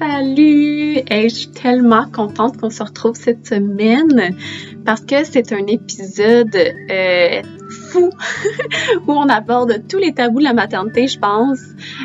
Salut! 0.00 0.96
je 1.08 1.28
suis 1.28 1.50
tellement 1.50 2.04
contente 2.10 2.56
qu'on 2.56 2.70
se 2.70 2.82
retrouve 2.82 3.14
cette 3.14 3.46
semaine 3.46 4.34
parce 4.84 5.02
que 5.02 5.22
c'est 5.22 5.52
un 5.52 5.64
épisode 5.68 6.56
euh, 6.56 7.42
fou 7.90 8.10
où 9.06 9.12
on 9.12 9.28
aborde 9.28 9.86
tous 9.88 9.98
les 9.98 10.12
tabous 10.12 10.40
de 10.40 10.44
la 10.44 10.54
maternité, 10.54 11.06
je 11.06 11.20
pense, 11.20 11.60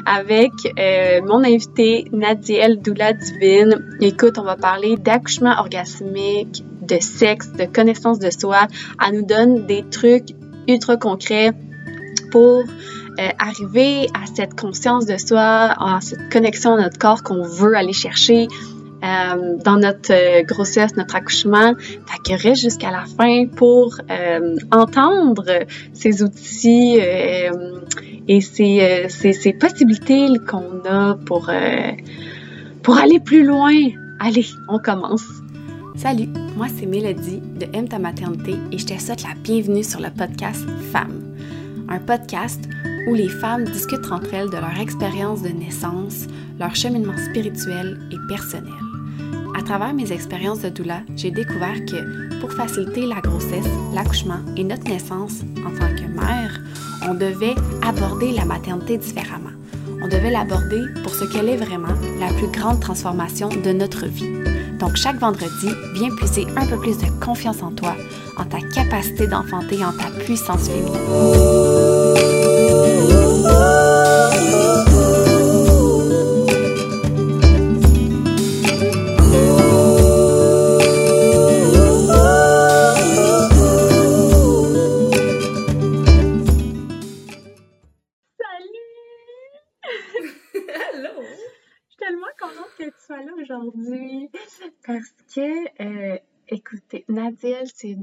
avec 0.06 0.52
euh, 0.78 1.22
mon 1.26 1.44
invité 1.44 2.06
Nadiel 2.12 2.82
Doula 2.82 3.14
Divine. 3.14 3.98
Écoute, 4.00 4.38
on 4.38 4.44
va 4.44 4.58
parler 4.58 4.98
d'accouchement 4.98 5.56
orgasmique, 5.58 6.64
de 6.82 6.98
sexe, 7.00 7.52
de 7.54 7.66
connaissance 7.66 8.20
de 8.20 8.30
soi. 8.30 8.68
Elle 9.04 9.22
nous 9.22 9.26
donne 9.26 9.66
des 9.66 9.84
trucs 9.90 10.36
ultra 10.68 10.98
concrets 10.98 11.54
pour 12.30 12.64
euh, 13.20 13.30
arriver 13.40 14.08
à 14.14 14.26
cette 14.34 14.60
conscience 14.60 15.06
de 15.06 15.18
soi, 15.18 15.42
à 15.42 16.00
cette 16.02 16.32
connexion 16.32 16.74
à 16.74 16.82
notre 16.82 16.98
corps 16.98 17.24
qu'on 17.24 17.44
veut 17.44 17.76
aller 17.76 17.94
chercher 17.94 18.48
euh, 19.04 19.58
dans 19.64 19.78
notre 19.78 20.12
euh, 20.12 20.44
grossesse, 20.44 20.96
notre 20.96 21.16
accouchement. 21.16 21.74
Fait 21.78 22.38
que 22.38 22.42
reste 22.42 22.62
jusqu'à 22.62 22.92
la 22.92 23.06
fin 23.06 23.46
pour 23.48 23.98
entendre 24.72 25.46
ces 25.94 26.24
outils 26.24 26.98
et 28.28 28.42
ces, 28.42 29.06
ces, 29.10 29.54
possibilités 29.54 30.28
qu'on 30.48 30.84
a 30.90 31.16
pour, 31.26 31.50
pour 32.84 32.98
aller 32.98 33.20
plus 33.20 33.46
loin. 33.46 33.74
Allez, 34.20 34.46
on 34.68 34.80
commence. 34.80 35.26
Salut, 35.96 36.28
moi 36.58 36.68
c'est 36.76 36.86
Mélodie 36.86 37.42
de 37.42 37.68
Aime 37.74 37.88
ta 37.88 38.00
maternité 38.00 38.56
et 38.72 38.78
je 38.78 38.86
te 38.86 39.00
souhaite 39.00 39.24
la 39.24 39.34
bienvenue 39.42 39.84
sur 39.84 40.02
le 40.02 40.10
podcast 40.10 40.66
Femmes. 40.92 41.25
Un 41.88 42.00
podcast 42.00 42.60
où 43.08 43.14
les 43.14 43.30
femmes 43.30 43.66
discutent 43.66 44.12
entre 44.12 44.34
elles 44.34 44.50
de 44.50 44.58
leur 44.58 44.80
expérience 44.80 45.42
de 45.42 45.50
naissance, 45.50 46.26
leur 46.60 46.76
cheminement 46.76 47.18
spirituel 47.18 48.00
et 48.12 48.18
personnel. 48.28 48.74
À 49.58 49.62
travers 49.62 49.94
mes 49.94 50.12
expériences 50.12 50.62
de 50.62 50.70
doula, 50.70 51.02
j'ai 51.16 51.32
découvert 51.32 51.86
que 51.86 52.40
pour 52.40 52.52
faciliter 52.52 53.06
la 53.06 53.22
grossesse, 53.22 53.68
l'accouchement 53.94 54.40
et 54.58 54.64
notre 54.64 54.84
naissance 54.84 55.42
en 55.66 55.72
tant 55.72 55.96
que 55.96 56.08
mère, 56.08 56.60
on 57.08 57.14
devait 57.14 57.56
aborder 57.82 58.32
la 58.32 58.46
maternité 58.46 58.98
différemment. 58.98 59.52
On 60.02 60.08
devait 60.08 60.32
l'aborder 60.32 60.82
pour 61.04 61.14
ce 61.14 61.26
qu'elle 61.26 61.50
est 61.50 61.58
vraiment, 61.58 61.96
la 62.20 62.34
plus 62.34 62.48
grande 62.48 62.80
transformation 62.80 63.50
de 63.50 63.72
notre 63.72 64.08
vie. 64.08 64.55
Donc 64.80 64.96
chaque 64.96 65.20
vendredi, 65.20 65.70
viens 65.94 66.14
puiser 66.16 66.48
un 66.58 66.66
peu 66.66 66.78
plus 66.78 66.98
de 66.98 67.08
confiance 67.24 67.62
en 67.62 67.72
toi, 67.72 67.96
en 68.38 68.46
ta 68.46 68.60
capacité 68.74 69.28
d'enfanter, 69.28 69.84
en 69.84 69.94
ta 69.94 70.10
puissance 70.24 70.68
féminine. 70.68 71.85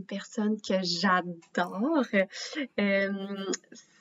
Personne 0.05 0.61
que 0.61 0.75
j'adore. 0.83 2.07
Euh, 2.81 3.47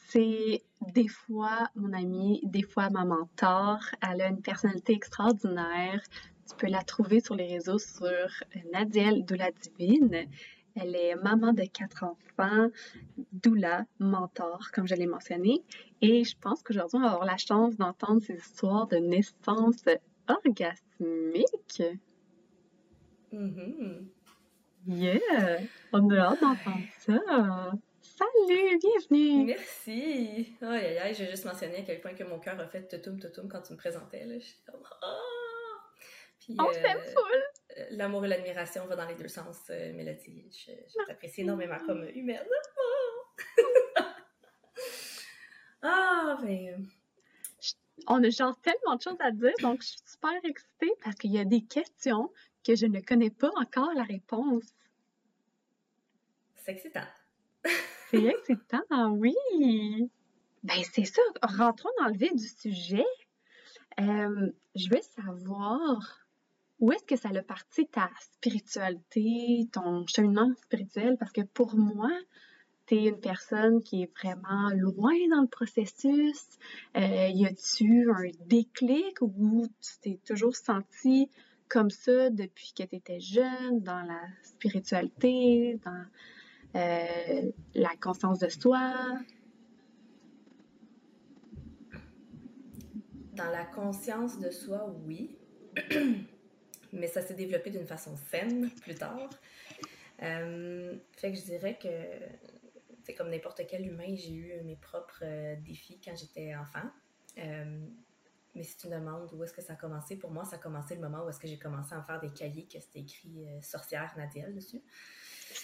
c'est 0.10 0.64
des 0.94 1.08
fois 1.08 1.70
mon 1.76 1.94
amie, 1.94 2.42
des 2.44 2.64
fois 2.64 2.90
ma 2.90 3.06
mentor. 3.06 3.80
Elle 4.02 4.22
a 4.22 4.28
une 4.28 4.42
personnalité 4.42 4.94
extraordinaire. 4.94 6.02
Tu 6.48 6.56
peux 6.58 6.68
la 6.68 6.84
trouver 6.84 7.22
sur 7.22 7.36
les 7.36 7.48
réseaux 7.48 7.80
sur 7.80 8.28
Nadiel 8.74 9.26
Doula 9.26 9.52
Divine. 9.52 10.28
Elle 10.76 10.96
est 10.96 11.16
maman 11.16 11.54
de 11.54 11.64
quatre 11.64 12.04
enfants, 12.04 12.70
doula, 13.34 13.86
mentor, 14.00 14.72
comme 14.74 14.88
je 14.88 14.96
l'ai 14.96 15.06
mentionné. 15.06 15.64
Et 16.02 16.24
je 16.24 16.36
pense 16.40 16.64
qu'aujourd'hui, 16.64 16.98
on 16.98 17.02
va 17.02 17.12
avoir 17.12 17.26
la 17.26 17.38
chance 17.38 17.76
d'entendre 17.76 18.22
ces 18.22 18.36
histoires 18.36 18.88
de 18.88 18.98
naissance 18.98 19.84
orgasmique. 20.28 21.84
Mm-hmm. 23.34 24.06
Yeah! 24.88 25.60
On 25.94 26.10
a 26.10 26.18
hâte 26.18 26.42
d'entendre 26.42 26.86
ça! 26.98 27.72
Salut! 28.02 28.80
Bienvenue! 28.80 29.46
Merci! 29.46 30.56
Oh, 30.60 30.66
aïe, 30.66 30.98
aïe, 30.98 31.14
j'ai 31.14 31.30
juste 31.30 31.46
mentionné 31.46 31.78
à 31.78 31.82
quel 31.84 32.02
point 32.02 32.16
que 32.16 32.24
mon 32.24 32.40
cœur 32.40 32.60
a 32.60 32.68
fait 32.68 32.88
tutum 32.88 33.20
tutum 33.20 33.48
quand 33.48 33.62
tu 33.62 33.74
me 33.74 33.78
présentais. 33.78 34.26
Là. 34.26 34.40
J'étais 34.40 34.72
comme 34.72 34.82
ah! 35.04 35.18
Puis, 36.40 36.56
On 36.58 36.74
s'aime 36.74 36.98
euh, 36.98 37.14
full! 37.14 37.44
Euh, 37.78 37.86
l'amour 37.92 38.26
et 38.26 38.30
l'admiration 38.30 38.88
vont 38.88 38.96
dans 38.96 39.06
les 39.06 39.14
deux 39.14 39.28
sens, 39.28 39.60
euh, 39.70 39.94
Mélodie. 39.94 40.50
Je, 40.52 40.72
je 40.72 41.06
t'apprécie 41.06 41.42
énormément 41.42 41.78
comme 41.86 42.04
humaine. 42.16 42.48
ah, 45.84 46.40
ben... 46.44 46.88
On 48.08 48.24
a 48.24 48.30
genre 48.32 48.60
tellement 48.62 48.96
de 48.96 49.02
choses 49.02 49.20
à 49.20 49.30
dire, 49.32 49.54
donc 49.62 49.84
je 49.84 49.90
suis 49.90 50.02
super 50.06 50.34
excitée 50.44 50.92
parce 51.04 51.16
qu'il 51.18 51.32
y 51.32 51.38
a 51.38 51.46
des 51.46 51.62
questions 51.62 52.32
que 52.64 52.76
je 52.76 52.86
ne 52.86 53.00
connais 53.00 53.30
pas 53.30 53.52
encore 53.56 53.94
la 53.94 54.04
réponse. 54.04 54.74
C'est 56.58 56.72
excitant. 56.72 57.08
c'est 58.10 58.24
excitant, 58.26 59.12
oui. 59.12 59.36
Ben, 60.64 60.84
c'est 60.94 61.06
ça. 61.06 61.22
Rentrons 61.42 61.90
dans 62.00 62.08
le 62.08 62.18
vif 62.18 62.36
du 62.36 62.48
sujet. 62.48 63.06
Euh, 64.00 64.52
je 64.76 64.90
veux 64.90 65.02
savoir 65.02 66.22
où 66.80 66.92
est-ce 66.92 67.04
que 67.04 67.16
ça 67.16 67.30
a 67.30 67.42
parti 67.44 67.88
ta 67.88 68.10
spiritualité, 68.20 69.68
ton 69.72 70.06
cheminement 70.08 70.52
spirituel, 70.64 71.16
parce 71.20 71.32
que 71.32 71.42
pour 71.42 71.76
moi, 71.76 72.12
tu 72.88 72.96
es 72.96 73.06
une 73.06 73.20
personne 73.20 73.82
qui 73.84 74.04
est 74.04 74.12
vraiment 74.18 74.70
loin 74.76 75.14
dans 75.30 75.42
le 75.42 75.48
processus. 75.48 76.48
Euh, 76.98 77.28
y 77.28 77.46
a-tu 77.46 78.12
un 78.12 78.30
déclic 78.48 79.22
où 79.22 79.68
tu 79.80 79.92
t'es 80.02 80.20
toujours 80.26 80.56
senti 80.56 81.30
comme 81.72 81.90
ça 81.90 82.30
depuis 82.30 82.74
que 82.78 82.84
tu 82.84 82.96
étais 82.98 83.22
jeune, 83.22 83.80
dans 83.80 84.02
la 84.02 84.22
spiritualité, 84.44 85.80
dans 85.86 86.06
euh, 86.76 87.52
la 87.74 87.96
conscience 88.02 88.40
de 88.40 88.50
soi? 88.50 88.94
Dans 93.34 93.50
la 93.50 93.64
conscience 93.64 94.38
de 94.38 94.52
soi, 94.52 94.94
oui. 95.06 95.38
Mais 96.94 97.08
ça 97.08 97.22
s'est 97.22 97.36
développé 97.36 97.70
d'une 97.70 97.88
façon 97.88 98.18
saine 98.30 98.70
plus 98.82 98.96
tard. 98.96 99.30
Euh, 100.24 100.98
fait 101.16 101.32
que 101.32 101.38
je 101.38 101.46
dirais 101.46 101.80
que 101.82 101.88
c'est 103.06 103.14
comme 103.14 103.30
n'importe 103.30 103.62
quel 103.70 103.88
humain, 103.88 104.14
j'ai 104.14 104.34
eu 104.34 104.62
mes 104.66 104.76
propres 104.76 105.24
euh, 105.24 105.56
défis 105.66 106.02
quand 106.04 106.18
j'étais 106.18 106.54
enfant. 106.54 106.90
Mais 108.56 108.64
si 108.64 108.78
tu 108.78 108.88
me 108.88 108.96
demandes 108.96 109.30
où 109.34 109.44
est-ce 109.44 109.54
que 109.54 109.62
ça 109.62 109.74
a 109.74 109.76
commencé, 109.76 110.18
pour 110.18 110.32
moi, 110.32 110.44
ça 110.44 110.58
a 110.58 110.60
commencé 110.60 110.96
le 110.96 111.02
moment 111.02 111.26
où 111.26 111.30
est-ce 111.30 111.40
que 111.40 111.48
j'ai 111.48 111.58
commencé 111.60 111.94
à 111.94 112.02
faire 112.02 112.20
des 112.20 112.30
cahiers 112.30 112.68
que 112.68 112.80
c'était 112.80 113.00
écrit 113.00 113.48
euh, 113.48 113.62
Sorcière 113.62 114.14
Nadiel 114.18 114.54
dessus. 114.54 114.82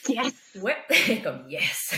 Yes! 0.07 0.33
Ouais, 0.55 0.77
comme 1.23 1.47
yes! 1.49 1.93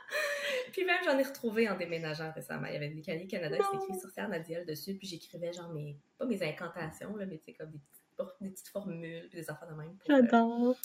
puis 0.72 0.84
même, 0.84 1.02
j'en 1.04 1.18
ai 1.18 1.22
retrouvé 1.22 1.68
en 1.68 1.76
déménageant 1.76 2.30
récemment. 2.32 2.66
Il 2.68 2.74
y 2.74 2.76
avait 2.76 2.90
des 2.90 3.02
cahiers 3.02 3.26
Canada 3.26 3.56
qui 3.58 3.76
écrit 3.76 4.00
Sorcière 4.00 4.28
Nadiel 4.28 4.64
dessus, 4.64 4.94
puis 4.94 5.08
j'écrivais 5.08 5.52
genre 5.52 5.72
mes, 5.72 5.98
pas 6.18 6.24
mes 6.24 6.42
incantations, 6.42 7.16
là, 7.16 7.26
mais 7.26 7.38
tu 7.38 7.46
sais, 7.46 7.52
comme 7.54 7.70
des 7.70 7.78
petites, 7.78 8.36
des 8.40 8.50
petites 8.50 8.68
formules, 8.68 9.28
puis 9.28 9.40
des 9.40 9.50
affaires 9.50 9.68
de 9.68 9.74
même. 9.74 9.90
Euh, 9.90 10.22
J'adore! 10.22 10.76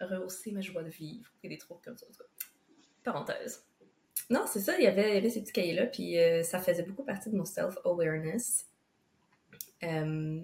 rehausser 0.00 0.52
ma 0.52 0.60
joie 0.60 0.82
de 0.82 0.90
vivre, 0.90 1.30
et 1.42 1.48
des 1.48 1.58
trucs 1.58 1.82
comme 1.82 1.96
ça. 1.96 2.06
Parenthèse. 3.02 3.64
Non, 4.30 4.44
c'est 4.46 4.60
ça, 4.60 4.76
il 4.78 4.84
y, 4.84 4.86
avait, 4.86 5.10
il 5.10 5.14
y 5.14 5.18
avait 5.18 5.30
ces 5.30 5.40
petits 5.40 5.52
cahiers-là, 5.52 5.86
puis 5.86 6.18
euh, 6.18 6.42
ça 6.42 6.60
faisait 6.60 6.82
beaucoup 6.82 7.04
partie 7.04 7.30
de 7.30 7.36
mon 7.36 7.44
self-awareness. 7.44 8.67
Euh, 9.82 10.40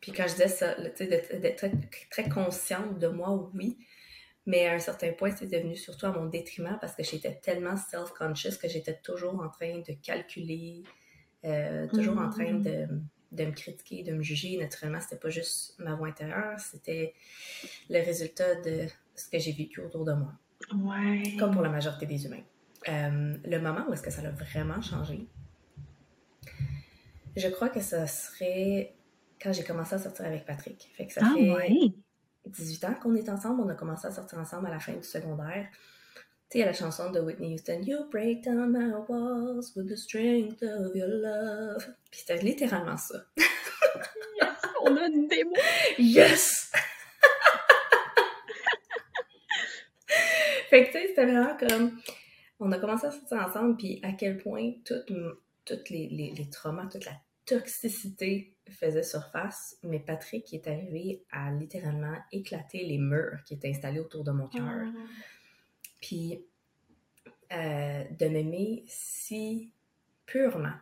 puis 0.00 0.12
quand 0.12 0.24
je 0.26 0.32
disais 0.32 0.48
ça, 0.48 0.74
d'être 0.74 1.66
très, 2.10 2.28
consciente 2.28 2.98
de 2.98 3.08
moi, 3.08 3.50
oui. 3.54 3.78
Mais 4.46 4.66
à 4.66 4.74
un 4.74 4.78
certain 4.78 5.12
point, 5.12 5.34
c'est 5.34 5.50
devenu 5.50 5.74
surtout 5.76 6.04
à 6.04 6.12
mon 6.12 6.26
détriment 6.26 6.76
parce 6.78 6.94
que 6.94 7.02
j'étais 7.02 7.34
tellement 7.36 7.76
self-conscious 7.76 8.58
que 8.58 8.68
j'étais 8.68 8.98
toujours 9.02 9.40
en 9.40 9.48
train 9.48 9.78
de 9.78 9.92
calculer, 10.02 10.82
euh, 11.46 11.86
toujours 11.88 12.18
en 12.18 12.28
train 12.28 12.52
de, 12.52 12.86
de, 13.32 13.44
me 13.46 13.52
critiquer, 13.52 14.02
de 14.02 14.12
me 14.12 14.22
juger. 14.22 14.58
Naturellement, 14.58 15.00
c'était 15.00 15.16
pas 15.16 15.30
juste 15.30 15.74
ma 15.78 15.94
voix 15.94 16.08
intérieure, 16.08 16.60
c'était 16.60 17.14
le 17.88 18.04
résultat 18.04 18.56
de 18.56 18.86
ce 19.14 19.30
que 19.30 19.38
j'ai 19.38 19.52
vécu 19.52 19.80
autour 19.80 20.04
de 20.04 20.12
moi. 20.12 20.32
Ouais. 20.74 21.36
Comme 21.38 21.52
pour 21.52 21.62
la 21.62 21.70
majorité 21.70 22.04
des 22.04 22.26
humains. 22.26 22.44
Euh, 22.88 23.36
le 23.44 23.58
moment 23.58 23.86
où 23.88 23.92
est-ce 23.92 24.02
que 24.02 24.10
ça 24.10 24.20
a 24.20 24.30
vraiment 24.30 24.80
changé, 24.82 25.26
je 27.36 27.48
crois 27.48 27.68
que 27.68 27.80
ça 27.80 28.06
serait 28.06 28.94
quand 29.40 29.52
j'ai 29.52 29.64
commencé 29.64 29.94
à 29.94 29.98
sortir 29.98 30.26
avec 30.26 30.44
Patrick. 30.44 30.90
Fait 30.96 31.06
que 31.06 31.12
ça 31.12 31.20
ah, 31.24 31.34
fait 31.36 31.92
18 32.46 32.84
ans 32.84 32.94
qu'on 33.02 33.14
est 33.14 33.28
ensemble. 33.28 33.62
On 33.62 33.68
a 33.68 33.74
commencé 33.74 34.06
à 34.06 34.12
sortir 34.12 34.38
ensemble 34.38 34.66
à 34.66 34.70
la 34.70 34.78
fin 34.78 34.92
du 34.92 35.02
secondaire. 35.02 35.66
Tu 36.50 36.58
sais, 36.58 36.64
la 36.64 36.72
chanson 36.72 37.10
de 37.10 37.20
Whitney 37.20 37.54
Houston, 37.54 37.82
You 37.82 38.08
break 38.10 38.44
down 38.44 38.72
my 38.72 38.92
walls 39.08 39.74
with 39.74 39.88
the 39.88 39.96
strength 39.96 40.62
of 40.62 40.94
your 40.94 41.08
love. 41.08 41.84
Puis 42.10 42.20
c'était 42.20 42.42
littéralement 42.42 42.96
ça. 42.96 43.24
yes, 43.36 44.56
On 44.82 44.96
a 44.96 45.06
une 45.06 45.26
démo. 45.26 45.52
Yes! 45.98 46.70
fait 50.70 50.84
que, 50.84 50.92
tu 50.92 50.92
sais, 50.92 51.08
c'était 51.08 51.26
vraiment 51.26 51.56
comme. 51.56 51.98
On 52.60 52.70
a 52.70 52.78
commencé 52.78 53.06
à 53.06 53.10
sortir 53.10 53.38
ensemble, 53.38 53.76
puis 53.76 54.00
à 54.02 54.12
quel 54.12 54.38
point 54.38 54.72
tous 55.64 55.90
les, 55.90 56.08
les, 56.08 56.32
les 56.32 56.50
traumas, 56.50 56.86
toute 56.86 57.04
la 57.04 57.16
toxicité 57.46 58.56
faisait 58.70 59.02
surface, 59.02 59.76
mais 59.82 60.00
Patrick 60.00 60.52
est 60.54 60.66
arrivé 60.66 61.24
à 61.30 61.52
littéralement 61.52 62.16
éclater 62.32 62.84
les 62.84 62.98
murs 62.98 63.42
qui 63.44 63.54
étaient 63.54 63.68
installés 63.68 64.00
autour 64.00 64.24
de 64.24 64.32
mon 64.32 64.48
cœur. 64.48 64.86
Ah. 64.86 64.92
Puis 66.00 66.44
euh, 67.52 68.04
de 68.18 68.26
m'aimer 68.26 68.84
si 68.88 69.72
purement, 70.26 70.74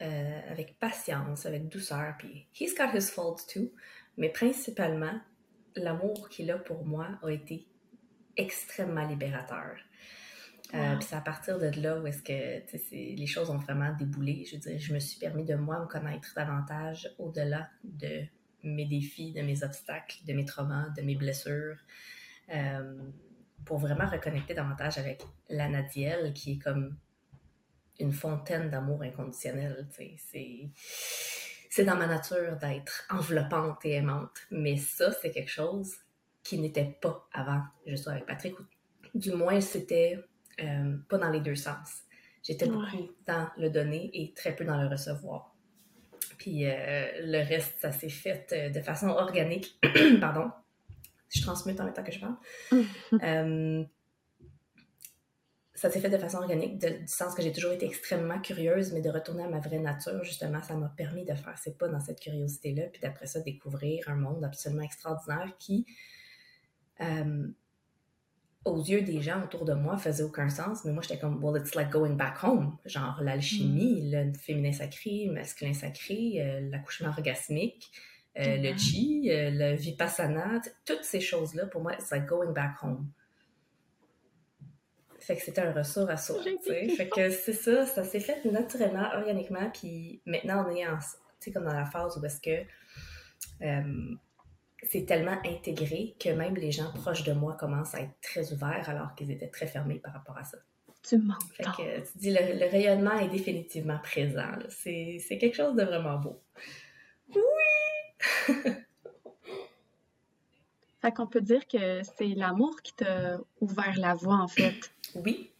euh, 0.00 0.40
avec 0.50 0.78
patience, 0.78 1.46
avec 1.46 1.68
douceur. 1.68 2.14
Puis 2.18 2.46
he's 2.58 2.74
got 2.74 2.90
his 2.94 3.10
faults 3.10 3.46
too, 3.46 3.70
mais 4.16 4.30
principalement, 4.30 5.20
l'amour 5.76 6.28
qu'il 6.28 6.50
a 6.50 6.58
pour 6.58 6.84
moi 6.84 7.08
a 7.22 7.30
été 7.30 7.66
extrêmement 8.36 9.06
libérateur. 9.06 9.76
Euh, 10.74 10.96
puis 10.96 11.06
c'est 11.08 11.16
à 11.16 11.20
partir 11.20 11.58
de 11.58 11.70
là 11.80 11.98
où 12.00 12.06
est-ce 12.06 12.22
que 12.22 12.92
les 12.92 13.26
choses 13.26 13.50
ont 13.50 13.56
vraiment 13.56 13.94
déboulé. 13.96 14.44
Je 14.44 14.56
veux 14.56 14.60
dire, 14.60 14.78
je 14.78 14.92
me 14.92 14.98
suis 14.98 15.18
permis 15.18 15.44
de 15.44 15.54
moi 15.54 15.78
me 15.80 15.86
connaître 15.86 16.32
davantage 16.34 17.08
au-delà 17.18 17.68
de 17.84 18.24
mes 18.64 18.86
défis, 18.86 19.32
de 19.32 19.42
mes 19.42 19.62
obstacles, 19.62 20.18
de 20.26 20.32
mes 20.32 20.44
traumas, 20.44 20.88
de 20.96 21.02
mes 21.02 21.14
blessures, 21.14 21.76
euh, 22.52 22.98
pour 23.64 23.78
vraiment 23.78 24.06
reconnecter 24.06 24.54
davantage 24.54 24.98
avec 24.98 25.22
la 25.48 25.68
Nadielle 25.68 26.32
qui 26.32 26.52
est 26.52 26.58
comme 26.58 26.96
une 27.98 28.12
fontaine 28.12 28.68
d'amour 28.68 29.02
inconditionnel. 29.02 29.86
C'est 29.90 30.70
c'est 31.70 31.84
dans 31.84 31.96
ma 31.96 32.06
nature 32.06 32.56
d'être 32.56 33.06
enveloppante 33.10 33.84
et 33.84 33.92
aimante, 33.92 34.38
mais 34.50 34.76
ça 34.76 35.12
c'est 35.12 35.30
quelque 35.30 35.50
chose 35.50 35.94
qui 36.42 36.58
n'était 36.58 36.96
pas 37.00 37.28
avant 37.32 37.62
je 37.86 37.96
sois 37.96 38.12
avec 38.12 38.26
Patrick. 38.26 38.54
Du 39.14 39.32
moins 39.32 39.60
c'était 39.60 40.24
euh, 40.60 40.96
pas 41.08 41.18
dans 41.18 41.30
les 41.30 41.40
deux 41.40 41.54
sens. 41.54 42.02
J'étais 42.42 42.66
beaucoup 42.66 43.10
dans 43.26 43.48
le 43.58 43.70
donner 43.70 44.10
et 44.14 44.32
très 44.34 44.54
peu 44.54 44.64
dans 44.64 44.80
le 44.80 44.88
recevoir. 44.88 45.54
Puis 46.38 46.64
euh, 46.64 47.06
le 47.22 47.46
reste, 47.46 47.80
ça 47.80 47.92
s'est 47.92 48.08
fait 48.08 48.52
euh, 48.52 48.70
de 48.70 48.80
façon 48.80 49.08
organique. 49.08 49.78
Pardon. 50.20 50.50
Je 51.28 51.42
transmute 51.42 51.78
en 51.80 51.84
même 51.84 51.92
temps 51.92 52.04
que 52.04 52.12
je 52.12 52.20
parle. 52.20 52.36
ça 55.74 55.90
s'est 55.90 56.00
fait 56.00 56.08
de 56.08 56.16
façon 56.16 56.38
organique, 56.38 56.78
du 56.78 57.06
sens 57.06 57.34
que 57.34 57.42
j'ai 57.42 57.52
toujours 57.52 57.72
été 57.72 57.84
extrêmement 57.84 58.40
curieuse, 58.40 58.94
mais 58.94 59.02
de 59.02 59.10
retourner 59.10 59.44
à 59.44 59.48
ma 59.48 59.60
vraie 59.60 59.78
nature, 59.78 60.24
justement, 60.24 60.62
ça 60.62 60.74
m'a 60.74 60.88
permis 60.88 61.26
de 61.26 61.34
faire 61.34 61.58
ces 61.58 61.76
pas 61.76 61.88
dans 61.88 62.00
cette 62.00 62.18
curiosité-là, 62.18 62.84
puis 62.90 63.02
d'après 63.02 63.26
ça, 63.26 63.40
découvrir 63.40 64.08
un 64.08 64.14
monde 64.14 64.42
absolument 64.42 64.84
extraordinaire 64.84 65.52
qui, 65.58 65.84
aux 68.66 68.82
yeux 68.82 69.02
des 69.02 69.22
gens 69.22 69.42
autour 69.44 69.64
de 69.64 69.74
moi, 69.74 69.96
faisait 69.96 70.24
aucun 70.24 70.48
sens, 70.48 70.84
mais 70.84 70.92
moi, 70.92 71.02
j'étais 71.02 71.18
comme, 71.18 71.42
well, 71.42 71.60
it's 71.60 71.74
like 71.74 71.88
going 71.88 72.14
back 72.14 72.42
home. 72.42 72.76
Genre, 72.84 73.18
l'alchimie, 73.22 74.02
mm. 74.02 74.10
le 74.10 74.32
féminin 74.34 74.72
sacré, 74.72 75.28
masculin 75.30 75.72
sacré, 75.72 76.34
euh, 76.38 76.68
l'accouchement 76.70 77.08
orgasmique, 77.08 77.90
euh, 78.38 78.56
le 78.58 78.76
chi, 78.76 79.30
euh, 79.30 79.50
le 79.52 79.76
vipassana, 79.76 80.60
toutes 80.84 81.04
ces 81.04 81.20
choses-là, 81.20 81.66
pour 81.66 81.80
moi, 81.80 81.94
it's 81.94 82.10
like 82.10 82.26
going 82.26 82.52
back 82.52 82.82
home. 82.82 83.08
Fait 85.20 85.36
que 85.36 85.42
c'était 85.42 85.62
un 85.62 85.72
ressort 85.72 86.10
à 86.10 86.16
soi, 86.16 86.42
Fait 86.64 87.08
que 87.08 87.30
c'est 87.30 87.52
ça, 87.52 87.86
ça 87.86 88.04
s'est 88.04 88.20
fait 88.20 88.44
naturellement, 88.44 89.08
organiquement, 89.14 89.70
puis 89.72 90.20
maintenant, 90.26 90.66
on 90.68 90.74
est 90.74 90.86
en, 90.86 90.98
comme 91.52 91.64
dans 91.64 91.72
la 91.72 91.86
phase 91.86 92.18
où 92.18 92.24
est-ce 92.24 92.40
que 92.40 92.66
c'est 94.90 95.06
tellement 95.06 95.38
intégré 95.44 96.16
que 96.18 96.30
même 96.30 96.54
les 96.54 96.72
gens 96.72 96.92
proches 96.92 97.24
de 97.24 97.32
moi 97.32 97.54
commencent 97.54 97.94
à 97.94 98.00
être 98.00 98.20
très 98.20 98.52
ouverts 98.52 98.88
alors 98.88 99.14
qu'ils 99.14 99.30
étaient 99.30 99.48
très 99.48 99.66
fermés 99.66 99.98
par 99.98 100.12
rapport 100.12 100.36
à 100.36 100.44
ça. 100.44 100.58
Tu 101.02 101.18
mens. 101.18 101.38
Fait 101.52 101.62
que, 101.62 102.00
tu 102.00 102.18
dis, 102.18 102.30
le, 102.30 102.68
rayonnement 102.68 103.16
est 103.18 103.28
définitivement 103.28 103.98
présent. 103.98 104.50
C'est, 104.68 105.20
quelque 105.28 105.54
chose 105.54 105.76
de 105.76 105.84
vraiment 105.84 106.18
beau. 106.18 106.42
Oui! 107.34 107.42
fait 111.00 111.12
qu'on 111.12 111.28
peut 111.28 111.40
dire 111.40 111.66
que 111.68 112.02
c'est 112.02 112.34
l'amour 112.34 112.82
qui 112.82 112.94
t'a 112.94 113.38
ouvert 113.60 113.94
la 113.98 114.14
voie, 114.14 114.38
en 114.38 114.48
fait. 114.48 114.74
Oui. 115.14 115.52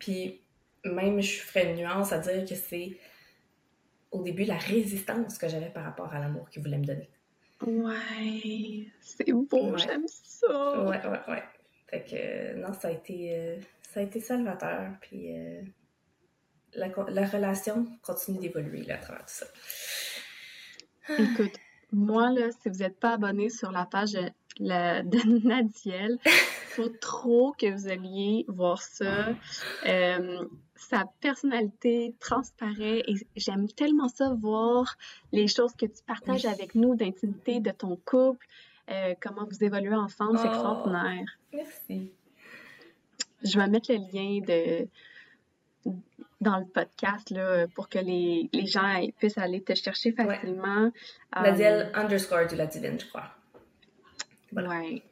Puis, 0.00 0.40
même 0.84 1.20
je 1.20 1.40
ferais 1.40 1.70
une 1.70 1.76
nuance 1.76 2.12
à 2.12 2.18
dire 2.18 2.44
que 2.44 2.54
c'est 2.54 2.98
au 4.10 4.22
début 4.22 4.44
la 4.44 4.58
résistance 4.58 5.38
que 5.38 5.48
j'avais 5.48 5.70
par 5.70 5.84
rapport 5.84 6.12
à 6.12 6.18
l'amour 6.18 6.48
qu'il 6.50 6.62
voulait 6.62 6.78
me 6.78 6.86
donner. 6.86 7.08
Ouais, 7.66 8.86
c'est 9.00 9.32
beau, 9.32 9.76
j'aime 9.76 10.06
ça. 10.06 10.80
Ouais, 10.82 11.04
ouais, 11.04 11.20
ouais. 11.28 11.42
Fait 11.88 12.04
que, 12.04 12.56
non, 12.56 12.72
ça 12.72 12.88
a 12.88 12.90
été, 12.92 13.36
euh, 13.36 13.58
ça 13.82 14.00
a 14.00 14.02
été 14.02 14.20
salvateur. 14.20 14.92
Puis 15.00 15.36
euh, 15.36 15.62
la, 16.74 16.88
la, 17.08 17.26
relation 17.26 17.86
continue 18.02 18.38
d'évoluer 18.38 18.88
à 18.90 18.98
travers 18.98 19.24
tout 19.24 19.34
ça. 19.34 19.46
Écoute, 21.18 21.54
moi, 21.92 22.30
là, 22.30 22.50
si 22.52 22.68
vous 22.68 22.78
n'êtes 22.78 23.00
pas 23.00 23.14
abonné 23.14 23.48
sur 23.48 23.72
la 23.72 23.86
page 23.86 24.12
de, 24.12 24.30
de 24.60 25.46
Nadiel, 25.46 26.18
il 26.24 26.30
faut 26.68 26.88
trop 26.88 27.52
que 27.58 27.66
vous 27.72 27.88
alliez 27.88 28.44
voir 28.48 28.82
ça. 28.82 29.30
Sa 30.78 31.04
personnalité 31.20 32.14
transparaît 32.20 33.02
et 33.06 33.14
j'aime 33.36 33.68
tellement 33.68 34.08
ça 34.08 34.32
voir 34.40 34.96
les 35.32 35.48
choses 35.48 35.74
que 35.74 35.86
tu 35.86 36.02
partages 36.06 36.46
avec 36.46 36.74
nous 36.76 36.94
d'intimité 36.94 37.58
de 37.60 37.72
ton 37.72 37.96
couple, 37.96 38.46
euh, 38.90 39.14
comment 39.20 39.44
vous 39.44 39.64
évoluez 39.64 39.94
ensemble, 39.94 40.38
c'est 40.38 40.46
oh, 40.46 40.52
extraordinaire. 40.52 41.26
Merci. 41.52 42.12
Je 43.42 43.58
vais 43.58 43.66
mettre 43.66 43.92
le 43.92 43.98
lien 44.12 44.40
de 44.40 44.88
dans 46.40 46.58
le 46.58 46.66
podcast 46.66 47.30
là, 47.30 47.66
pour 47.74 47.88
que 47.88 47.98
les, 47.98 48.48
les 48.52 48.66
gens 48.66 49.04
puissent 49.18 49.38
aller 49.38 49.62
te 49.62 49.74
chercher 49.74 50.12
facilement. 50.12 50.90
Ouais. 51.36 51.66
Euh, 51.66 51.92
underscore 51.94 52.46
de 52.46 52.56
la 52.56 52.66
divine, 52.66 52.98
je 53.00 53.06
crois. 53.06 53.30
Ouais. 54.52 55.02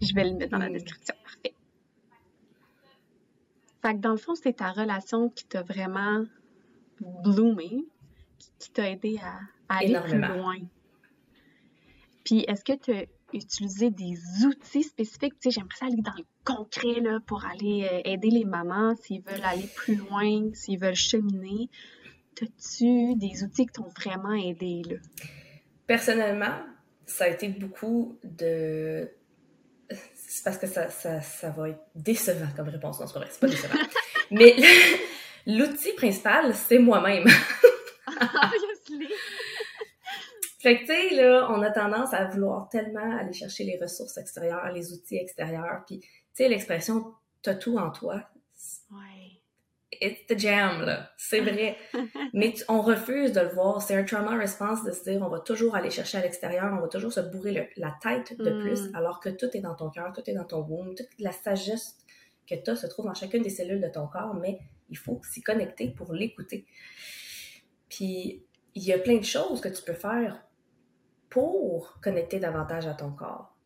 Je 0.00 0.14
vais 0.14 0.24
le 0.24 0.36
mettre 0.36 0.52
dans 0.52 0.58
la 0.58 0.70
description. 0.70 1.14
Fait 3.84 3.92
que 3.92 3.98
dans 3.98 4.12
le 4.12 4.16
fond, 4.16 4.34
c'est 4.34 4.54
ta 4.54 4.72
relation 4.72 5.28
qui 5.28 5.44
t'a 5.44 5.60
vraiment 5.60 6.24
bloomé, 7.22 7.84
qui 8.58 8.70
t'a 8.70 8.90
aidé 8.90 9.18
à, 9.22 9.40
aller 9.76 9.94
plus 10.00 10.18
loin. 10.18 10.56
Puis 12.24 12.46
est-ce 12.48 12.64
que 12.64 12.72
tu 12.72 12.94
as 12.94 13.04
utilisé 13.34 13.90
des 13.90 14.16
outils 14.46 14.84
spécifiques? 14.84 15.34
Tu 15.38 15.50
sais, 15.50 15.60
j'aimerais 15.60 15.76
ça 15.78 15.84
aller 15.84 16.00
dans 16.00 16.14
le 16.16 16.24
concret 16.46 16.98
là, 17.02 17.18
pour 17.26 17.44
aller 17.44 17.86
euh, 17.92 18.00
aider 18.06 18.30
les 18.30 18.46
mamans 18.46 18.94
s'ils 18.96 19.20
veulent 19.20 19.44
aller 19.44 19.68
plus 19.76 19.96
loin, 19.96 20.48
s'ils 20.54 20.78
veulent 20.78 20.94
cheminer. 20.94 21.68
As-tu 22.40 23.16
des 23.16 23.44
outils 23.44 23.66
qui 23.66 23.72
t'ont 23.72 23.90
vraiment 24.00 24.32
aidé 24.32 24.80
là? 24.88 24.96
Personnellement, 25.86 26.56
ça 27.04 27.24
a 27.24 27.28
été 27.28 27.48
beaucoup 27.50 28.18
de 28.24 29.10
c'est 30.34 30.42
parce 30.42 30.58
que 30.58 30.66
ça, 30.66 30.90
ça, 30.90 31.20
ça, 31.20 31.50
va 31.50 31.68
être 31.68 31.78
décevant 31.94 32.48
comme 32.56 32.68
réponse. 32.68 32.98
Non, 32.98 33.06
c'est 33.06 33.12
pas 33.12 33.20
vrai, 33.20 33.28
c'est 33.30 33.38
pas 33.38 33.46
décevant. 33.46 33.78
Mais 34.32 34.56
l'outil 35.46 35.92
principal, 35.92 36.52
c'est 36.56 36.80
moi-même. 36.80 37.28
fait 40.58 40.80
que, 40.80 40.80
tu 40.80 40.86
sais, 40.86 41.14
là, 41.14 41.46
on 41.52 41.62
a 41.62 41.70
tendance 41.70 42.12
à 42.12 42.24
vouloir 42.24 42.68
tellement 42.68 43.16
aller 43.16 43.32
chercher 43.32 43.62
les 43.62 43.78
ressources 43.80 44.18
extérieures, 44.18 44.72
les 44.72 44.92
outils 44.92 45.18
extérieurs. 45.18 45.84
Puis, 45.86 46.00
tu 46.00 46.08
sais, 46.32 46.48
l'expression 46.48 47.14
«t'as 47.42 47.54
tout 47.54 47.78
en 47.78 47.92
toi», 47.92 48.28
it's 50.00 50.26
the 50.26 50.38
jam, 50.38 50.82
là. 50.82 51.10
C'est 51.16 51.40
vrai. 51.40 51.76
Mais 52.32 52.54
on 52.68 52.80
refuse 52.80 53.32
de 53.32 53.40
le 53.40 53.48
voir. 53.48 53.82
C'est 53.82 53.96
un 53.96 54.04
trauma 54.04 54.36
response 54.36 54.84
de 54.84 54.92
se 54.92 55.04
dire 55.04 55.22
on 55.22 55.28
va 55.28 55.40
toujours 55.40 55.74
aller 55.74 55.90
chercher 55.90 56.18
à 56.18 56.22
l'extérieur, 56.22 56.72
on 56.76 56.80
va 56.80 56.88
toujours 56.88 57.12
se 57.12 57.20
bourrer 57.20 57.70
la 57.76 57.94
tête 58.02 58.38
de 58.38 58.60
plus, 58.60 58.90
mm. 58.90 58.94
alors 58.94 59.20
que 59.20 59.28
tout 59.28 59.48
est 59.54 59.60
dans 59.60 59.74
ton 59.74 59.90
cœur, 59.90 60.12
tout 60.12 60.22
est 60.28 60.34
dans 60.34 60.44
ton 60.44 60.60
womb, 60.60 60.94
toute 60.94 61.08
la 61.18 61.32
sagesse 61.32 61.96
que 62.46 62.54
tu 62.54 62.70
as 62.70 62.76
se 62.76 62.86
trouve 62.86 63.06
dans 63.06 63.14
chacune 63.14 63.42
des 63.42 63.50
cellules 63.50 63.80
de 63.80 63.88
ton 63.88 64.06
corps, 64.06 64.34
mais 64.34 64.58
il 64.90 64.98
faut 64.98 65.20
s'y 65.24 65.42
connecter 65.42 65.88
pour 65.88 66.12
l'écouter. 66.12 66.66
Puis, 67.88 68.44
il 68.74 68.82
y 68.82 68.92
a 68.92 68.98
plein 68.98 69.18
de 69.18 69.24
choses 69.24 69.60
que 69.60 69.68
tu 69.68 69.82
peux 69.82 69.94
faire 69.94 70.42
pour 71.30 71.98
connecter 72.02 72.38
davantage 72.38 72.86
à 72.86 72.94
ton 72.94 73.12
corps. 73.12 73.56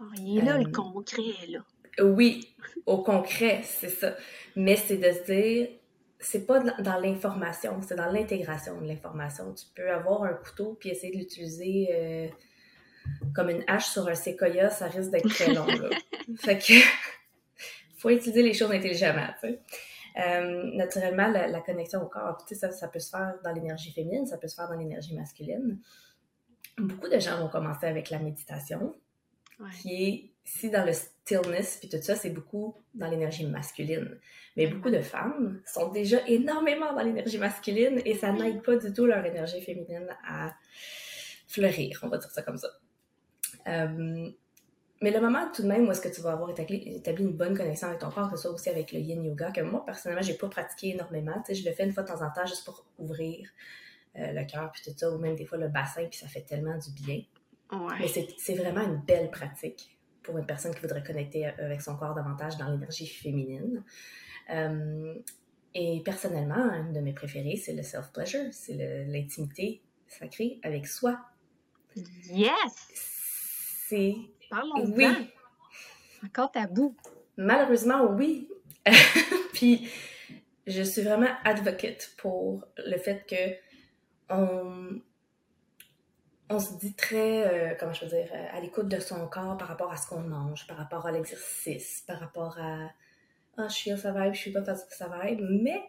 Oh, 0.00 0.04
il 0.16 0.38
est 0.38 0.44
là 0.44 0.58
le 0.58 0.68
euh, 0.68 0.72
concret, 0.72 1.46
là. 1.48 1.60
Oui, 2.00 2.54
au 2.86 3.02
concret, 3.02 3.60
c'est 3.64 3.88
ça. 3.88 4.14
Mais 4.56 4.76
c'est 4.76 4.96
de 4.96 5.12
se 5.12 5.24
dire, 5.24 5.68
c'est 6.20 6.46
pas 6.46 6.60
dans 6.60 6.98
l'information, 6.98 7.80
c'est 7.86 7.96
dans 7.96 8.10
l'intégration 8.10 8.80
de 8.80 8.86
l'information. 8.86 9.52
Tu 9.52 9.66
peux 9.74 9.90
avoir 9.90 10.24
un 10.24 10.34
couteau 10.34 10.76
puis 10.78 10.90
essayer 10.90 11.12
de 11.12 11.18
l'utiliser 11.18 11.88
euh, 11.92 12.28
comme 13.34 13.50
une 13.50 13.62
hache 13.66 13.86
sur 13.86 14.08
un 14.08 14.14
séquoia, 14.14 14.70
ça 14.70 14.86
risque 14.86 15.10
d'être 15.10 15.28
très 15.28 15.52
long. 15.52 15.66
Là. 15.66 15.90
fait 16.38 16.58
que 16.58 16.74
faut 17.98 18.10
utiliser 18.10 18.42
les 18.42 18.54
choses 18.54 18.70
intelligemment. 18.72 19.28
Tu 19.40 19.48
sais. 19.48 19.60
Euh, 20.16 20.70
naturellement, 20.74 21.28
la, 21.28 21.60
connexion 21.60 22.02
au 22.02 22.06
corps, 22.06 22.38
ça, 22.52 22.70
ça 22.70 22.86
peut 22.86 23.00
se 23.00 23.10
faire 23.10 23.34
dans 23.42 23.50
l'énergie 23.50 23.92
féminine, 23.92 24.26
ça 24.26 24.38
peut 24.38 24.46
se 24.46 24.54
faire 24.54 24.68
dans 24.68 24.76
l'énergie 24.76 25.14
masculine. 25.14 25.80
Beaucoup 26.78 27.08
de 27.08 27.18
gens 27.18 27.38
vont 27.40 27.48
commencer 27.48 27.86
avec 27.86 28.10
la 28.10 28.20
méditation, 28.20 28.94
qui 29.80 30.04
est, 30.04 30.33
si 30.44 30.70
dans 30.70 30.84
le 30.84 30.92
stillness, 30.92 31.78
puis 31.78 31.88
tout 31.88 32.02
ça, 32.02 32.14
c'est 32.14 32.30
beaucoup 32.30 32.76
dans 32.94 33.08
l'énergie 33.08 33.46
masculine. 33.46 34.18
Mais 34.56 34.66
beaucoup 34.66 34.90
de 34.90 35.00
femmes 35.00 35.60
sont 35.66 35.90
déjà 35.90 36.18
énormément 36.28 36.92
dans 36.92 37.02
l'énergie 37.02 37.38
masculine 37.38 38.00
et 38.04 38.14
ça 38.14 38.30
n'aide 38.32 38.62
pas 38.62 38.76
du 38.76 38.92
tout 38.92 39.06
leur 39.06 39.24
énergie 39.24 39.60
féminine 39.62 40.06
à 40.28 40.52
fleurir, 41.48 42.00
on 42.02 42.08
va 42.08 42.18
dire 42.18 42.30
ça 42.30 42.42
comme 42.42 42.58
ça. 42.58 42.68
Euh, 43.66 44.28
mais 45.00 45.10
le 45.10 45.20
moment 45.20 45.50
tout 45.52 45.62
de 45.62 45.68
même 45.68 45.88
où 45.88 45.92
est-ce 45.92 46.00
que 46.00 46.14
tu 46.14 46.20
vas 46.20 46.32
avoir 46.32 46.50
établi, 46.50 47.02
une 47.18 47.32
bonne 47.32 47.56
connexion 47.56 47.88
avec 47.88 48.00
ton 48.00 48.10
corps, 48.10 48.30
que 48.30 48.36
ce 48.36 48.42
soit 48.42 48.52
aussi 48.52 48.68
avec 48.68 48.92
le 48.92 49.00
yin 49.00 49.24
yoga, 49.24 49.50
que 49.50 49.60
moi 49.62 49.84
personnellement, 49.84 50.22
j'ai 50.22 50.34
pas 50.34 50.48
pratiqué 50.48 50.90
énormément. 50.90 51.34
Tu 51.44 51.54
sais, 51.54 51.62
je 51.62 51.68
le 51.68 51.74
fais 51.74 51.84
une 51.84 51.92
fois 51.92 52.02
de 52.02 52.08
temps 52.08 52.22
en 52.22 52.30
temps 52.30 52.46
juste 52.46 52.64
pour 52.64 52.86
ouvrir 52.98 53.48
euh, 54.16 54.32
le 54.32 54.44
cœur, 54.44 54.70
puis 54.72 54.82
tout 54.84 54.96
ça, 54.96 55.10
ou 55.10 55.18
même 55.18 55.36
des 55.36 55.46
fois 55.46 55.58
le 55.58 55.68
bassin, 55.68 56.06
puis 56.06 56.18
ça 56.18 56.28
fait 56.28 56.42
tellement 56.42 56.76
du 56.76 56.90
bien. 56.90 57.22
Mais 57.98 58.06
c'est 58.08 58.54
vraiment 58.54 58.82
une 58.82 59.00
belle 59.04 59.30
pratique 59.30 59.93
pour 60.24 60.38
une 60.38 60.46
personne 60.46 60.74
qui 60.74 60.80
voudrait 60.80 61.02
connecter 61.02 61.46
avec 61.46 61.80
son 61.80 61.96
corps 61.96 62.14
davantage 62.14 62.56
dans 62.56 62.68
l'énergie 62.68 63.06
féminine. 63.06 63.84
Euh, 64.50 65.14
et 65.74 66.02
personnellement, 66.04 66.72
une 66.72 66.92
de 66.92 67.00
mes 67.00 67.12
préférées, 67.12 67.56
c'est 67.56 67.72
le 67.72 67.82
self-pleasure, 67.82 68.46
c'est 68.52 69.06
l'intimité 69.06 69.82
sacrée 70.08 70.58
avec 70.62 70.86
soi. 70.86 71.18
Yes! 71.96 72.72
C'est. 73.88 74.16
Parlons 74.50 74.92
Oui. 74.96 75.06
Encore 76.24 76.50
tabou. 76.50 76.96
Malheureusement, 77.36 78.06
oui. 78.12 78.48
Puis, 79.52 79.88
je 80.66 80.82
suis 80.82 81.02
vraiment 81.02 81.30
advocate 81.44 82.12
pour 82.16 82.64
le 82.78 82.96
fait 82.96 83.24
que 83.28 84.34
on, 84.34 85.00
on 86.50 86.58
se 86.58 86.74
dit 86.74 86.94
très, 86.94 87.46
euh, 87.46 87.74
comment 87.78 87.92
je 87.92 88.04
veux 88.04 88.10
dire, 88.10 88.28
euh, 88.32 88.56
à 88.56 88.60
l'écoute 88.60 88.88
de 88.88 89.00
son 89.00 89.26
corps 89.28 89.56
par 89.56 89.68
rapport 89.68 89.90
à 89.90 89.96
ce 89.96 90.06
qu'on 90.06 90.20
mange, 90.20 90.66
par 90.66 90.76
rapport 90.76 91.06
à 91.06 91.12
l'exercice, 91.12 92.04
par 92.06 92.20
rapport 92.20 92.58
à 92.58 92.90
ah, 93.56 93.68
je 93.68 93.74
suis 93.74 93.96
ça 93.96 94.12
vibe, 94.12 94.34
je 94.34 94.40
suis 94.40 94.52
pas 94.52 94.64
ça 94.74 95.08
vibe. 95.22 95.40
Mais 95.62 95.80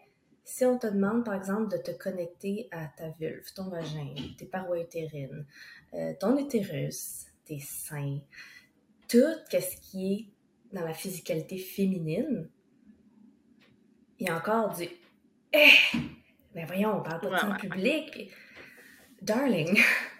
si 0.43 0.65
on 0.65 0.77
te 0.77 0.87
demande, 0.87 1.25
par 1.25 1.33
exemple, 1.33 1.71
de 1.71 1.77
te 1.77 1.91
connecter 1.91 2.67
à 2.71 2.85
ta 2.95 3.09
vulve, 3.19 3.51
ton 3.55 3.69
vagin, 3.69 4.13
tes 4.37 4.45
parois 4.45 4.79
utérines, 4.79 5.45
euh, 5.93 6.13
ton 6.19 6.37
utérus, 6.37 7.25
tes 7.43 7.59
seins, 7.59 8.19
tout 9.09 9.33
ce 9.51 9.81
qui 9.81 10.13
est 10.13 10.75
dans 10.75 10.85
la 10.85 10.93
physicalité 10.93 11.57
féminine, 11.57 12.49
il 14.19 14.27
y 14.27 14.29
a 14.29 14.37
encore 14.37 14.73
du 14.75 14.87
Eh! 15.53 15.97
Mais 16.53 16.65
voyons, 16.65 16.99
on 16.99 17.01
parle 17.01 17.21
pas 17.21 17.29
de 17.29 17.37
ça 17.37 17.49
en 17.49 17.55
public. 17.55 18.31
Darling, 19.21 19.77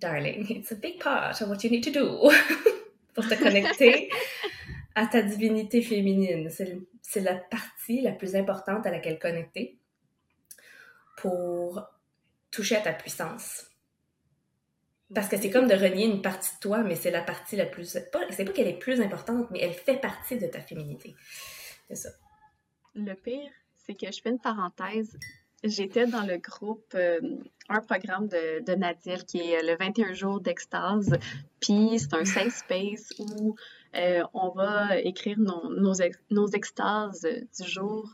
darling, 0.00 0.46
it's 0.50 0.72
a 0.72 0.76
big 0.76 0.98
part 0.98 1.40
of 1.40 1.48
what 1.48 1.62
you 1.62 1.70
need 1.70 1.84
to 1.84 1.90
do 1.90 2.30
pour 3.14 3.28
te 3.28 3.34
connecter 3.34 4.10
à 4.94 5.06
ta 5.06 5.22
divinité 5.22 5.82
féminine. 5.82 6.48
C'est 7.02 7.20
la 7.20 7.34
partie 7.34 8.00
la 8.00 8.12
plus 8.12 8.34
importante 8.36 8.86
à 8.86 8.90
laquelle 8.90 9.18
connecter 9.18 9.78
pour 11.16 11.82
toucher 12.50 12.76
à 12.76 12.80
ta 12.80 12.92
puissance. 12.92 13.66
Parce 15.14 15.28
que 15.28 15.36
c'est 15.36 15.50
comme 15.50 15.66
de 15.66 15.74
renier 15.74 16.06
une 16.06 16.22
partie 16.22 16.54
de 16.54 16.60
toi, 16.60 16.82
mais 16.84 16.94
c'est 16.94 17.10
la 17.10 17.22
partie 17.22 17.56
la 17.56 17.66
plus... 17.66 17.84
C'est 17.84 18.10
pas 18.10 18.26
qu'elle 18.52 18.68
est 18.68 18.78
plus 18.78 19.00
importante, 19.00 19.50
mais 19.50 19.58
elle 19.60 19.72
fait 19.72 20.00
partie 20.00 20.38
de 20.38 20.46
ta 20.46 20.60
féminité. 20.60 21.16
C'est 21.88 21.96
ça. 21.96 22.10
Le 22.94 23.14
pire, 23.14 23.50
c'est 23.76 23.94
que 23.94 24.06
je 24.10 24.22
fais 24.22 24.30
une 24.30 24.38
parenthèse. 24.38 25.18
J'étais 25.62 26.06
dans 26.06 26.22
le 26.22 26.38
groupe, 26.38 26.94
euh, 26.94 27.20
un 27.68 27.80
programme 27.80 28.28
de, 28.28 28.64
de 28.64 28.72
Nadiel 28.74 29.24
qui 29.24 29.38
est 29.38 29.62
le 29.62 29.76
21 29.76 30.14
jours 30.14 30.40
d'extase. 30.40 31.18
Puis 31.60 31.98
c'est 31.98 32.14
un 32.14 32.24
safe 32.24 32.56
space 32.56 33.12
où 33.18 33.56
euh, 33.94 34.22
on 34.32 34.50
va 34.50 34.98
écrire 35.00 35.38
nos, 35.38 35.68
nos, 35.70 36.46
extases 36.52 37.26
du 37.58 37.68
jour. 37.68 38.08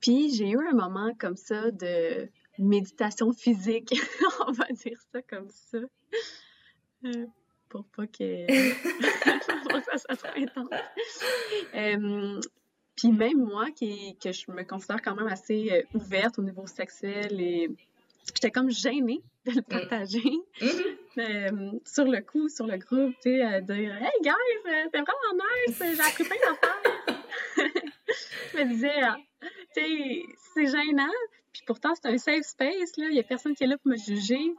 Puis 0.00 0.32
j'ai 0.34 0.50
eu 0.50 0.58
un 0.58 0.74
moment 0.74 1.12
comme 1.18 1.36
ça 1.36 1.70
de 1.70 2.28
méditation 2.58 3.32
physique, 3.32 3.94
on 4.46 4.52
va 4.52 4.66
dire 4.66 4.98
ça 5.12 5.22
comme 5.22 5.48
ça, 5.50 5.78
euh, 7.04 7.26
pour 7.68 7.84
pas 7.86 8.06
que, 8.06 8.46
ça 9.96 9.98
soit 9.98 10.16
trop 10.16 10.40
intense. 10.40 10.70
Euh, 12.96 13.08
puis 13.08 13.12
même 13.12 13.44
moi, 13.44 13.70
qui, 13.70 14.16
que 14.22 14.32
je 14.32 14.50
me 14.50 14.62
considère 14.64 15.02
quand 15.02 15.14
même 15.14 15.28
assez 15.28 15.84
ouverte 15.94 16.38
au 16.38 16.42
niveau 16.42 16.66
sexuel 16.66 17.40
et 17.40 17.70
j'étais 18.34 18.50
comme 18.50 18.70
gênée 18.70 19.22
de 19.44 19.52
le 19.52 19.60
mm. 19.60 19.64
partager. 19.64 20.22
Mm-hmm. 20.60 20.96
Euh, 21.18 21.78
sur 21.84 22.04
le 22.04 22.20
coup, 22.20 22.48
sur 22.48 22.66
le 22.66 22.76
groupe, 22.76 23.14
tu 23.22 23.30
sais, 23.30 23.42
à 23.42 23.60
dire 23.60 23.94
Hey 23.96 24.20
guys, 24.22 24.32
c'est 24.64 25.00
vraiment 25.00 25.44
nice, 25.66 25.78
j'ai 25.78 26.00
appris 26.00 26.24
plein 26.24 26.36
d'affaires. 26.44 27.22
je 28.52 28.58
me 28.58 28.68
disais, 28.68 29.00
ah, 29.02 29.16
tu 29.74 29.80
sais, 29.80 30.22
c'est 30.54 30.66
gênant, 30.66 31.12
puis 31.52 31.62
pourtant 31.66 31.94
c'est 31.94 32.08
un 32.08 32.18
safe 32.18 32.44
space, 32.44 32.96
là, 32.98 33.06
il 33.06 33.12
n'y 33.12 33.20
a 33.20 33.22
personne 33.22 33.54
qui 33.54 33.64
est 33.64 33.66
là 33.66 33.78
pour 33.78 33.90
me 33.90 33.96
juger. 33.96 34.54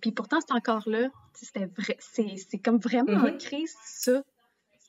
Puis 0.00 0.12
pourtant, 0.12 0.38
c'est 0.40 0.54
encore 0.54 0.88
là. 0.88 1.08
C'était 1.34 1.66
vrai, 1.66 1.96
c'est 1.98 2.58
comme 2.58 2.78
vraiment 2.78 3.12
mm-hmm. 3.12 3.34
ancré, 3.34 3.64
ça. 3.84 4.22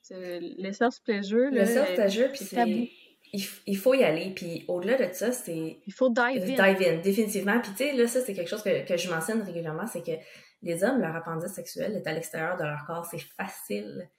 Le 0.10 0.72
self-pleasure. 0.72 1.52
Le 1.52 1.66
self-pleasure, 1.66 2.32
puis 2.32 2.46
c'est 2.46 2.90
il, 3.34 3.78
faut 3.78 3.94
y 3.94 4.04
aller. 4.04 4.32
Puis 4.36 4.66
au-delà 4.68 4.98
de 4.98 5.14
ça, 5.14 5.32
c'est. 5.32 5.80
Il 5.86 5.94
faut 5.94 6.10
dive 6.10 6.44
in. 6.44 6.74
Dive 6.74 6.88
in, 6.88 6.98
définitivement. 7.02 7.60
Puis 7.60 7.72
tu 7.72 7.78
sais, 7.78 7.94
là, 7.94 8.08
ça, 8.08 8.22
c'est 8.22 8.34
quelque 8.34 8.50
chose 8.50 8.64
que, 8.64 8.88
que 8.88 8.98
je 8.98 9.10
mentionne 9.10 9.42
régulièrement 9.42 9.88
c'est 9.88 10.02
que 10.02 10.20
les 10.62 10.84
hommes, 10.84 11.00
leur 11.00 11.16
appendice 11.16 11.54
sexuel 11.54 11.96
est 11.96 12.08
à 12.08 12.14
l'extérieur 12.14 12.58
de 12.58 12.64
leur 12.64 12.86
corps. 12.86 13.06
C'est 13.06 13.20
facile 13.20 14.10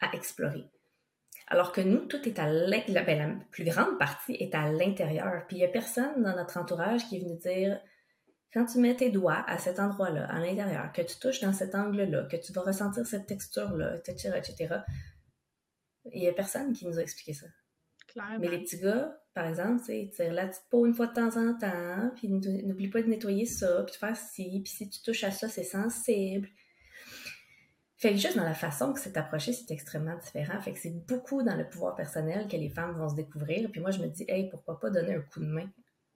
à 0.00 0.14
explorer. 0.14 0.64
Alors 1.48 1.72
que 1.72 1.80
nous, 1.80 2.06
tout 2.06 2.26
est 2.26 2.38
à 2.38 2.48
l'intérieur. 2.48 3.04
Ben, 3.04 3.18
la 3.18 3.44
plus 3.50 3.64
grande 3.64 3.98
partie 3.98 4.34
est 4.34 4.54
à 4.54 4.70
l'intérieur. 4.70 5.44
Puis 5.46 5.58
il 5.58 5.60
n'y 5.60 5.66
a 5.66 5.68
personne 5.68 6.22
dans 6.22 6.34
notre 6.34 6.56
entourage 6.56 7.06
qui 7.06 7.16
est 7.16 7.20
venu 7.20 7.36
dire 7.36 7.78
quand 8.52 8.64
tu 8.66 8.78
mets 8.78 8.94
tes 8.94 9.10
doigts 9.10 9.44
à 9.48 9.58
cet 9.58 9.80
endroit-là, 9.80 10.26
à 10.26 10.38
l'intérieur, 10.38 10.92
que 10.92 11.02
tu 11.02 11.16
touches 11.18 11.40
dans 11.40 11.52
cet 11.52 11.74
angle-là, 11.74 12.22
que 12.30 12.36
tu 12.36 12.52
vas 12.52 12.62
ressentir 12.62 13.04
cette 13.04 13.26
texture-là, 13.26 13.96
etc., 13.96 14.30
etc., 14.36 14.76
il 16.12 16.20
n'y 16.20 16.28
a 16.28 16.32
personne 16.32 16.72
qui 16.72 16.86
nous 16.86 16.98
a 16.98 17.02
expliqué 17.02 17.32
ça. 17.32 17.46
Mais 18.38 18.48
les 18.48 18.60
petits 18.60 18.78
gars, 18.78 19.20
par 19.34 19.46
exemple, 19.46 19.82
tu 19.84 20.08
tires 20.10 20.32
la 20.32 20.46
petite 20.46 20.64
peau 20.70 20.86
une 20.86 20.94
fois 20.94 21.08
de 21.08 21.14
temps 21.14 21.36
en 21.36 21.58
temps, 21.58 22.10
puis 22.14 22.28
n'oublie 22.28 22.88
pas 22.88 23.02
de 23.02 23.08
nettoyer 23.08 23.46
ça, 23.46 23.82
puis 23.82 23.92
de 23.92 23.98
faire 23.98 24.16
ci, 24.16 24.60
puis 24.62 24.72
si 24.72 24.88
tu 24.88 25.02
touches 25.02 25.24
à 25.24 25.32
ça, 25.32 25.48
c'est 25.48 25.64
sensible. 25.64 26.48
Fait 27.96 28.10
que 28.10 28.16
juste 28.16 28.36
dans 28.36 28.44
la 28.44 28.54
façon 28.54 28.92
que 28.92 29.00
c'est 29.00 29.16
approché, 29.16 29.52
c'est 29.52 29.72
extrêmement 29.72 30.16
différent. 30.18 30.60
Fait 30.60 30.72
que 30.72 30.78
c'est 30.78 31.06
beaucoup 31.06 31.42
dans 31.42 31.56
le 31.56 31.68
pouvoir 31.68 31.96
personnel 31.96 32.46
que 32.48 32.56
les 32.56 32.68
femmes 32.68 32.96
vont 32.96 33.08
se 33.08 33.14
découvrir. 33.14 33.70
Puis 33.70 33.80
moi, 33.80 33.90
je 33.90 34.00
me 34.00 34.08
dis, 34.08 34.24
hey, 34.28 34.50
pourquoi 34.50 34.78
pas 34.78 34.90
donner 34.90 35.14
un 35.14 35.22
coup 35.22 35.40
de 35.40 35.46
main, 35.46 35.68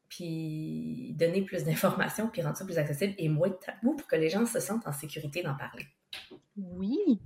puis 0.08 1.14
donner 1.14 1.42
plus 1.42 1.64
d'informations, 1.64 2.28
puis 2.28 2.42
rendre 2.42 2.56
ça 2.56 2.64
plus 2.64 2.78
accessible 2.78 3.14
et 3.18 3.28
moins 3.28 3.50
tabou 3.50 3.96
pour 3.96 4.06
que 4.06 4.16
les 4.16 4.28
gens 4.28 4.44
se 4.46 4.60
sentent 4.60 4.86
en 4.86 4.92
sécurité 4.92 5.42
d'en 5.42 5.56
parler. 5.56 5.86
Oui. 6.56 7.20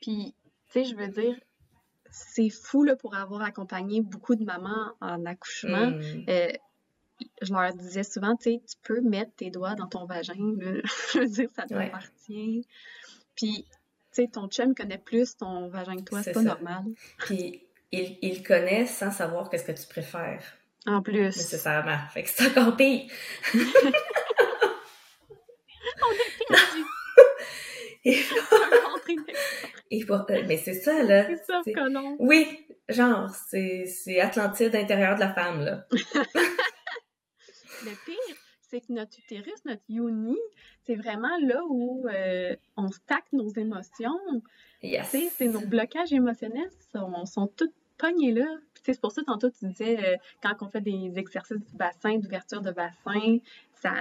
Puis, 0.00 0.34
tu 0.70 0.72
sais, 0.72 0.84
je 0.84 0.96
veux 0.96 1.08
dire, 1.08 1.38
c'est 2.14 2.48
fou 2.48 2.84
là, 2.84 2.94
pour 2.94 3.16
avoir 3.16 3.42
accompagné 3.42 4.00
beaucoup 4.00 4.36
de 4.36 4.44
mamans 4.44 4.92
en 5.00 5.26
accouchement. 5.26 5.90
Mm. 5.90 6.24
Euh, 6.28 6.52
je 7.42 7.52
leur 7.52 7.74
disais 7.74 8.04
souvent, 8.04 8.36
tu 8.36 8.52
sais, 8.52 8.62
tu 8.68 8.76
peux 8.82 9.00
mettre 9.00 9.32
tes 9.34 9.50
doigts 9.50 9.74
dans 9.74 9.88
ton 9.88 10.04
vagin, 10.04 10.34
je 11.12 11.18
veux 11.18 11.26
dire, 11.26 11.48
ça 11.56 11.64
t'appartient. 11.64 12.66
Puis, 13.34 13.64
tu 13.64 14.22
sais, 14.22 14.28
ton 14.28 14.48
chum 14.48 14.74
connaît 14.74 14.98
plus 14.98 15.36
ton 15.36 15.68
vagin 15.68 15.96
que 15.96 16.02
toi, 16.02 16.22
c'est 16.22 16.32
pas 16.32 16.42
normal. 16.42 16.84
Puis, 17.18 17.62
il, 17.90 18.18
il 18.22 18.42
connaît 18.44 18.86
sans 18.86 19.10
savoir 19.10 19.50
qu'est-ce 19.50 19.64
que 19.64 19.72
tu 19.72 19.86
préfères. 19.88 20.44
En 20.86 21.02
plus. 21.02 21.36
Nécessairement. 21.36 21.98
Fait 22.12 22.22
que 22.22 22.28
c'est 22.28 22.46
encore 22.46 22.76
pire. 22.76 23.10
On 26.02 26.12
est 26.12 26.46
perdu. 26.48 26.84
Et 28.04 28.22
Euh, 30.02 30.42
mais 30.46 30.56
c'est 30.56 30.74
ça, 30.74 31.02
là. 31.02 31.26
C'est 31.26 31.44
ça. 31.44 31.62
Oui, 32.18 32.46
genre, 32.88 33.30
c'est 33.30 34.20
Atlantide 34.20 34.74
intérieur 34.74 35.14
de 35.14 35.20
la 35.20 35.32
femme, 35.32 35.60
là. 35.60 35.86
le 37.84 37.90
pire, 38.04 38.36
c'est 38.60 38.80
que 38.80 38.92
notre 38.92 39.18
utérus, 39.18 39.64
notre 39.64 39.82
yoni, 39.88 40.36
c'est 40.86 40.94
vraiment 40.96 41.36
là 41.42 41.62
où 41.68 42.06
euh, 42.08 42.56
on 42.76 42.88
stack 42.88 43.24
nos 43.32 43.48
émotions. 43.48 44.18
Yes. 44.82 45.16
C'est 45.36 45.48
nos 45.48 45.60
blocages 45.60 46.12
émotionnels 46.12 46.70
sont, 46.92 47.24
sont 47.26 47.46
tous 47.46 47.70
pognés 47.96 48.32
là. 48.32 48.46
C'est 48.82 49.00
pour 49.00 49.12
ça, 49.12 49.22
tantôt, 49.22 49.48
tu 49.48 49.66
disais, 49.66 49.98
euh, 49.98 50.16
quand 50.42 50.54
on 50.60 50.68
fait 50.68 50.82
des 50.82 51.12
exercices 51.16 51.64
du 51.64 51.76
bassin, 51.76 52.18
d'ouverture 52.18 52.60
de 52.60 52.70
bassin, 52.70 53.38
ça, 53.72 53.94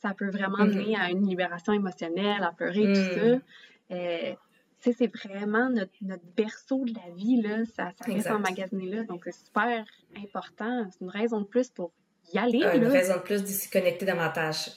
ça 0.00 0.14
peut 0.14 0.30
vraiment 0.30 0.58
mm-hmm. 0.58 0.78
amener 0.78 0.96
à 0.96 1.10
une 1.10 1.26
libération 1.26 1.74
émotionnelle, 1.74 2.42
à 2.42 2.52
pleurer, 2.52 2.92
tout 2.92 3.94
mm. 3.94 4.36
Ça 4.82 4.90
c'est 4.96 5.06
vraiment 5.06 5.70
notre, 5.70 5.92
notre, 6.02 6.24
berceau 6.36 6.84
de 6.84 6.92
la 6.94 7.14
vie, 7.14 7.40
là. 7.40 7.64
Ça, 7.76 7.92
ça 7.98 8.12
reste 8.12 8.30
emmagasiné 8.30 8.86
là. 8.86 9.04
Donc, 9.04 9.22
c'est 9.24 9.46
super 9.46 9.84
important. 10.16 10.88
C'est 10.90 11.00
une 11.00 11.10
raison 11.10 11.40
de 11.40 11.46
plus 11.46 11.70
pour 11.70 11.92
y 12.32 12.38
aller. 12.38 12.62
une 12.74 12.86
raison 12.86 13.16
de 13.16 13.20
plus 13.20 13.42
de 13.42 13.46
s'y 13.46 13.70
connecter 13.70 14.04
davantage. 14.04 14.70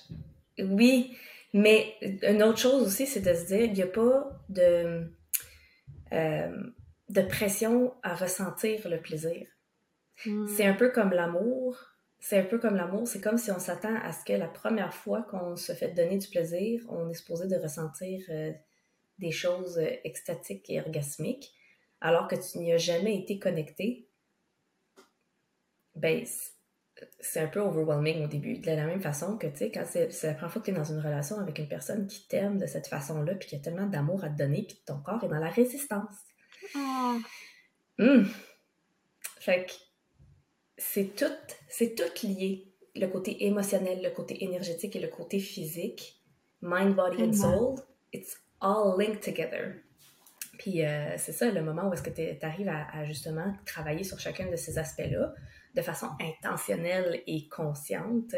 Oui, 0.59 1.17
mais 1.53 1.95
une 2.01 2.43
autre 2.43 2.59
chose 2.59 2.85
aussi, 2.85 3.07
c'est 3.07 3.21
de 3.21 3.33
se 3.33 3.45
dire, 3.47 3.61
il 3.61 3.73
n'y 3.73 3.81
a 3.81 3.87
pas 3.87 4.29
de, 4.49 5.09
euh, 6.13 6.63
de 7.09 7.21
pression 7.21 7.93
à 8.03 8.15
ressentir 8.15 8.87
le 8.87 9.01
plaisir. 9.01 9.47
Hmm. 10.25 10.47
C'est 10.47 10.65
un 10.65 10.73
peu 10.73 10.89
comme 10.89 11.11
l'amour. 11.11 11.77
C'est 12.19 12.39
un 12.39 12.43
peu 12.45 12.59
comme 12.59 12.75
l'amour. 12.75 13.07
C'est 13.07 13.21
comme 13.21 13.37
si 13.37 13.51
on 13.51 13.59
s'attend 13.59 13.95
à 14.03 14.11
ce 14.11 14.23
que 14.23 14.33
la 14.33 14.47
première 14.47 14.93
fois 14.93 15.23
qu'on 15.23 15.55
se 15.55 15.73
fait 15.73 15.89
donner 15.89 16.17
du 16.17 16.27
plaisir, 16.27 16.81
on 16.89 17.09
est 17.09 17.13
supposé 17.13 17.47
de 17.47 17.55
ressentir 17.55 18.21
euh, 18.29 18.51
des 19.19 19.31
choses 19.31 19.77
euh, 19.77 19.89
extatiques 20.03 20.69
et 20.69 20.79
orgasmiques, 20.79 21.53
alors 22.01 22.27
que 22.27 22.35
tu 22.35 22.59
n'y 22.59 22.73
as 22.73 22.77
jamais 22.77 23.17
été 23.17 23.39
connecté. 23.39 24.09
Ben, 25.95 26.25
c'est 27.19 27.39
un 27.39 27.47
peu 27.47 27.59
overwhelming 27.59 28.23
au 28.23 28.27
début. 28.27 28.57
De 28.57 28.67
la 28.67 28.85
même 28.85 29.01
façon 29.01 29.37
que, 29.37 29.47
tu 29.47 29.57
sais, 29.57 29.71
quand 29.71 29.85
c'est 29.85 30.09
la 30.23 30.33
première 30.33 30.51
fois 30.51 30.61
que 30.61 30.65
tu 30.65 30.71
es 30.71 30.77
dans 30.77 30.83
une 30.83 30.99
relation 30.99 31.39
avec 31.39 31.59
une 31.59 31.67
personne 31.67 32.07
qui 32.07 32.27
t'aime 32.27 32.57
de 32.57 32.65
cette 32.65 32.87
façon-là, 32.87 33.35
puis 33.35 33.49
qui 33.49 33.55
a 33.55 33.59
tellement 33.59 33.87
d'amour 33.87 34.23
à 34.23 34.29
te 34.29 34.37
donner, 34.37 34.63
puis 34.63 34.81
ton 34.85 34.99
corps 34.99 35.23
est 35.23 35.29
dans 35.29 35.39
la 35.39 35.49
résistance. 35.49 36.15
Oh. 36.75 37.17
Fait 39.39 39.65
que 39.65 39.71
c'est 40.77 41.15
tout, 41.15 41.25
c'est 41.69 41.95
tout 41.95 42.25
lié. 42.27 42.71
Le 42.95 43.07
côté 43.07 43.45
émotionnel, 43.45 44.01
le 44.01 44.09
côté 44.09 44.43
énergétique 44.43 44.95
et 44.95 44.99
le 44.99 45.09
côté 45.09 45.39
physique. 45.39 46.23
Mind, 46.61 46.95
body 46.95 47.23
and 47.23 47.33
soul. 47.33 47.75
It's 48.13 48.37
all 48.61 48.97
linked 48.97 49.21
together. 49.21 49.75
Puis 50.57 50.85
euh, 50.85 51.15
c'est 51.17 51.33
ça, 51.33 51.51
le 51.51 51.61
moment 51.61 51.89
où 51.89 51.93
est-ce 51.93 52.03
que 52.03 52.09
tu 52.09 52.45
arrives 52.45 52.69
à, 52.69 53.03
justement 53.03 53.53
travailler 53.65 54.03
sur 54.03 54.19
chacun 54.19 54.49
de 54.49 54.55
ces 54.55 54.77
aspects-là 54.77 55.33
de 55.73 55.81
façon 55.81 56.09
intentionnelle 56.21 57.21
et 57.27 57.47
consciente, 57.49 58.33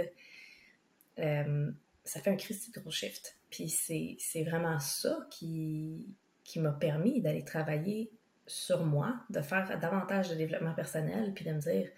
euh, 1.20 1.72
ça 2.04 2.20
fait 2.20 2.32
un 2.32 2.36
Christy 2.36 2.72
gros 2.72 2.90
shift. 2.90 3.38
Puis 3.50 3.70
c'est 3.70 4.44
vraiment 4.44 4.80
ça 4.80 5.20
qui, 5.30 6.08
qui 6.44 6.60
m'a 6.60 6.72
permis 6.72 7.22
d'aller 7.22 7.44
travailler 7.44 8.12
sur 8.48 8.86
moi, 8.86 9.16
de 9.30 9.42
faire 9.42 9.78
davantage 9.80 10.30
de 10.30 10.36
développement 10.36 10.74
personnel, 10.74 11.34
puis 11.36 11.46
de 11.46 11.52
me 11.52 11.60
dire, 11.60 11.90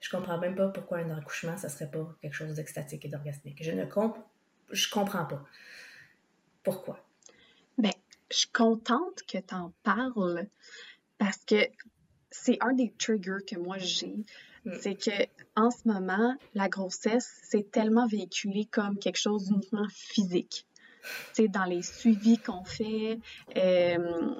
je 0.00 0.10
comprends 0.10 0.38
même 0.38 0.54
pas 0.54 0.68
pourquoi 0.68 0.98
un 0.98 1.10
accouchement, 1.16 1.56
ça 1.56 1.68
serait 1.68 1.90
pas 1.90 2.16
quelque 2.22 2.34
chose 2.34 2.54
d'extatique 2.54 3.04
et 3.04 3.08
d'orgasmique. 3.08 3.62
Je 3.62 3.72
ne 3.72 3.84
comp 3.84 4.16
je 4.70 4.88
comprends 4.90 5.26
pas. 5.26 5.44
Pourquoi? 6.62 7.03
Je 8.34 8.40
suis 8.40 8.48
contente 8.48 9.22
que 9.28 9.38
tu 9.38 9.54
en 9.54 9.72
parles 9.84 10.48
parce 11.18 11.38
que 11.44 11.68
c'est 12.32 12.58
un 12.60 12.72
des 12.72 12.92
triggers 12.98 13.44
que 13.46 13.56
moi 13.56 13.78
j'ai. 13.78 14.24
Mm. 14.64 14.72
C'est 14.80 14.96
que 14.96 15.28
en 15.54 15.70
ce 15.70 15.86
moment, 15.86 16.34
la 16.54 16.68
grossesse, 16.68 17.30
c'est 17.44 17.70
tellement 17.70 18.08
véhiculé 18.08 18.64
comme 18.64 18.98
quelque 18.98 19.20
chose 19.20 19.44
d'uniquement 19.44 19.86
physique. 19.88 20.66
sais, 21.32 21.46
dans 21.46 21.64
les 21.64 21.82
suivis 21.82 22.38
qu'on 22.38 22.64
fait, 22.64 23.20
euh, 23.56 24.34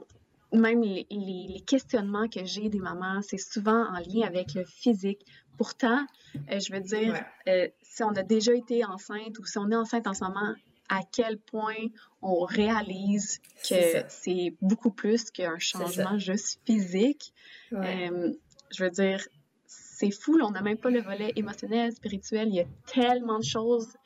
même 0.52 0.82
les, 0.82 1.62
questionnements 1.64 2.28
que 2.28 2.44
j'ai 2.44 2.68
des 2.68 2.80
mamans, 2.80 3.22
c'est 3.22 3.38
souvent 3.38 3.86
en 3.92 3.98
lien 3.98 4.26
avec 4.26 4.54
le 4.54 4.64
physique. 4.64 5.24
Pourtant, 5.56 6.04
euh, 6.50 6.58
je 6.58 6.72
veux 6.72 6.80
dire, 6.80 7.24
euh, 7.46 7.68
si 7.82 8.02
on 8.02 8.10
a 8.10 8.24
déjà 8.24 8.54
été 8.54 8.84
enceinte 8.84 9.38
ou 9.38 9.44
si 9.44 9.56
on 9.58 9.70
est 9.70 9.76
enceinte 9.76 10.08
en 10.08 10.14
ce 10.14 10.24
moment, 10.24 10.52
à 10.88 11.00
quel 11.10 11.38
point 11.38 11.86
on 12.22 12.44
réalise 12.44 13.40
que 13.68 14.04
c'est 14.08 14.54
beaucoup 14.60 14.90
plus 14.90 15.30
qu'un 15.30 15.58
changement 15.58 16.18
juste 16.18 16.60
physique. 16.66 17.32
je 17.70 18.84
veux 18.84 18.90
dire, 18.90 19.26
c'est 19.66 20.10
fou, 20.10 20.38
on 20.42 20.50
n'a 20.50 20.62
même 20.62 20.78
pas 20.78 20.90
le 20.90 21.00
volet 21.00 21.32
émotionnel, 21.36 21.92
spirituel. 21.92 22.48
Il 22.48 22.54
y 22.54 22.60
a 22.60 22.66
tellement 22.86 23.38
de 23.38 23.44
choses 23.44 23.96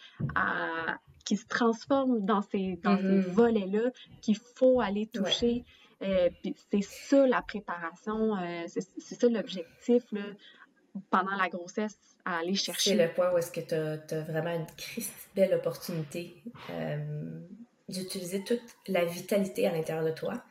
qui 1.25 1.37
se 1.37 1.47
transforment 1.47 2.25
dans 2.25 2.43
ces, 2.43 2.79
dans 2.83 2.97
ces 2.97 3.03
mm-hmm. 3.03 3.33
volets-là 3.33 3.91
qu'il 4.23 4.39
faut 4.57 4.81
aller 4.81 5.07
toucher. 5.07 5.65
Euh, 6.03 6.31
c'est 6.71 6.83
ça 6.83 7.27
la 7.27 7.43
préparation, 7.43 8.37
euh, 8.37 8.65
c'est 8.69 9.15
ça 9.15 9.29
l'objectif 9.29 10.05
pendant 11.11 11.37
la 11.37 11.49
grossesse 11.49 11.99
à 12.25 12.39
aller 12.39 12.55
chercher. 12.55 12.91
C'est 12.91 13.07
le 13.07 13.13
point 13.13 13.33
où 13.33 13.39
est-ce 13.39 13.51
que 13.51 13.61
tu 13.61 13.75
as, 13.75 14.21
vraiment 14.23 14.55
une 14.55 14.67
belle 15.35 15.55
opportunité 15.55 16.43
euh, 16.71 17.41
d'utiliser 17.89 18.45
toute 18.45 18.63
la 18.87 19.05
vitalité 19.05 19.67
à 19.67 19.73
l'intérieur 19.73 20.05
de 20.05 20.13
toi 20.13 20.43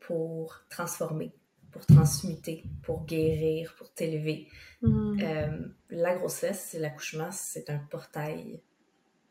pour 0.00 0.60
transformer 0.68 1.32
pour 1.74 1.84
transmuter, 1.86 2.62
pour 2.84 3.04
guérir, 3.04 3.74
pour 3.76 3.92
t'élever. 3.92 4.46
Mm. 4.80 5.20
Euh, 5.20 5.58
la 5.90 6.14
grossesse, 6.14 6.76
l'accouchement, 6.78 7.32
c'est 7.32 7.68
un 7.68 7.78
portail 7.78 8.60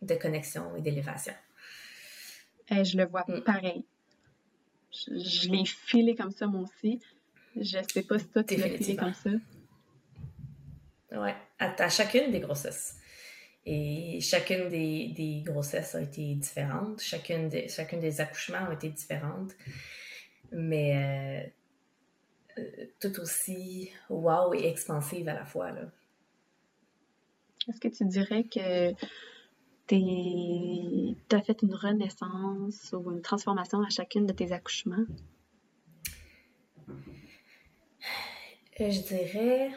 de 0.02 0.16
connexion 0.16 0.76
et 0.76 0.82
d'élévation. 0.82 1.34
Eh, 2.70 2.84
je 2.84 2.98
le 2.98 3.06
vois 3.06 3.24
mm. 3.30 3.44
pareil. 3.44 3.86
Je, 4.92 5.50
l'ai 5.50 5.64
filé 5.66 6.16
comme 6.16 6.32
ça, 6.32 6.46
moi 6.46 6.64
aussi. 6.64 7.00
Je 7.56 7.78
sais 7.94 8.04
pas 8.04 8.20
si 8.20 8.28
toi, 8.28 8.44
tu 8.44 8.58
l'as 8.58 8.70
filé 8.70 8.98
comme 8.98 9.14
ça. 9.14 9.30
Ouais, 11.14 11.36
à, 11.60 11.90
chacune 11.90 12.32
des 12.32 12.40
grossesses. 12.40 12.98
Et 13.66 14.20
chacune 14.20 14.68
des, 14.68 15.14
des, 15.16 15.42
grossesses 15.42 15.96
a 15.96 16.02
été 16.02 16.36
différente. 16.36 17.02
Chacune 17.02 17.48
des, 17.50 17.70
chacune 17.70 18.00
des 18.00 18.20
accouchements 18.20 18.68
a 18.70 18.74
été 18.74 18.90
différente. 18.90 19.52
Mais... 20.52 21.46
Euh, 21.46 21.50
euh, 22.58 22.86
tout 23.00 23.20
aussi 23.20 23.92
wow 24.10 24.54
et 24.54 24.68
expansive 24.68 25.28
à 25.28 25.34
la 25.34 25.46
fois. 25.46 25.72
Est-ce 27.68 27.80
que 27.80 27.88
tu 27.88 28.06
dirais 28.06 28.44
que 28.44 28.92
tu 29.88 31.36
as 31.36 31.42
fait 31.42 31.62
une 31.62 31.74
renaissance 31.74 32.94
ou 32.94 33.12
une 33.12 33.22
transformation 33.22 33.82
à 33.82 33.90
chacune 33.90 34.26
de 34.26 34.34
tes 34.34 34.52
accouchements? 34.52 35.06
Euh, 38.80 38.90
je 38.90 39.02
dirais 39.02 39.72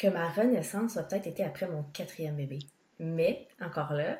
que 0.00 0.08
ma 0.08 0.30
renaissance 0.30 0.96
a 0.96 1.02
peut-être 1.02 1.26
été 1.26 1.44
après 1.44 1.68
mon 1.68 1.82
quatrième 1.82 2.34
bébé. 2.34 2.60
Mais, 2.98 3.48
encore 3.60 3.92
là, 3.92 4.18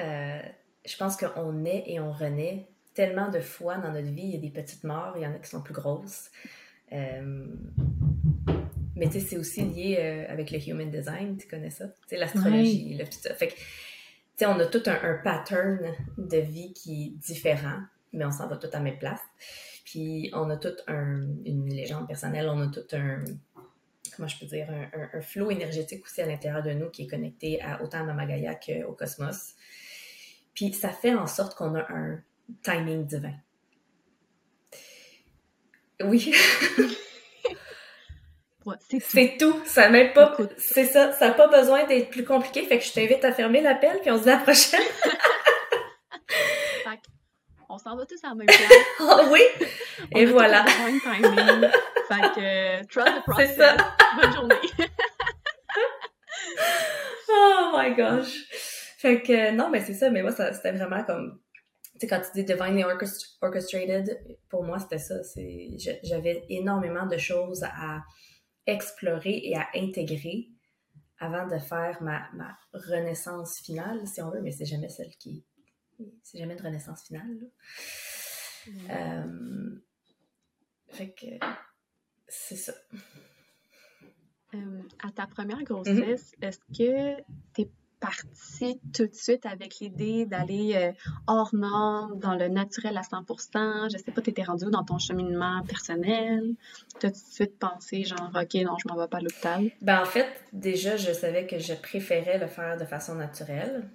euh, 0.00 0.42
je 0.84 0.96
pense 0.96 1.16
qu'on 1.16 1.52
naît 1.52 1.84
et 1.86 2.00
on 2.00 2.10
renaît 2.10 2.68
tellement 2.92 3.30
de 3.30 3.38
fois 3.38 3.76
dans 3.76 3.92
notre 3.92 4.08
vie, 4.08 4.24
il 4.24 4.34
y 4.34 4.36
a 4.36 4.40
des 4.40 4.50
petites 4.50 4.82
morts, 4.82 5.12
il 5.16 5.22
y 5.22 5.26
en 5.26 5.32
a 5.32 5.38
qui 5.38 5.48
sont 5.48 5.62
plus 5.62 5.72
grosses. 5.72 6.32
Euh, 6.92 7.46
mais 8.96 9.06
tu 9.06 9.12
sais, 9.12 9.20
c'est 9.20 9.36
aussi 9.36 9.62
lié 9.62 9.98
euh, 10.00 10.32
avec 10.32 10.50
le 10.50 10.58
human 10.58 10.90
design, 10.90 11.36
tu 11.36 11.46
connais 11.46 11.70
ça? 11.70 11.86
Tu 11.86 11.94
sais, 12.08 12.16
l'astrologie, 12.16 12.98
tout 12.98 13.18
ça. 13.20 13.34
Fait 13.34 13.48
que, 13.48 13.54
tu 13.54 13.60
sais, 14.36 14.46
on 14.46 14.58
a 14.58 14.66
tout 14.66 14.82
un, 14.86 15.14
pattern 15.22 15.94
de 16.18 16.38
vie 16.38 16.72
qui 16.72 17.04
est 17.04 17.10
différent, 17.24 17.78
mais 18.12 18.24
on 18.24 18.32
s'en 18.32 18.48
va 18.48 18.56
tout 18.56 18.70
à 18.72 18.80
même 18.80 18.98
place. 18.98 19.20
Puis 19.84 20.30
on 20.34 20.50
a 20.50 20.56
toute 20.56 20.82
une 20.88 21.68
légende 21.68 22.08
personnelle, 22.08 22.48
on 22.48 22.60
a 22.62 22.66
tout 22.66 22.96
un, 22.96 23.22
comment 24.16 24.28
je 24.28 24.38
peux 24.38 24.46
dire, 24.46 24.66
un, 24.70 25.18
un, 25.18 25.20
flot 25.20 25.50
énergétique 25.50 26.04
aussi 26.04 26.20
à 26.22 26.26
l'intérieur 26.26 26.62
de 26.62 26.70
nous 26.70 26.90
qui 26.90 27.04
est 27.04 27.06
connecté 27.06 27.60
à 27.62 27.82
autant 27.82 28.00
à 28.00 28.02
Mamagaya 28.02 28.54
qu'au 28.54 28.92
cosmos. 28.92 29.54
Puis 30.54 30.72
ça 30.72 30.88
fait 30.88 31.14
en 31.14 31.26
sorte 31.26 31.54
qu'on 31.54 31.74
a 31.74 31.86
un, 31.92 32.18
timing 32.62 33.04
divin. 33.06 33.34
Oui. 36.02 36.32
c'est 39.00 39.36
tout. 39.38 39.60
Ça 39.64 39.88
m'aide 39.88 40.12
pas. 40.12 40.36
C'est 40.58 40.86
ça. 40.86 41.12
Ça 41.12 41.28
n'a 41.28 41.34
pas 41.34 41.48
besoin 41.48 41.86
d'être 41.86 42.10
plus 42.10 42.24
compliqué. 42.24 42.62
Fait 42.66 42.78
que 42.78 42.84
je 42.84 42.92
t'invite 42.92 43.24
à 43.24 43.32
fermer 43.32 43.60
l'appel 43.60 43.98
puis 44.00 44.10
on 44.10 44.18
se 44.18 44.24
dit 44.24 44.30
à 44.30 44.36
la 44.36 44.42
prochaine. 44.42 44.80
on 47.76 47.78
s'en 47.78 47.96
va 47.96 48.06
tous 48.06 48.24
à 48.24 48.28
la 48.28 48.34
même 48.34 48.46
place. 48.46 48.72
Ah 49.00 49.28
oui? 49.30 49.42
Et 50.14 50.24
voilà. 50.26 50.64
Fait 50.64 52.20
que 52.34 52.86
trust 52.86 53.08
the 53.08 53.22
process. 53.24 53.50
C'est 53.56 53.56
ça. 53.56 53.76
Bonne 54.20 54.32
journée. 54.32 54.54
oh 57.28 57.72
my 57.76 57.94
gosh. 57.94 58.44
Fait 58.98 59.20
que 59.22 59.50
non, 59.52 59.68
mais 59.68 59.80
c'est 59.80 59.94
ça. 59.94 60.10
Mais 60.10 60.22
moi, 60.22 60.32
c'était 60.32 60.72
vraiment 60.72 61.04
comme 61.04 61.38
sais, 61.98 62.06
quand 62.06 62.20
tu 62.20 62.30
dis 62.34 62.44
divinely 62.44 62.84
orchestrated, 63.42 64.18
pour 64.48 64.64
moi, 64.64 64.78
c'était 64.78 64.98
ça. 64.98 65.16
J'avais 66.02 66.44
énormément 66.48 67.06
de 67.06 67.18
choses 67.18 67.62
à 67.64 68.02
explorer 68.66 69.40
et 69.44 69.56
à 69.56 69.66
intégrer 69.74 70.48
avant 71.18 71.46
de 71.46 71.58
faire 71.58 72.02
ma, 72.02 72.26
ma 72.34 72.56
renaissance 72.72 73.60
finale, 73.60 74.06
si 74.06 74.20
on 74.20 74.30
veut, 74.30 74.42
mais 74.42 74.50
c'est 74.50 74.66
jamais 74.66 74.88
celle 74.88 75.10
qui. 75.18 75.44
C'est 76.22 76.38
jamais 76.38 76.54
une 76.54 76.62
renaissance 76.62 77.02
finale. 77.04 77.50
Euh, 78.90 79.78
fait 80.88 81.10
que 81.12 81.46
c'est 82.28 82.56
ça. 82.56 82.72
Euh, 84.54 84.82
à 85.04 85.10
ta 85.10 85.26
première 85.26 85.62
grossesse, 85.62 86.32
mm-hmm. 86.32 86.46
est-ce 86.46 86.58
que 86.76 87.22
tes 87.52 87.70
parti 88.00 88.80
tout 88.94 89.06
de 89.06 89.14
suite 89.14 89.46
avec 89.46 89.78
l'idée 89.80 90.26
d'aller 90.26 90.74
euh, 90.74 90.92
hors 91.26 91.54
norme, 91.54 92.18
dans 92.18 92.34
le 92.34 92.48
naturel 92.48 92.96
à 92.96 93.02
100%? 93.02 93.90
Je 93.92 93.98
sais 93.98 94.12
pas, 94.12 94.20
t'étais 94.20 94.42
rendu 94.42 94.66
où 94.66 94.70
dans 94.70 94.84
ton 94.84 94.98
cheminement 94.98 95.62
personnel? 95.64 96.54
T'as 97.00 97.10
tout 97.10 97.14
de 97.14 97.32
suite 97.32 97.58
pensé, 97.58 98.04
genre, 98.04 98.30
OK, 98.34 98.54
non, 98.64 98.76
je 98.78 98.88
m'en 98.88 98.96
vais 98.96 99.08
pas 99.08 99.18
à 99.18 99.20
l'hôpital? 99.20 99.70
Ben, 99.82 100.02
en 100.02 100.04
fait, 100.04 100.28
déjà, 100.52 100.96
je 100.96 101.12
savais 101.12 101.46
que 101.46 101.58
je 101.58 101.74
préférais 101.74 102.38
le 102.38 102.46
faire 102.46 102.76
de 102.76 102.84
façon 102.84 103.14
naturelle. 103.14 103.88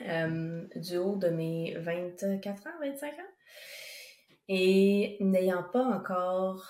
Euh, 0.00 0.66
du 0.76 0.96
haut 0.96 1.16
de 1.16 1.28
mes 1.28 1.74
24 1.78 2.66
ans, 2.66 2.70
25 2.80 3.12
ans. 3.12 3.32
Et 4.48 5.16
n'ayant 5.20 5.62
pas 5.62 5.84
encore 5.84 6.68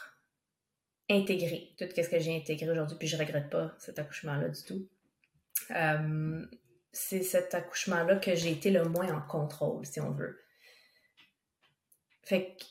intégré 1.11 1.75
tout 1.79 1.87
ce 1.95 2.09
que 2.09 2.19
j'ai 2.19 2.37
intégré 2.37 2.71
aujourd'hui, 2.71 2.97
puis 2.99 3.09
je 3.09 3.17
regrette 3.17 3.51
pas 3.51 3.75
cet 3.79 3.99
accouchement-là 3.99 4.49
du 4.49 4.63
tout. 4.63 4.89
Euh, 5.71 6.47
c'est 6.93 7.23
cet 7.23 7.55
accouchement-là 7.55 8.17
que 8.17 8.35
j'ai 8.35 8.53
été 8.53 8.71
le 8.71 8.85
moins 8.85 9.13
en 9.13 9.21
contrôle, 9.23 9.85
si 9.85 10.01
on 10.01 10.13
veut. 10.13 10.41
Fait 12.23 12.57
que 12.57 12.65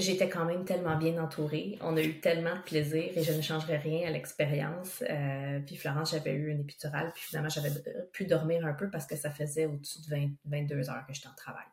j'étais 0.00 0.28
quand 0.28 0.44
même 0.44 0.64
tellement 0.64 0.96
bien 0.96 1.22
entourée. 1.22 1.78
On 1.80 1.96
a 1.96 2.02
eu 2.02 2.20
tellement 2.20 2.54
de 2.54 2.62
plaisir 2.62 3.04
et 3.14 3.22
je 3.22 3.32
ne 3.32 3.40
changerais 3.40 3.78
rien 3.78 4.08
à 4.08 4.10
l'expérience. 4.10 5.02
Euh, 5.08 5.58
puis 5.64 5.76
Florence, 5.76 6.12
j'avais 6.12 6.32
eu 6.32 6.50
une 6.50 6.60
épidurale, 6.60 7.12
puis 7.14 7.24
finalement, 7.24 7.48
j'avais 7.48 7.70
pu 8.12 8.26
dormir 8.26 8.66
un 8.66 8.74
peu 8.74 8.90
parce 8.90 9.06
que 9.06 9.16
ça 9.16 9.30
faisait 9.30 9.66
au-dessus 9.66 9.98
de 10.08 10.14
20, 10.14 10.28
22 10.44 10.90
heures 10.90 11.04
que 11.06 11.14
j'étais 11.14 11.28
en 11.28 11.34
travail. 11.36 11.64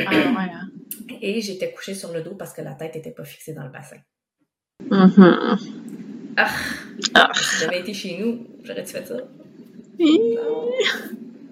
Ah 0.00 0.10
ouais. 0.10 0.50
Hein. 0.52 0.70
Et 1.20 1.40
j'étais 1.40 1.72
couchée 1.72 1.94
sur 1.94 2.12
le 2.12 2.22
dos 2.22 2.34
parce 2.34 2.52
que 2.52 2.62
la 2.62 2.74
tête 2.74 2.94
n'était 2.94 3.10
pas 3.10 3.24
fixée 3.24 3.52
dans 3.52 3.64
le 3.64 3.70
bassin. 3.70 3.98
Mhm. 4.90 5.58
Ah! 6.36 6.50
Ah. 7.14 7.32
Si 7.34 7.60
j'avais 7.60 7.80
été 7.80 7.94
chez 7.94 8.18
nous, 8.18 8.46
j'aurais-tu 8.62 8.92
fait 8.92 9.06
ça? 9.06 9.16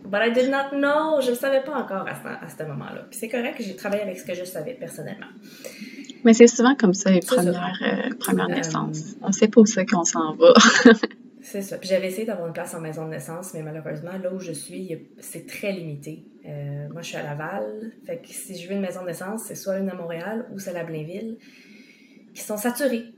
But 0.05 0.21
I 0.23 0.31
did 0.33 0.51
not 0.51 0.71
know. 0.77 1.21
Je 1.21 1.31
ne 1.31 1.37
savais 1.37 1.63
pas 1.63 1.73
encore 1.75 2.07
à 2.07 2.15
ce, 2.15 2.27
à 2.29 2.49
ce 2.49 2.63
moment-là. 2.69 3.07
Puis 3.11 3.19
c'est 3.19 3.29
correct 3.29 3.57
que 3.57 3.65
j'ai 3.65 3.75
travaillé 3.77 4.03
avec 4.03 4.19
ce 4.19 4.25
que 4.25 4.35
je 4.35 4.45
savais 4.45 4.75
personnellement. 4.75 5.27
Mais 6.25 6.35
c'est 6.35 6.47
souvent 6.47 6.75
comme 6.75 6.95
ça, 6.95 7.11
les 7.11 7.21
premières, 7.21 7.81
euh, 7.83 8.15
premières 8.19 8.49
Euh, 8.51 8.55
naissances. 8.55 9.17
On 9.23 9.33
sait 9.33 9.49
pas 9.49 9.61
où 9.61 9.67
c'est 9.67 9.85
qu'on 9.87 10.05
s'en 10.05 10.35
va. 10.35 10.53
C'est 11.47 11.61
ça. 11.61 11.77
Puis 11.77 11.91
j'avais 11.91 12.07
essayé 12.07 12.25
d'avoir 12.25 12.47
une 12.47 12.55
place 12.55 12.75
en 12.75 12.81
maison 12.81 13.05
de 13.05 13.11
naissance, 13.11 13.53
mais 13.53 13.61
malheureusement, 13.61 14.13
là 14.23 14.33
où 14.33 14.41
je 14.41 14.53
suis, 14.53 14.97
c'est 15.19 15.47
très 15.47 15.73
limité. 15.73 16.25
Euh, 16.47 16.89
moi, 16.91 17.03
je 17.03 17.09
suis 17.09 17.17
à 17.19 17.23
Laval. 17.23 17.93
Fait 18.07 18.17
que 18.17 18.29
si 18.29 18.57
je 18.59 18.67
veux 18.67 18.75
une 18.75 18.81
maison 18.81 19.03
de 19.03 19.09
naissance, 19.09 19.43
c'est 19.45 19.55
soit 19.55 19.77
une 19.77 19.91
à 19.91 19.95
Montréal 19.95 20.47
ou 20.55 20.59
celle 20.59 20.79
à 20.79 20.85
Blainville, 20.85 21.37
qui 22.33 22.41
sont 22.41 22.57
saturées. 22.57 23.13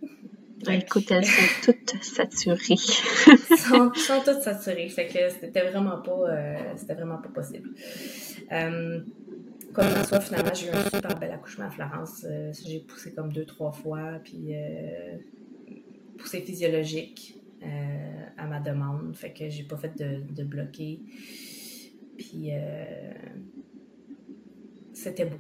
Fait 0.64 0.79
que- 0.79 0.85
Écoute, 0.85 1.11
elles 1.11 1.25
sont 1.25 1.42
toutes 1.73 2.03
saturées. 2.03 2.77
sont, 2.77 3.92
sont 3.95 4.21
toutes 4.25 4.42
saturées. 4.42 4.88
Fait 4.88 5.07
que 5.07 5.29
c'était 5.29 5.69
vraiment 5.71 6.01
pas, 6.01 6.31
euh, 6.31 6.57
c'était 6.77 6.95
vraiment 6.95 7.19
pas 7.19 7.29
possible. 7.29 7.71
Euh, 8.53 9.01
quoi 9.75 9.87
qu'il 9.87 9.99
en 9.99 10.05
soit, 10.05 10.21
finalement, 10.21 10.55
j'ai 10.55 10.69
eu 10.69 10.71
un 10.71 10.85
super 10.85 11.19
bel 11.19 11.31
accouchement 11.33 11.66
à 11.66 11.71
Florence. 11.71 12.25
Euh, 12.29 12.53
j'ai 12.66 12.81
poussé 12.81 13.12
comme 13.12 13.33
deux, 13.33 13.45
trois 13.45 13.73
fois, 13.73 14.19
puis 14.25 14.55
euh, 14.55 15.16
poussé 16.19 16.40
physiologique 16.40 17.38
euh, 17.62 18.25
à 18.38 18.47
ma 18.47 18.61
demande. 18.61 19.14
Fait 19.14 19.33
que 19.33 19.49
j'ai 19.51 19.64
pas 19.64 19.77
fait 19.77 19.95
de, 19.99 20.23
de 20.33 20.42
bloquer. 20.45 21.01
Puis 22.16 22.49
euh, 22.53 22.85
c'était 24.95 25.27
beau. 25.27 25.37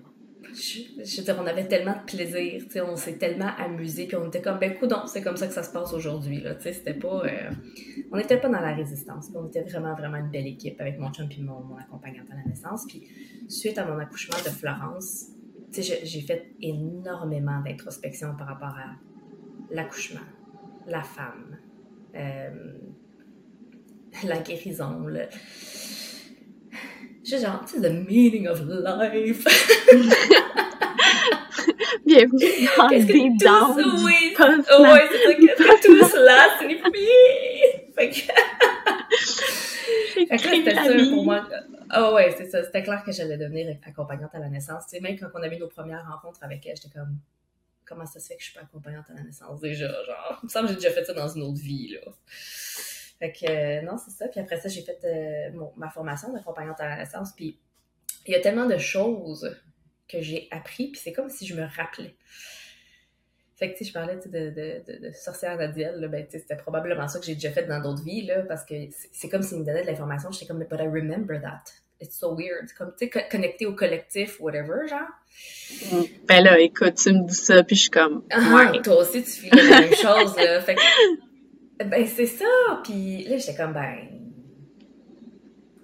Je, 0.54 1.32
on 1.32 1.46
avait 1.46 1.66
tellement 1.66 1.92
de 1.92 2.04
plaisir, 2.04 2.62
on 2.86 2.96
s'est 2.96 3.18
tellement 3.18 3.50
amusé, 3.58 4.06
puis 4.06 4.16
on 4.16 4.28
était 4.28 4.40
comme, 4.40 4.58
ben, 4.58 4.74
coudon, 4.74 5.06
c'est 5.06 5.22
comme 5.22 5.36
ça 5.36 5.46
que 5.46 5.52
ça 5.52 5.62
se 5.62 5.72
passe 5.72 5.92
aujourd'hui, 5.92 6.44
c'était 6.60 6.94
pas, 6.94 7.24
euh, 7.24 7.50
on 8.12 8.16
n'était 8.16 8.38
pas 8.38 8.48
dans 8.48 8.60
la 8.60 8.74
résistance, 8.74 9.28
on 9.34 9.46
était 9.46 9.62
vraiment, 9.62 9.94
vraiment 9.94 10.16
une 10.16 10.30
belle 10.30 10.46
équipe 10.46 10.80
avec 10.80 10.98
mon 10.98 11.12
chum 11.12 11.28
puis 11.28 11.42
mon, 11.42 11.60
mon 11.60 11.76
accompagnante 11.76 12.26
à 12.32 12.36
la 12.36 12.44
naissance, 12.44 12.86
puis 12.86 13.02
suite 13.48 13.78
à 13.78 13.84
mon 13.84 13.98
accouchement 13.98 14.38
de 14.38 14.50
Florence, 14.50 15.26
j'ai 15.72 16.20
fait 16.22 16.52
énormément 16.60 17.60
d'introspection 17.60 18.34
par 18.36 18.48
rapport 18.48 18.76
à 18.76 18.96
l'accouchement, 19.70 20.20
la 20.86 21.02
femme, 21.02 21.58
euh, 22.14 22.72
la 24.24 24.38
guérison. 24.38 25.06
Je 27.28 27.38
genre, 27.38 27.60
sais, 27.66 27.80
the 27.80 27.90
meaning 27.90 28.46
of 28.46 28.60
life. 28.68 29.44
Bienvenue 32.06 32.68
dans 32.76 32.88
Qu'est-ce 32.88 33.06
que 33.06 33.12
oui, 34.04 34.36
oh, 34.38 34.54
c'est 35.10 35.18
ça, 35.24 35.34
qu'est-ce 35.34 35.58
que 35.58 35.86
tout 35.86 36.06
cela 36.06 36.56
signifie? 36.56 36.84
Fait 37.96 38.10
que, 38.10 38.14
fait 40.14 40.26
que 40.26 40.30
là, 40.30 40.38
c'était 40.38 41.00
sûr 41.00 41.10
pour 41.10 41.24
moi. 41.24 41.48
Ah 41.90 42.12
ouais, 42.12 42.32
c'est 42.38 42.48
ça. 42.48 42.62
C'était 42.62 42.84
clair 42.84 43.02
que 43.04 43.10
j'allais 43.10 43.38
devenir 43.38 43.76
accompagnante 43.84 44.32
à 44.32 44.38
la 44.38 44.48
naissance. 44.48 44.84
Tu 44.84 44.90
sais, 44.90 45.00
même 45.00 45.18
quand 45.18 45.26
on 45.34 45.42
avait 45.42 45.58
nos 45.58 45.66
premières 45.66 46.06
rencontres 46.08 46.44
avec 46.44 46.64
elle, 46.64 46.76
j'étais 46.76 46.96
comme, 46.96 47.18
comment 47.84 48.06
ça 48.06 48.20
se 48.20 48.28
fait 48.28 48.36
que 48.36 48.42
je 48.42 48.50
suis 48.50 48.54
pas 48.54 48.60
accompagnante 48.60 49.06
à 49.10 49.14
la 49.14 49.24
naissance? 49.24 49.60
Déjà? 49.60 49.88
Genre, 49.88 50.38
il 50.44 50.46
me 50.46 50.48
semble 50.48 50.68
que 50.68 50.74
j'ai 50.74 50.80
déjà 50.80 50.92
fait 50.92 51.04
ça 51.04 51.12
dans 51.12 51.26
une 51.26 51.42
autre 51.42 51.60
vie, 51.60 51.88
là. 51.88 52.12
Fait 53.18 53.32
que, 53.32 53.84
non, 53.84 53.96
c'est 53.96 54.10
ça. 54.10 54.28
Puis 54.28 54.40
après 54.40 54.60
ça, 54.60 54.68
j'ai 54.68 54.82
fait 54.82 54.98
euh, 55.04 55.50
mon- 55.56 55.72
ma 55.76 55.88
formation 55.90 56.32
d'accompagnante 56.32 56.80
à 56.80 56.88
la 56.88 56.96
naissance. 56.98 57.32
Puis 57.34 57.58
il 58.26 58.32
y 58.32 58.34
a 58.36 58.40
tellement 58.40 58.66
de 58.66 58.76
choses 58.78 59.56
que 60.08 60.20
j'ai 60.20 60.48
appris, 60.50 60.88
puis 60.88 61.00
c'est 61.02 61.12
comme 61.12 61.30
si 61.30 61.46
je 61.46 61.54
me 61.54 61.62
rappelais. 61.76 62.14
Fait 63.56 63.72
que, 63.72 63.78
tu 63.78 63.84
sais, 63.84 63.88
je 63.88 63.92
parlais 63.94 64.16
de, 64.16 64.28
de, 64.28 64.82
de, 64.92 65.06
de 65.08 65.12
sorcière 65.12 65.56
Nadiel, 65.56 65.98
là, 65.98 66.08
ben, 66.08 66.24
tu 66.26 66.32
sais, 66.32 66.40
c'était 66.40 66.56
probablement 66.56 67.08
ça 67.08 67.18
que 67.18 67.24
j'ai 67.24 67.32
déjà 67.34 67.50
fait 67.50 67.64
dans 67.64 67.80
d'autres 67.80 68.04
vies, 68.04 68.26
là, 68.26 68.42
parce 68.42 68.64
que 68.66 68.74
c'est 69.12 69.30
comme 69.30 69.40
s'il 69.42 69.58
me 69.58 69.64
donnait 69.64 69.80
de 69.82 69.86
l'information, 69.86 70.30
j'étais 70.30 70.44
comme, 70.46 70.58
but 70.58 70.78
I 70.78 70.86
remember 70.86 71.40
that. 71.40 71.62
It's 71.98 72.18
so 72.18 72.34
weird. 72.36 72.70
Comme, 72.76 72.90
tu 72.98 73.06
sais, 73.06 73.08
co- 73.08 73.20
connecté 73.30 73.64
au 73.64 73.74
collectif, 73.74 74.38
whatever, 74.40 74.86
genre. 74.86 75.08
Ben 76.28 76.44
là, 76.44 76.58
écoute, 76.60 76.96
tu 76.96 77.14
me 77.14 77.26
dis 77.26 77.34
ça, 77.34 77.64
puis 77.64 77.76
je 77.76 77.80
suis 77.82 77.90
comme, 77.90 78.24
Ah, 78.30 78.70
ouais. 78.72 78.82
toi 78.82 78.96
aussi, 78.98 79.24
tu 79.24 79.30
fais 79.30 79.48
la 79.56 79.80
même 79.80 79.94
chose, 79.94 80.36
là. 80.36 80.60
Fait 80.60 80.74
que, 80.74 80.80
ben, 81.84 82.06
c'est 82.06 82.26
ça. 82.26 82.44
Puis 82.84 83.24
là, 83.24 83.36
j'étais 83.38 83.56
comme, 83.56 83.72
ben, 83.72 83.96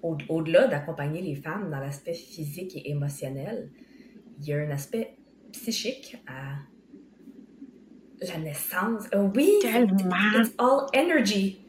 au- 0.03 0.17
au-delà 0.29 0.67
d'accompagner 0.69 1.21
les 1.23 1.35
femmes 1.35 1.71
dans 1.71 1.79
l'aspect 1.79 2.15
physique 2.15 2.77
et 2.77 2.91
émotionnel, 2.91 3.71
il 4.41 4.47
y 4.47 4.53
a 4.53 4.59
un 4.59 4.71
aspect 4.71 5.15
psychique 5.53 6.17
à 6.27 6.57
la 8.27 8.39
naissance. 8.39 9.05
Ah 9.13 9.23
oui! 9.35 9.51
It's 10.41 10.55
all 10.59 10.87
energy. 10.95 11.61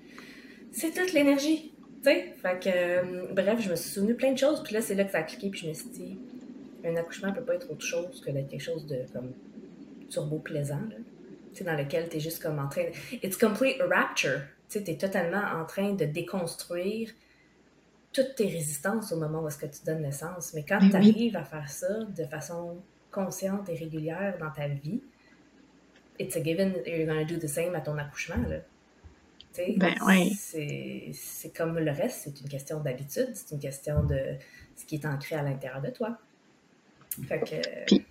C'est 0.71 0.91
toute 0.93 1.13
l'énergie. 1.13 1.73
Tu 2.01 2.09
sais? 2.09 2.33
Fait 2.41 2.59
que, 2.63 2.69
euh, 2.69 3.33
bref, 3.33 3.59
je 3.61 3.69
me 3.69 3.75
suis 3.75 3.89
souvenu 3.91 4.15
plein 4.15 4.31
de 4.33 4.37
choses. 4.37 4.61
Puis 4.63 4.73
là, 4.73 4.81
c'est 4.81 4.95
là 4.95 5.03
que 5.03 5.11
ça 5.11 5.19
a 5.19 5.23
cliqué. 5.23 5.49
Puis 5.49 5.61
je 5.61 5.67
me 5.69 5.73
suis 5.73 5.89
dit, 5.89 6.17
un 6.85 6.95
accouchement 6.95 7.31
peut 7.31 7.43
pas 7.43 7.55
être 7.55 7.69
autre 7.71 7.85
chose 7.85 8.21
que 8.25 8.31
d'être 8.31 8.47
quelque 8.49 8.61
chose 8.61 8.85
de 8.87 8.97
comme 9.13 9.31
turbo 10.09 10.39
plaisant. 10.39 10.81
Là. 10.89 10.95
Dans 11.61 11.75
lequel 11.75 12.09
tu 12.09 12.17
es 12.17 12.19
juste 12.19 12.41
comme 12.41 12.59
en 12.59 12.67
train. 12.67 12.85
It's 13.21 13.37
complete 13.37 13.81
rapture. 13.81 14.41
Tu 14.69 14.79
es 14.79 14.97
totalement 14.97 15.43
en 15.61 15.65
train 15.65 15.93
de 15.93 16.05
déconstruire 16.05 17.11
toutes 18.11 18.35
tes 18.35 18.47
résistances 18.47 19.11
au 19.11 19.17
moment 19.17 19.41
où 19.41 19.47
est-ce 19.47 19.57
que 19.57 19.65
tu 19.65 19.83
donnes 19.85 20.01
naissance. 20.01 20.53
Mais 20.53 20.63
quand 20.63 20.79
tu 20.79 20.85
oui. 20.85 20.95
arrives 20.95 21.35
à 21.35 21.43
faire 21.43 21.69
ça 21.69 22.03
de 22.05 22.23
façon 22.25 22.77
consciente 23.11 23.69
et 23.69 23.75
régulière 23.75 24.37
dans 24.39 24.51
ta 24.51 24.67
vie, 24.67 25.01
it's 26.19 26.35
a 26.35 26.43
given 26.43 26.73
that 26.73 26.89
you're 26.89 27.05
gonna 27.05 27.25
do 27.25 27.37
the 27.37 27.47
same 27.47 27.75
à 27.75 27.81
ton 27.81 27.97
accouchement. 27.97 28.47
Là. 28.47 28.57
Ben 29.77 29.95
oui. 30.07 30.33
c'est, 30.33 31.11
c'est 31.13 31.55
comme 31.55 31.77
le 31.77 31.91
reste, 31.91 32.21
c'est 32.23 32.41
une 32.41 32.49
question 32.49 32.79
d'habitude, 32.79 33.29
c'est 33.33 33.53
une 33.53 33.59
question 33.59 34.03
de 34.03 34.19
ce 34.75 34.85
qui 34.85 34.95
est 34.95 35.05
ancré 35.05 35.35
à 35.35 35.43
l'intérieur 35.43 35.81
de 35.81 35.91
toi. 35.91 36.17
Fait 37.27 37.39
que, 37.39 37.85
Puis, 37.85 38.03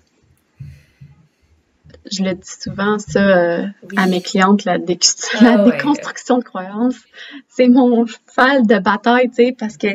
Je 2.10 2.22
le 2.22 2.34
dis 2.34 2.50
souvent, 2.60 2.98
ça, 2.98 3.20
euh, 3.20 3.66
oui. 3.90 3.94
à 3.96 4.06
mes 4.06 4.20
clientes, 4.20 4.64
la, 4.64 4.74
Ah 4.74 4.76
la 5.42 5.64
ouais. 5.64 5.72
déconstruction 5.72 6.38
de 6.38 6.44
croyances, 6.44 6.96
c'est 7.48 7.68
mon 7.68 8.04
cheval 8.06 8.66
de 8.66 8.78
bataille, 8.78 9.28
tu 9.30 9.36
sais, 9.36 9.56
parce 9.58 9.76
que 9.76 9.88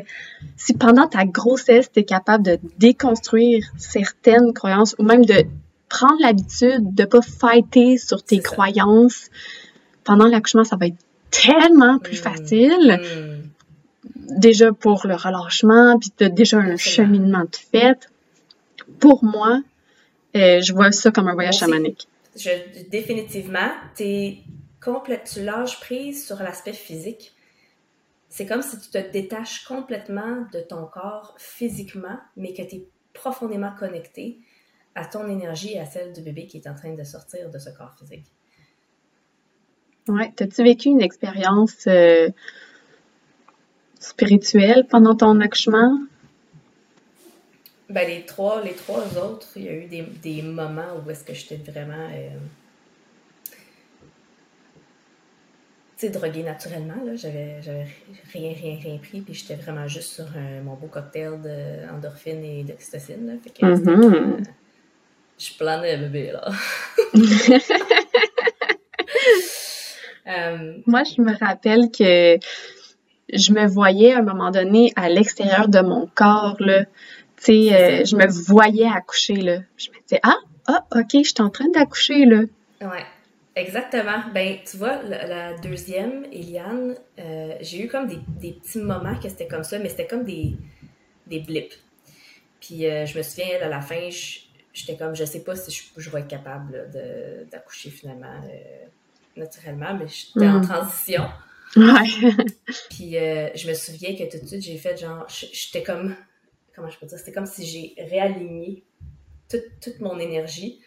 si 0.55 0.73
pendant 0.73 1.07
ta 1.07 1.25
grossesse, 1.25 1.91
tu 1.91 1.99
es 1.99 2.03
capable 2.03 2.43
de 2.43 2.59
déconstruire 2.77 3.65
certaines 3.77 4.53
croyances 4.53 4.95
ou 4.99 5.03
même 5.03 5.25
de 5.25 5.43
prendre 5.89 6.19
l'habitude 6.21 6.93
de 6.93 7.05
pas 7.05 7.21
fighter 7.21 7.97
sur 7.97 8.23
tes 8.23 8.39
croyances, 8.39 9.29
pendant 10.03 10.27
l'accouchement, 10.27 10.63
ça 10.63 10.75
va 10.75 10.87
être 10.87 10.97
tellement 11.31 11.99
plus 11.99 12.19
Mm. 12.19 12.23
facile, 12.23 12.99
Hmm. 13.01 14.39
déjà 14.39 14.71
pour 14.71 15.05
le 15.05 15.15
relâchement, 15.15 15.97
puis 15.99 16.11
t'as 16.15 16.29
déjà 16.29 16.57
un 16.57 16.71
Absolument. 16.71 16.77
cheminement 17.13 17.41
de 17.43 17.55
fait. 17.71 18.09
Pour 18.99 19.23
moi, 19.23 19.59
euh, 20.41 20.61
je 20.61 20.73
vois 20.73 20.91
ça 20.91 21.11
comme 21.11 21.27
un 21.27 21.33
voyage 21.33 21.59
chamanique. 21.59 22.07
Je, 22.35 22.49
définitivement, 22.89 23.71
t'es 23.95 24.39
complète, 24.81 25.29
tu 25.33 25.43
lâches 25.43 25.79
prise 25.79 26.25
sur 26.25 26.37
l'aspect 26.37 26.73
physique. 26.73 27.33
C'est 28.29 28.45
comme 28.45 28.61
si 28.61 28.79
tu 28.79 28.89
te 28.89 29.11
détaches 29.11 29.63
complètement 29.65 30.45
de 30.53 30.59
ton 30.59 30.85
corps 30.85 31.35
physiquement, 31.37 32.19
mais 32.35 32.53
que 32.53 32.61
tu 32.61 32.75
es 32.75 32.87
profondément 33.13 33.71
connecté 33.79 34.37
à 34.95 35.05
ton 35.05 35.27
énergie 35.27 35.73
et 35.73 35.79
à 35.79 35.85
celle 35.85 36.13
du 36.13 36.21
bébé 36.21 36.47
qui 36.47 36.57
est 36.57 36.67
en 36.67 36.75
train 36.75 36.93
de 36.93 37.03
sortir 37.03 37.49
de 37.49 37.57
ce 37.57 37.69
corps 37.69 37.95
physique. 37.97 38.25
Ouais. 40.07 40.31
T'as-tu 40.35 40.63
vécu 40.63 40.89
une 40.89 41.01
expérience 41.01 41.85
euh, 41.87 42.29
spirituel 43.99 44.85
pendant 44.89 45.15
ton 45.15 45.39
accouchement? 45.41 45.99
Ben, 47.89 48.05
les 48.07 48.25
trois, 48.25 48.61
les 48.63 48.73
trois 48.73 49.03
autres, 49.17 49.47
il 49.55 49.63
y 49.63 49.69
a 49.69 49.73
eu 49.73 49.85
des, 49.85 50.01
des 50.01 50.41
moments 50.41 51.01
où 51.05 51.09
est-ce 51.09 51.23
que 51.23 51.33
j'étais 51.33 51.55
vraiment, 51.71 52.09
euh, 52.13 52.29
tu 55.97 56.05
sais, 56.05 56.09
droguée 56.09 56.43
naturellement, 56.43 57.01
là. 57.05 57.15
J'avais, 57.15 57.61
j'avais 57.61 57.87
rien, 58.33 58.53
rien, 58.53 58.77
rien 58.83 58.97
pris, 58.97 59.21
puis 59.21 59.33
j'étais 59.33 59.55
vraiment 59.55 59.87
juste 59.87 60.13
sur 60.13 60.25
un- 60.35 60.61
mon 60.63 60.73
beau 60.75 60.87
cocktail 60.87 61.39
d'endorphine 61.41 62.43
et 62.43 62.63
d'oxytocine, 62.63 63.25
là. 63.25 63.33
Fait 63.41 63.49
que 63.51 63.65
Mhm. 63.65 64.01
comme, 64.01 64.33
euh, 64.33 64.43
je 65.39 65.53
planais 65.57 65.97
bébé, 65.97 66.33
là. 66.33 66.51
Euh, 70.27 70.73
Moi, 70.85 71.03
je 71.05 71.21
me 71.21 71.33
rappelle 71.37 71.89
que 71.89 72.37
je 73.31 73.53
me 73.53 73.65
voyais 73.65 74.13
à 74.13 74.17
un 74.19 74.23
moment 74.23 74.51
donné 74.51 74.91
à 74.97 75.07
l'extérieur 75.07 75.69
de 75.69 75.79
mon 75.79 76.05
corps, 76.13 76.57
là. 76.59 76.83
Tu 77.37 77.43
sais, 77.67 77.73
euh, 77.73 78.05
je 78.05 78.15
me 78.15 78.25
voyais 78.27 78.87
accoucher, 78.87 79.35
là. 79.35 79.59
Je 79.77 79.89
me 79.89 79.95
disais, 80.03 80.19
ah, 80.23 80.37
ah, 80.67 80.85
ok, 80.95 81.09
je 81.13 81.23
suis 81.23 81.33
en 81.41 81.49
train 81.49 81.69
d'accoucher, 81.69 82.25
là. 82.25 82.41
Ouais, 82.81 83.05
exactement. 83.55 84.23
Ben, 84.33 84.57
tu 84.69 84.77
vois, 84.77 85.01
la, 85.03 85.25
la 85.27 85.53
deuxième, 85.57 86.25
Eliane, 86.31 86.95
euh, 87.19 87.55
j'ai 87.61 87.83
eu 87.83 87.87
comme 87.87 88.07
des, 88.07 88.19
des 88.41 88.53
petits 88.53 88.79
moments 88.79 89.15
que 89.15 89.29
c'était 89.29 89.47
comme 89.47 89.63
ça, 89.63 89.77
mais 89.79 89.89
c'était 89.89 90.07
comme 90.07 90.23
des, 90.25 90.55
des 91.27 91.39
blips. 91.39 91.73
Puis 92.59 92.85
euh, 92.87 93.05
je 93.05 93.17
me 93.17 93.23
souviens, 93.23 93.47
à 93.61 93.67
la 93.67 93.81
fin, 93.81 94.09
j'étais 94.73 94.97
comme, 94.97 95.15
je 95.15 95.23
sais 95.25 95.43
pas 95.43 95.55
si 95.55 95.71
je, 95.71 95.83
je 96.01 96.09
vais 96.09 96.21
être 96.21 96.27
capable 96.27 96.89
d'accoucher 97.51 97.91
finalement 97.91 98.33
euh, 98.45 98.87
naturellement, 99.39 99.93
mais 99.93 100.07
j'étais 100.07 100.47
en 100.47 100.59
Mm. 100.59 100.67
transition. 100.67 101.23
Ouais. 101.75 101.85
Puis 102.89 103.11
je 103.13 103.69
me 103.69 103.73
souviens 103.75 104.15
que 104.15 104.23
tout 104.31 104.43
de 104.43 104.47
suite, 104.47 104.61
j'ai 104.63 104.77
fait 104.77 104.97
genre, 104.97 105.25
j'étais 105.29 105.83
comme, 105.83 106.15
comment 106.77 106.89
je 106.89 106.97
peux 106.99 107.05
dire, 107.07 107.17
c'était 107.17 107.33
comme 107.33 107.45
si 107.47 107.65
j'ai 107.65 107.95
réaligné 108.05 108.85
toute, 109.49 109.65
toute 109.81 109.99
mon 109.99 110.17
énergie. 110.19 110.79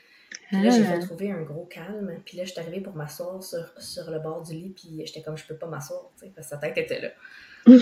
Puis 0.48 0.62
là, 0.62 0.70
j'ai 0.70 0.86
Ah. 0.86 0.94
retrouvé 0.98 1.30
un 1.32 1.42
gros 1.42 1.64
calme. 1.66 2.16
Puis 2.24 2.36
là, 2.36 2.44
je 2.44 2.52
suis 2.52 2.60
arrivée 2.60 2.80
pour 2.80 2.94
m'asseoir 2.94 3.42
sur, 3.42 3.72
sur 3.78 4.10
le 4.10 4.20
bord 4.20 4.42
du 4.42 4.54
lit. 4.54 4.70
Puis 4.70 5.02
j'étais 5.04 5.20
comme, 5.22 5.36
je 5.36 5.44
peux 5.46 5.56
pas 5.56 5.66
m'asseoir, 5.66 6.10
tu 6.16 6.26
sais, 6.26 6.32
parce 6.34 6.46
que 6.46 6.50
sa 6.54 6.56
tête 6.58 6.78
était 6.78 7.00
là. 7.00 7.08
deux, 7.66 7.76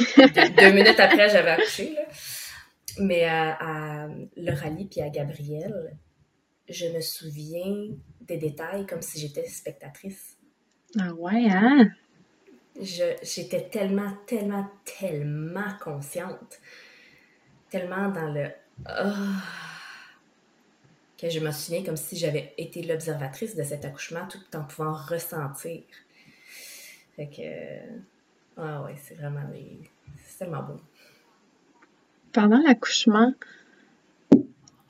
deux 0.57 0.73
minutes 0.73 0.99
après, 0.99 1.29
j'avais 1.29 1.51
accouché, 1.51 1.92
là. 1.94 2.01
Mais 2.99 3.25
à, 3.27 3.53
à 4.07 4.09
Lauralie 4.37 4.87
puis 4.87 5.03
à 5.03 5.09
Gabrielle, 5.11 5.97
je 6.68 6.87
me 6.87 7.01
souviens 7.01 7.88
des 8.23 8.38
détails 8.38 8.87
comme 8.87 9.03
si 9.03 9.21
j'étais 9.21 9.47
spectatrice. 9.47 10.37
Ah 10.99 11.12
ouais, 11.14 11.47
hein? 11.51 11.90
J'étais 12.81 13.68
tellement, 13.68 14.12
tellement, 14.27 14.68
tellement 14.99 15.68
consciente. 15.83 16.59
Tellement 17.70 18.09
dans 18.09 18.33
le... 18.33 18.46
Ah 18.87 19.42
que 21.20 21.28
je 21.28 21.40
me 21.40 21.50
souviens 21.50 21.83
comme 21.83 21.96
si 21.96 22.16
j'avais 22.16 22.54
été 22.57 22.83
l'observatrice 22.83 23.57
de 23.57 23.64
cet 23.64 23.85
accouchement 23.85 24.26
tout 24.28 24.38
en 24.57 24.62
pouvant 24.62 24.94
ressentir. 24.94 25.83
Fait 27.16 27.26
que... 27.26 28.02
Ah 28.57 28.83
ouais, 28.83 28.94
c'est 29.02 29.16
vraiment... 29.16 29.44
des- 29.52 29.81
C'est 30.24 30.38
tellement 30.38 30.62
beau. 30.62 30.76
Pendant 32.33 32.62
l'accouchement, 32.64 33.33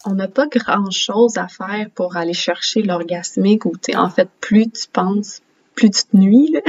on 0.04 0.14
n'a 0.14 0.28
pas 0.28 0.46
grand-chose 0.46 1.38
à 1.38 1.48
faire 1.48 1.88
pour 1.94 2.16
aller 2.16 2.34
chercher 2.34 2.82
l'orgasmique 2.82 3.64
ou, 3.64 3.72
tu 3.76 3.92
sais, 3.92 3.96
en 3.96 4.10
fait, 4.10 4.28
plus 4.40 4.70
tu 4.70 4.88
penses, 4.92 5.40
plus 5.74 5.90
tu 5.90 6.02
te 6.04 6.16
nuis, 6.16 6.50
là. 6.52 6.60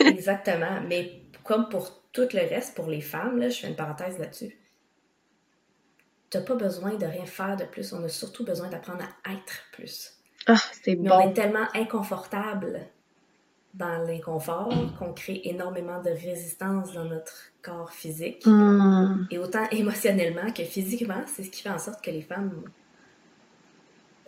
Exactement. 0.00 0.80
Mais 0.88 1.20
comme 1.44 1.68
pour 1.68 2.02
tout 2.12 2.26
le 2.32 2.40
reste, 2.40 2.74
pour 2.74 2.88
les 2.88 3.00
femmes, 3.00 3.38
là, 3.38 3.50
je 3.50 3.60
fais 3.60 3.68
une 3.68 3.76
parenthèse 3.76 4.18
là-dessus. 4.18 4.56
T'as 6.30 6.40
pas 6.40 6.54
besoin 6.54 6.94
de 6.94 7.06
rien 7.06 7.24
faire 7.26 7.56
de 7.56 7.64
plus. 7.64 7.92
On 7.92 8.02
a 8.04 8.08
surtout 8.08 8.44
besoin 8.44 8.68
d'apprendre 8.68 9.04
à 9.24 9.32
être 9.32 9.64
plus. 9.72 10.12
Ah, 10.46 10.56
c'est 10.72 10.96
Mais 11.00 11.10
on 11.10 11.18
bon. 11.18 11.20
est 11.20 11.32
tellement 11.34 11.66
inconfortable 11.74 12.80
dans 13.74 14.04
l'inconfort 14.06 14.72
qu'on 14.98 15.12
crée 15.12 15.40
énormément 15.44 16.02
de 16.02 16.10
résistance 16.10 16.92
dans 16.92 17.04
notre 17.04 17.52
corps 17.62 17.92
physique. 17.92 18.44
Hum, 18.46 19.26
Et 19.30 19.38
autant 19.38 19.68
émotionnellement 19.70 20.52
que 20.52 20.64
physiquement, 20.64 21.24
c'est 21.26 21.42
ce 21.44 21.50
qui 21.50 21.62
fait 21.62 21.70
en 21.70 21.78
sorte 21.78 22.02
que 22.02 22.10
les 22.10 22.22
femmes 22.22 22.64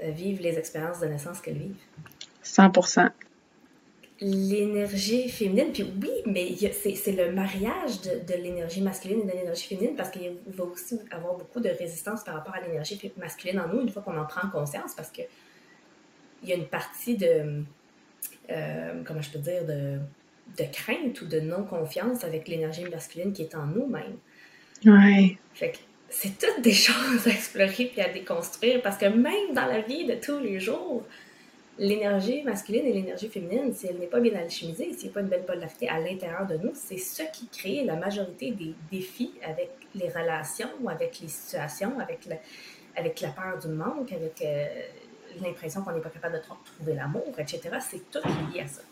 euh, 0.03 0.11
vivent 0.11 0.41
les 0.43 0.59
expériences 0.59 1.01
de 1.01 1.07
naissance 1.07 1.41
qu'elles 1.41 1.59
vivent. 1.59 1.83
100%. 2.43 3.13
L'énergie 4.21 5.29
féminine, 5.29 5.71
puis 5.73 5.85
oui, 5.85 6.11
mais 6.27 6.53
c'est 6.73 7.13
le 7.13 7.33
mariage 7.33 8.01
de, 8.03 8.33
de 8.33 8.43
l'énergie 8.43 8.83
masculine 8.83 9.21
et 9.21 9.25
de 9.25 9.31
l'énergie 9.31 9.69
féminine 9.69 9.95
parce 9.95 10.11
qu'il 10.11 10.33
va 10.49 10.65
aussi 10.65 10.99
avoir 11.13 11.37
beaucoup 11.37 11.61
de 11.61 11.69
résistance 11.69 12.25
par 12.25 12.35
rapport 12.35 12.55
à 12.55 12.61
l'énergie 12.61 13.01
masculine 13.17 13.61
en 13.61 13.69
nous 13.69 13.81
une 13.81 13.91
fois 13.91 14.03
qu'on 14.03 14.19
en 14.19 14.27
prend 14.27 14.49
conscience 14.51 14.95
parce 14.97 15.11
que 15.11 15.23
il 16.43 16.49
y 16.49 16.53
a 16.53 16.57
une 16.57 16.67
partie 16.67 17.17
de, 17.17 17.63
euh, 18.51 19.03
comment 19.05 19.21
je 19.21 19.31
peux 19.31 19.39
dire, 19.39 19.65
de, 19.65 19.99
de 20.57 20.65
crainte 20.73 21.21
ou 21.21 21.27
de 21.27 21.41
non-confiance 21.41 22.25
avec 22.25 22.49
l'énergie 22.49 22.85
masculine 22.85 23.33
qui 23.33 23.43
est 23.43 23.55
en 23.55 23.67
nous-mêmes. 23.67 24.17
Ouais. 24.85 25.37
Fait 25.55 25.73
que 25.73 25.79
c'est 26.09 26.39
toutes 26.39 26.63
des 26.63 26.73
choses 26.87 27.27
à 27.27 27.31
explorer 27.31 27.91
puis 27.93 28.01
à 28.01 28.13
déconstruire 28.13 28.83
parce 28.83 28.97
que 28.97 29.07
même 29.07 29.55
dans 29.55 29.67
la 29.67 29.81
vie 29.81 30.07
de 30.07 30.15
tous 30.15 30.39
les 30.39 30.61
jours, 30.61 31.05
l'énergie 31.79 32.43
masculine 32.43 32.87
et 32.87 32.93
l'énergie 32.93 33.29
féminine, 33.29 33.73
si 33.75 33.87
elle 33.87 33.99
n'est 33.99 34.07
pas 34.07 34.21
bien 34.21 34.35
alchimisée, 34.39 34.93
s'il 34.93 35.05
n'y 35.05 35.11
a 35.11 35.13
pas 35.15 35.21
une 35.21 35.29
belle 35.29 35.45
polarité 35.45 35.89
à 35.89 35.99
l'intérieur 36.01 36.47
de 36.47 36.57
nous, 36.57 36.73
c'est 36.75 36.99
ce 36.99 37.23
qui 37.33 37.47
crée 37.49 37.85
la 37.85 37.95
majorité 37.97 38.51
des 38.51 38.75
défis 38.91 39.33
avec 39.45 39.71
les 39.95 40.09
relations, 40.09 40.71
avec 40.89 41.21
les 41.21 41.29
situations, 41.29 41.99
avec, 42.01 42.27
le- 42.27 42.37
avec 42.97 43.21
la 43.21 43.29
peur 43.29 43.59
du 43.59 43.69
manque, 43.69 44.13
avec 44.13 44.43
euh, 44.43 44.67
l'impression 45.41 45.83
qu'on 45.83 45.93
n'est 45.93 46.01
pas 46.01 46.11
capable 46.11 46.35
de 46.35 46.41
tr- 46.41 46.57
trouver 46.77 46.95
l'amour, 46.95 47.33
etc. 47.39 47.61
C'est 47.81 48.11
tout 48.11 48.27
lié 48.53 48.63
à 48.63 48.67
ça. 48.67 48.83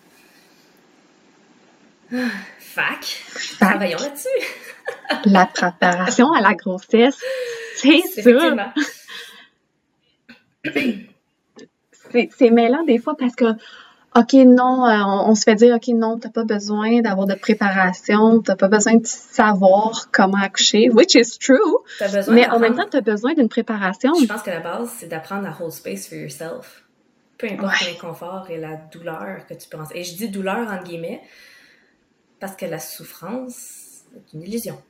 Ah, 2.12 2.28
Fac, 2.60 3.22
travaillons 3.58 3.98
là-dessus. 3.98 4.28
La 5.24 5.46
préparation 5.46 6.32
à 6.32 6.40
la 6.40 6.54
grossesse, 6.54 7.18
c'est 7.76 8.22
ça. 8.22 8.74
C'est 12.36 12.50
mêlant 12.50 12.84
des 12.84 12.98
fois 12.98 13.16
parce 13.16 13.34
que, 13.34 13.44
OK, 14.14 14.32
non, 14.32 14.86
euh, 14.86 14.98
on, 15.04 15.30
on 15.30 15.34
se 15.34 15.42
fait 15.44 15.54
dire, 15.56 15.76
OK, 15.76 15.88
non, 15.88 16.18
t'as 16.18 16.30
pas 16.30 16.44
besoin 16.44 17.00
d'avoir 17.02 17.26
de 17.26 17.34
préparation, 17.34 18.40
t'as 18.40 18.56
pas 18.56 18.68
besoin 18.68 18.94
de 18.96 19.06
savoir 19.06 20.10
comment 20.10 20.38
accoucher, 20.38 20.88
which 20.90 21.14
is 21.14 21.38
true, 21.38 21.58
besoin 22.00 22.34
mais 22.34 22.48
en 22.48 22.58
même 22.58 22.74
temps, 22.74 22.86
t'as 22.90 23.02
besoin 23.02 23.34
d'une 23.34 23.48
préparation. 23.50 24.14
Je 24.18 24.24
pense 24.26 24.42
que 24.42 24.50
la 24.50 24.60
base, 24.60 24.90
c'est 24.98 25.06
d'apprendre 25.08 25.46
à 25.46 25.62
hold 25.62 25.72
space 25.72 26.08
for 26.08 26.16
yourself. 26.16 26.84
Peu 27.38 27.48
importe 27.48 27.74
Ouais. 27.82 27.92
l'inconfort 27.92 28.46
et 28.48 28.56
la 28.56 28.76
douleur 28.90 29.46
que 29.46 29.52
tu 29.52 29.68
penses. 29.68 29.88
Et 29.94 30.02
je 30.04 30.14
dis 30.16 30.28
douleur 30.30 30.66
entre 30.72 30.84
guillemets 30.84 31.20
parce 32.40 32.56
que 32.56 32.64
la 32.64 32.78
souffrance 32.78 34.04
est 34.16 34.32
une 34.32 34.42
illusion. 34.42 34.80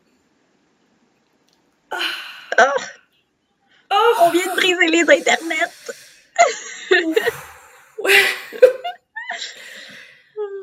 On 4.21 4.31
vient 4.31 4.47
de 4.53 4.57
briser 4.57 4.87
les 4.87 5.03
internets! 5.03 5.71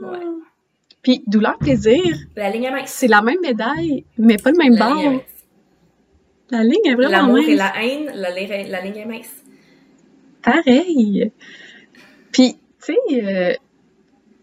Ouais. 0.01 0.19
Puis, 1.01 1.23
douleur-plaisir, 1.27 2.01
La 2.35 2.49
ligne 2.49 2.63
est 2.65 2.71
mince. 2.71 2.91
c'est 2.91 3.07
la 3.07 3.21
même 3.21 3.39
médaille, 3.41 4.05
mais 4.17 4.37
pas 4.37 4.51
le 4.51 4.57
même 4.57 4.73
La 4.75 4.89
ligne 4.89 4.99
est 4.99 5.09
bord. 5.09 5.21
La 6.51 6.63
ligne 6.63 6.85
est 6.85 6.95
vraiment 6.95 7.11
L'amour 7.27 7.39
et 7.39 7.55
la 7.55 7.73
haine, 7.83 8.11
la, 8.13 8.31
li- 8.31 8.69
la 8.69 8.81
ligne 8.81 8.97
est 8.97 9.05
mince. 9.05 9.43
Pareil. 10.41 11.31
Puis, 12.31 12.57
tu 12.85 12.93
sais, 13.09 13.23
euh, 13.25 13.53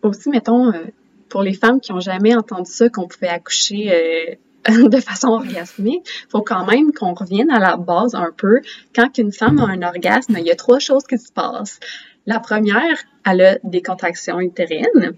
aussi, 0.03 0.29
mettons, 0.29 0.73
euh, 0.73 0.85
pour 1.29 1.43
les 1.43 1.55
femmes 1.55 1.81
qui 1.81 1.93
ont 1.93 2.01
jamais 2.01 2.35
entendu 2.35 2.71
ça, 2.71 2.89
qu'on 2.89 3.07
pouvait 3.07 3.29
accoucher 3.29 3.91
euh, 3.93 4.35
de 4.69 5.01
façon 5.01 5.29
orgasmique, 5.29 6.07
faut 6.31 6.43
quand 6.43 6.67
même 6.67 6.93
qu'on 6.93 7.15
revienne 7.15 7.51
à 7.51 7.59
la 7.59 7.77
base 7.77 8.15
un 8.15 8.31
peu. 8.37 8.61
Quand 8.95 9.17
une 9.19 9.33
femme 9.33 9.59
a 9.59 9.65
un 9.65 9.83
orgasme, 9.83 10.37
il 10.39 10.47
y 10.47 10.51
a 10.51 10.57
trois 10.57 10.79
choses 10.79 11.05
qui 11.05 11.19
se 11.19 11.33
passent. 11.33 11.81
La 12.27 12.41
première, 12.41 12.99
elle 13.25 13.41
a 13.41 13.59
des 13.65 13.83
contractions 13.83 14.41
utérines. 14.41 15.15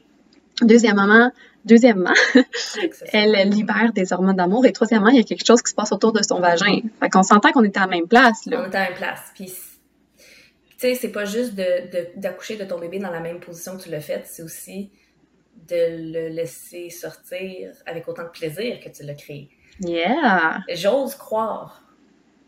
Deuxièmement, 0.62 1.32
deuxièmement, 1.64 2.12
elle 3.12 3.48
libère 3.48 3.92
des 3.92 4.12
hormones 4.12 4.36
d'amour. 4.36 4.64
Et 4.66 4.72
troisièmement, 4.72 5.08
il 5.08 5.16
y 5.16 5.20
a 5.20 5.24
quelque 5.24 5.44
chose 5.46 5.62
qui 5.62 5.70
se 5.70 5.74
passe 5.74 5.92
autour 5.92 6.12
de 6.12 6.22
son 6.22 6.38
vagin. 6.40 6.80
Fait 7.00 7.08
qu'on 7.08 7.22
s'entend 7.24 7.50
qu'on 7.50 7.64
est 7.64 7.76
à 7.76 7.80
la 7.80 7.86
même 7.88 8.06
place, 8.06 8.46
là. 8.46 8.64
On 8.64 8.70
est 8.70 8.74
à 8.76 8.80
la 8.84 8.88
même 8.90 8.98
place. 8.98 9.20
Puis, 9.34 9.46
tu 9.46 10.24
sais, 10.78 10.94
c'est 10.94 11.08
pas 11.08 11.24
juste 11.24 11.54
de- 11.54 11.90
de- 11.90 12.20
d'accoucher 12.20 12.56
de, 12.56 12.64
ton 12.64 12.78
bébé 12.78 12.98
dans 12.98 13.10
la 13.10 13.20
même 13.20 13.40
position 13.40 13.76
que 13.76 13.82
tu 13.82 13.90
l'as 13.90 14.00
fait, 14.00 14.22
c'est 14.26 14.42
aussi 14.42 14.90
de 15.68 16.12
le 16.12 16.28
laisser 16.28 16.90
sortir 16.90 17.72
avec 17.86 18.08
autant 18.08 18.24
de 18.24 18.28
plaisir 18.28 18.80
que 18.80 18.88
tu 18.88 19.02
l'as 19.04 19.14
créé. 19.14 19.50
Yeah! 19.80 20.60
J'ose 20.74 21.14
croire 21.14 21.82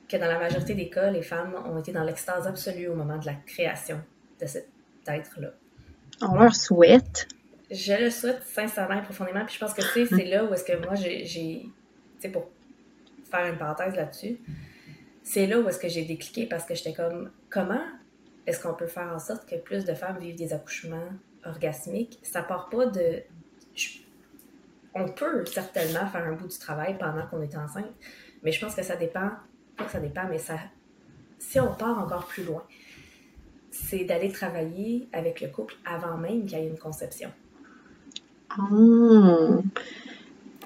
que 0.09 0.17
dans 0.17 0.27
la 0.27 0.39
majorité 0.39 0.75
des 0.75 0.91
cas, 0.91 1.11
les 1.11 1.23
femmes 1.23 1.55
ont 1.67 1.79
été 1.79 1.93
dans 1.93 2.05
l'extase 2.05 2.47
absolue 2.47 2.89
au 2.89 2.95
moment 2.95 3.19
de 3.19 3.27
la 3.27 3.35
création 3.35 4.01
de 4.41 4.47
cet 4.47 4.69
être-là. 5.07 5.51
On 6.23 6.35
leur 6.37 6.55
souhaite. 6.55 7.29
Je 7.71 7.95
le 8.05 8.11
souhaite 8.11 8.43
sincèrement 8.45 8.99
et 8.99 9.03
profondément, 9.03 9.45
puis 9.47 9.55
je 9.55 9.61
pense 9.61 9.73
que 9.75 9.81
tu 9.83 10.07
sais, 10.07 10.07
c'est 10.07 10.25
là 10.27 10.45
où 10.45 10.53
est-ce 10.53 10.65
que 10.65 10.77
moi 10.85 10.95
j'ai. 10.95 11.25
j'ai- 11.25 11.63
Tu 11.63 11.71
sais, 12.21 12.29
pour 12.29 12.49
faire 13.31 13.47
une 13.53 13.59
parenthèse 13.59 13.97
là-dessus, 13.97 14.39
c'est 15.23 15.47
là 15.47 15.59
où 15.59 15.69
est-ce 15.69 15.79
que 15.79 15.89
j'ai 15.89 16.05
décliqué 16.05 16.47
parce 16.47 16.65
que 16.65 16.75
j'étais 16.75 16.93
comme, 16.93 17.31
comment 17.51 17.83
est-ce 18.47 18.61
qu'on 18.63 18.75
peut 18.75 18.87
faire 18.87 19.11
en 19.15 19.19
sorte 19.19 19.49
que 19.49 19.57
plus 19.57 19.85
de 19.87 19.95
femmes 19.95 20.19
vivent 20.19 20.37
des 20.37 20.53
accouchements 20.53 21.09
orgasmiques? 21.47 22.19
Ça 22.23 22.43
part 22.43 22.69
pas 22.69 22.87
de... 22.87 23.23
on 24.95 25.09
peut 25.09 25.45
certainement 25.47 26.07
faire 26.07 26.27
un 26.27 26.33
bout 26.33 26.49
du 26.49 26.59
travail 26.59 26.97
pendant 26.99 27.27
qu'on 27.27 27.43
est 27.43 27.57
enceinte, 27.57 27.93
mais 28.43 28.53
je 28.53 28.65
pense 28.65 28.75
que 28.75 28.83
ça 28.83 28.97
dépend, 28.97 29.31
pas 29.77 29.85
que 29.85 29.91
ça 29.91 30.01
dépend, 30.01 30.29
mais 30.29 30.39
ça, 30.39 30.59
si 31.39 31.61
on 31.61 31.75
part 31.75 31.99
encore 31.99 32.27
plus 32.27 32.45
loin, 32.45 32.63
c'est 33.71 34.05
d'aller 34.05 34.31
travailler 34.31 35.09
avec 35.13 35.41
le 35.41 35.49
couple 35.49 35.75
avant 35.85 36.17
même 36.17 36.47
qu'il 36.47 36.59
y 36.59 36.63
ait 36.63 36.69
une 36.69 36.79
conception. 36.79 37.31
Oh. 38.59 39.63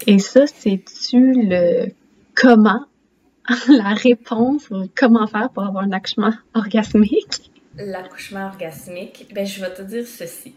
Et 0.06 0.18
ça, 0.18 0.46
c'est-tu 0.46 1.32
le 1.34 1.90
comment, 2.34 2.84
la 3.68 3.94
réponse, 3.94 4.68
comment 4.94 5.26
faire 5.26 5.50
pour 5.50 5.64
avoir 5.64 5.84
un 5.84 5.92
accouchement 5.92 6.32
orgasmique? 6.54 7.50
L'accouchement 7.76 8.46
orgasmique, 8.46 9.32
ben, 9.34 9.46
je 9.46 9.60
vais 9.60 9.72
te 9.72 9.82
dire 9.82 10.06
ceci. 10.06 10.54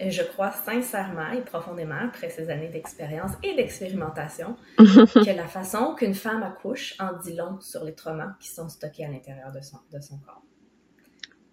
Je 0.00 0.22
crois 0.22 0.52
sincèrement 0.52 1.32
et 1.32 1.40
profondément, 1.40 1.98
après 2.06 2.30
ces 2.30 2.50
années 2.50 2.68
d'expérience 2.68 3.32
et 3.42 3.54
d'expérimentation, 3.54 4.56
que 4.78 5.36
la 5.36 5.48
façon 5.48 5.94
qu'une 5.96 6.14
femme 6.14 6.44
accouche 6.44 6.94
en 7.00 7.18
dit 7.18 7.34
long 7.34 7.60
sur 7.60 7.84
les 7.84 7.94
traumas 7.94 8.34
qui 8.38 8.48
sont 8.48 8.68
stockés 8.68 9.04
à 9.04 9.08
l'intérieur 9.08 9.50
de 9.50 9.60
son, 9.60 9.78
de 9.92 10.00
son 10.00 10.18
corps. 10.18 10.42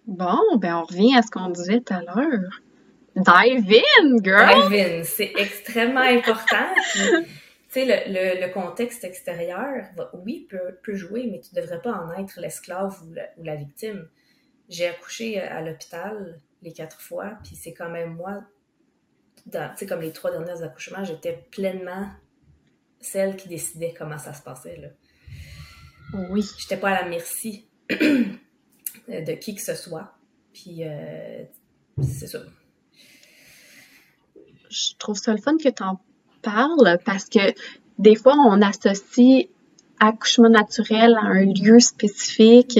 Bon, 0.06 0.38
ben 0.58 0.76
on 0.76 0.84
revient 0.84 1.16
à 1.16 1.22
ce 1.22 1.30
qu'on 1.32 1.48
disait 1.48 1.80
tout 1.80 1.92
à 1.92 2.02
l'heure. 2.02 2.60
Dive 3.16 3.82
in, 3.98 4.16
girl! 4.22 4.70
Dive 4.70 5.00
in, 5.00 5.04
c'est 5.04 5.32
extrêmement 5.36 6.00
important. 6.00 6.66
tu 6.92 7.26
sais, 7.68 7.84
le, 8.06 8.46
le, 8.46 8.52
contexte 8.52 9.02
extérieur, 9.02 9.86
oui, 10.12 10.46
peut, 10.48 10.78
peut, 10.84 10.94
jouer, 10.94 11.28
mais 11.32 11.40
tu 11.40 11.56
ne 11.56 11.60
devrais 11.60 11.80
pas 11.80 11.92
en 11.92 12.12
être 12.22 12.38
l'esclave 12.38 12.96
ou, 13.02 13.40
ou, 13.40 13.44
la 13.44 13.56
victime. 13.56 14.08
J'ai 14.68 14.86
accouché 14.86 15.40
à 15.40 15.60
l'hôpital 15.62 16.40
les 16.62 16.72
quatre 16.72 17.00
fois, 17.00 17.38
puis 17.42 17.56
c'est 17.56 17.72
quand 17.72 17.90
même 17.90 18.14
moi, 18.14 18.44
tu 19.50 19.58
sais, 19.76 19.86
comme 19.86 20.00
les 20.00 20.12
trois 20.12 20.30
derniers 20.30 20.62
accouchements, 20.62 21.04
j'étais 21.04 21.46
pleinement 21.50 22.08
celle 23.00 23.36
qui 23.36 23.48
décidait 23.48 23.94
comment 23.96 24.18
ça 24.18 24.32
se 24.32 24.42
passait, 24.42 24.76
là. 24.76 24.88
Oui. 26.30 26.44
J'étais 26.58 26.76
pas 26.76 26.90
à 26.90 27.02
la 27.02 27.08
merci 27.08 27.66
de 27.90 29.32
qui 29.34 29.54
que 29.54 29.62
ce 29.62 29.74
soit. 29.74 30.14
Puis, 30.52 30.84
euh, 30.84 31.44
c'est 32.02 32.26
ça. 32.26 32.38
Je 34.70 34.96
trouve 34.98 35.16
ça 35.16 35.32
le 35.32 35.40
fun 35.40 35.56
que 35.56 35.68
tu 35.68 35.82
en 35.82 36.00
parles 36.42 36.98
parce 37.04 37.26
que 37.26 37.54
des 37.98 38.14
fois, 38.14 38.34
on 38.34 38.60
associe 38.62 39.48
accouchement 39.98 40.48
naturel 40.48 41.14
à 41.14 41.26
un 41.26 41.44
lieu 41.44 41.80
spécifique, 41.80 42.78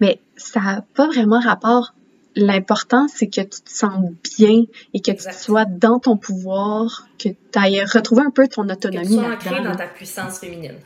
mais 0.00 0.20
ça 0.36 0.60
n'a 0.60 0.82
pas 0.94 1.06
vraiment 1.06 1.40
rapport. 1.40 1.94
L'important, 2.36 3.08
c'est 3.08 3.26
que 3.26 3.40
tu 3.40 3.60
te 3.60 3.70
sens 3.70 4.12
bien 4.38 4.62
et 4.94 5.00
que 5.00 5.10
tu 5.10 5.32
sois 5.32 5.64
dans 5.64 5.98
ton 5.98 6.16
pouvoir, 6.16 7.08
que 7.18 7.28
tu 7.28 7.58
ailles 7.58 7.82
retrouver 7.84 8.22
un 8.22 8.30
peu 8.30 8.46
ton 8.46 8.68
autonomie. 8.68 9.08
Que 9.08 9.14
tu 9.14 9.14
sois 9.14 9.34
ancré 9.34 9.64
dans 9.64 9.74
ta 9.74 9.88
puissance 9.88 10.38
féminine. 10.38 10.76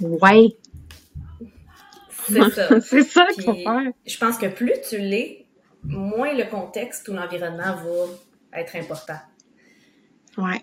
Ouais, 0.00 0.56
c'est 2.30 2.50
ça. 2.50 2.80
c'est 2.80 3.02
ça 3.02 3.26
qu'il 3.34 3.44
faut 3.44 3.54
faire. 3.54 3.92
Je 4.06 4.18
pense 4.18 4.38
que 4.38 4.46
plus 4.46 4.74
tu 4.88 4.98
l'es, 4.98 5.46
moins 5.82 6.34
le 6.34 6.48
contexte 6.48 7.08
ou 7.08 7.12
l'environnement 7.12 7.74
va 7.74 8.60
être 8.60 8.76
important. 8.76 9.18
Ouais. 10.38 10.62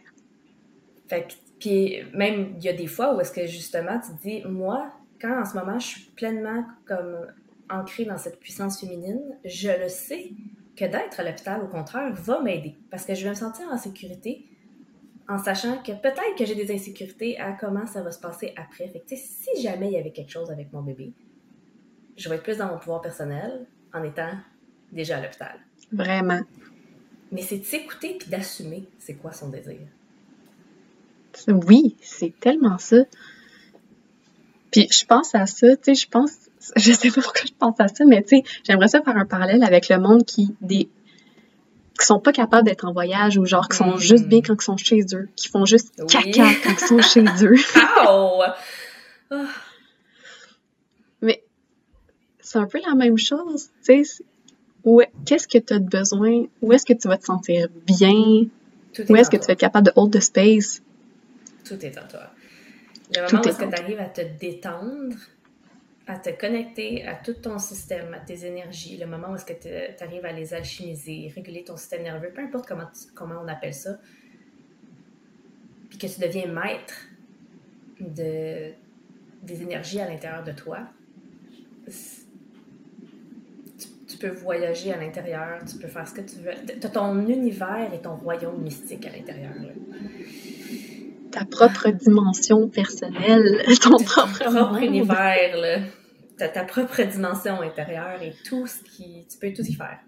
Fait 1.07 1.27
que, 1.27 1.33
puis 1.59 2.03
même, 2.13 2.55
il 2.57 2.63
y 2.63 2.69
a 2.69 2.73
des 2.73 2.87
fois 2.87 3.15
où 3.15 3.21
est-ce 3.21 3.31
que 3.31 3.47
justement 3.47 3.99
tu 3.99 4.15
te 4.15 4.21
dis, 4.21 4.43
moi, 4.47 4.91
quand 5.21 5.41
en 5.41 5.45
ce 5.45 5.55
moment 5.55 5.79
je 5.79 5.87
suis 5.87 6.01
pleinement 6.15 6.65
comme 6.85 7.27
ancrée 7.69 8.05
dans 8.05 8.17
cette 8.17 8.39
puissance 8.39 8.79
féminine, 8.79 9.21
je 9.45 9.69
le 9.69 9.89
sais 9.89 10.31
que 10.75 10.85
d'être 10.85 11.19
à 11.19 11.23
l'hôpital, 11.23 11.63
au 11.63 11.67
contraire, 11.67 12.13
va 12.13 12.41
m'aider. 12.41 12.75
Parce 12.89 13.05
que 13.05 13.15
je 13.15 13.23
vais 13.23 13.29
me 13.31 13.35
sentir 13.35 13.67
en 13.69 13.77
sécurité 13.77 14.45
en 15.27 15.37
sachant 15.37 15.81
que 15.83 15.91
peut-être 15.91 16.35
que 16.37 16.45
j'ai 16.45 16.55
des 16.55 16.73
insécurités 16.73 17.37
à 17.37 17.51
comment 17.51 17.85
ça 17.85 18.01
va 18.01 18.11
se 18.11 18.19
passer 18.19 18.53
après. 18.55 18.87
Fait 18.87 18.99
que, 18.99 19.15
si 19.15 19.61
jamais 19.61 19.87
il 19.87 19.93
y 19.93 19.97
avait 19.97 20.11
quelque 20.11 20.31
chose 20.31 20.49
avec 20.51 20.71
mon 20.71 20.81
bébé, 20.81 21.11
je 22.15 22.29
vais 22.29 22.35
être 22.35 22.43
plus 22.43 22.57
dans 22.57 22.67
mon 22.67 22.77
pouvoir 22.77 23.01
personnel 23.01 23.65
en 23.93 24.03
étant 24.03 24.31
déjà 24.91 25.17
à 25.17 25.21
l'hôpital. 25.21 25.59
Vraiment. 25.91 26.39
Mais 27.31 27.41
c'est 27.41 27.57
de 27.57 27.65
s'écouter 27.65 28.15
puis 28.17 28.29
d'assumer 28.29 28.87
c'est 28.99 29.15
quoi 29.15 29.33
son 29.33 29.49
désir. 29.49 29.79
Oui, 31.47 31.97
c'est 32.01 32.33
tellement 32.39 32.77
ça. 32.77 33.03
Puis 34.71 34.87
je 34.91 35.05
pense 35.05 35.35
à 35.35 35.45
ça, 35.45 35.75
tu 35.75 35.83
sais, 35.83 35.95
je 35.95 36.07
pense, 36.07 36.46
je 36.75 36.91
sais 36.91 37.09
pas 37.09 37.21
pourquoi 37.21 37.41
je 37.45 37.53
pense 37.57 37.79
à 37.79 37.87
ça, 37.87 38.05
mais 38.05 38.21
tu 38.23 38.37
sais, 38.37 38.43
j'aimerais 38.63 38.87
ça 38.87 39.01
faire 39.01 39.17
un 39.17 39.25
parallèle 39.25 39.63
avec 39.63 39.89
le 39.89 39.99
monde 39.99 40.25
qui, 40.25 40.55
des, 40.61 40.89
qui 41.99 42.05
sont 42.05 42.19
pas 42.19 42.31
capables 42.31 42.67
d'être 42.67 42.85
en 42.85 42.93
voyage 42.93 43.37
ou 43.37 43.45
genre 43.45 43.67
qui 43.67 43.77
sont 43.77 43.95
mm. 43.95 43.99
juste 43.99 44.27
bien 44.27 44.41
quand 44.41 44.55
ils 44.59 44.63
sont 44.63 44.77
chez 44.77 45.01
eux, 45.13 45.29
qui 45.35 45.47
font 45.47 45.65
juste 45.65 45.93
caca 46.07 46.47
quand 46.63 46.71
ils 46.71 46.87
sont 46.87 47.01
chez 47.01 47.23
eux. 47.43 47.55
oh! 48.07 48.43
c'est 52.39 52.59
un 52.59 52.65
peu 52.65 52.79
la 52.87 52.95
même 52.95 53.17
chose, 53.17 53.69
tu 53.85 54.05
sais. 54.05 54.23
Qu'est-ce 55.25 55.49
que 55.49 55.57
tu 55.57 55.73
as 55.73 55.79
besoin? 55.79 56.45
Où 56.61 56.71
est-ce 56.71 56.85
que 56.85 56.93
tu 56.93 57.09
vas 57.09 57.17
te 57.17 57.25
sentir 57.25 57.67
bien? 57.85 58.45
Où 59.09 59.15
est-ce 59.17 59.29
que 59.29 59.35
tu 59.35 59.45
vas 59.47 59.53
être 59.53 59.59
capable 59.59 59.87
de 59.87 59.91
hold 59.97 60.13
the 60.13 60.21
space? 60.21 60.81
Tout 61.65 61.85
est 61.85 61.97
en 61.97 62.07
toi. 62.07 62.31
Le 63.13 63.21
moment 63.21 63.43
où 63.43 63.47
est-ce 63.49 63.57
que 63.57 63.65
tu 63.65 63.81
arrives 63.81 63.99
à 63.99 64.05
te 64.05 64.21
détendre, 64.39 65.15
à 66.07 66.17
te 66.17 66.29
connecter 66.29 67.05
à 67.05 67.15
tout 67.15 67.33
ton 67.33 67.59
système, 67.59 68.13
à 68.13 68.19
tes 68.19 68.45
énergies, 68.45 68.97
le 68.97 69.05
moment 69.05 69.31
où 69.31 69.35
est-ce 69.35 69.45
que 69.45 69.53
tu 69.53 70.03
arrives 70.03 70.25
à 70.25 70.31
les 70.31 70.53
alchimiser, 70.53 71.31
réguler 71.35 71.65
ton 71.65 71.75
système 71.75 72.03
nerveux, 72.03 72.29
peu 72.33 72.41
importe 72.41 72.65
comment, 72.65 72.89
comment 73.13 73.35
on 73.43 73.47
appelle 73.47 73.73
ça, 73.73 73.97
puis 75.89 75.97
que 75.97 76.07
tu 76.07 76.21
deviens 76.21 76.47
maître 76.47 77.07
de, 77.99 78.71
des 79.43 79.61
énergies 79.61 79.99
à 79.99 80.07
l'intérieur 80.07 80.45
de 80.45 80.53
toi, 80.53 80.79
tu 84.07 84.17
peux 84.17 84.29
voyager 84.29 84.93
à 84.93 84.97
l'intérieur, 84.97 85.59
tu 85.69 85.77
peux 85.77 85.87
faire 85.87 86.07
ce 86.07 86.13
que 86.13 86.21
tu 86.21 86.37
veux. 86.37 86.53
Tu 86.65 86.87
as 86.87 86.89
ton 86.89 87.27
univers 87.27 87.93
et 87.93 87.99
ton 87.99 88.15
royaume 88.15 88.61
mystique 88.61 89.05
à 89.05 89.09
l'intérieur. 89.09 89.51
Ta 91.31 91.45
propre 91.45 91.89
dimension 91.89 92.69
personnelle, 92.69 93.63
ton 93.81 93.97
propre, 93.97 94.43
propre 94.45 94.81
univers, 94.81 95.89
ta, 96.37 96.47
ta 96.47 96.63
propre 96.63 97.01
dimension 97.03 97.61
intérieure 97.61 98.21
et 98.21 98.33
tout 98.45 98.67
ce 98.67 98.83
qui. 98.83 99.25
Tu 99.29 99.37
peux 99.39 99.53
tout 99.53 99.63
y 99.63 99.73
faire. 99.73 99.99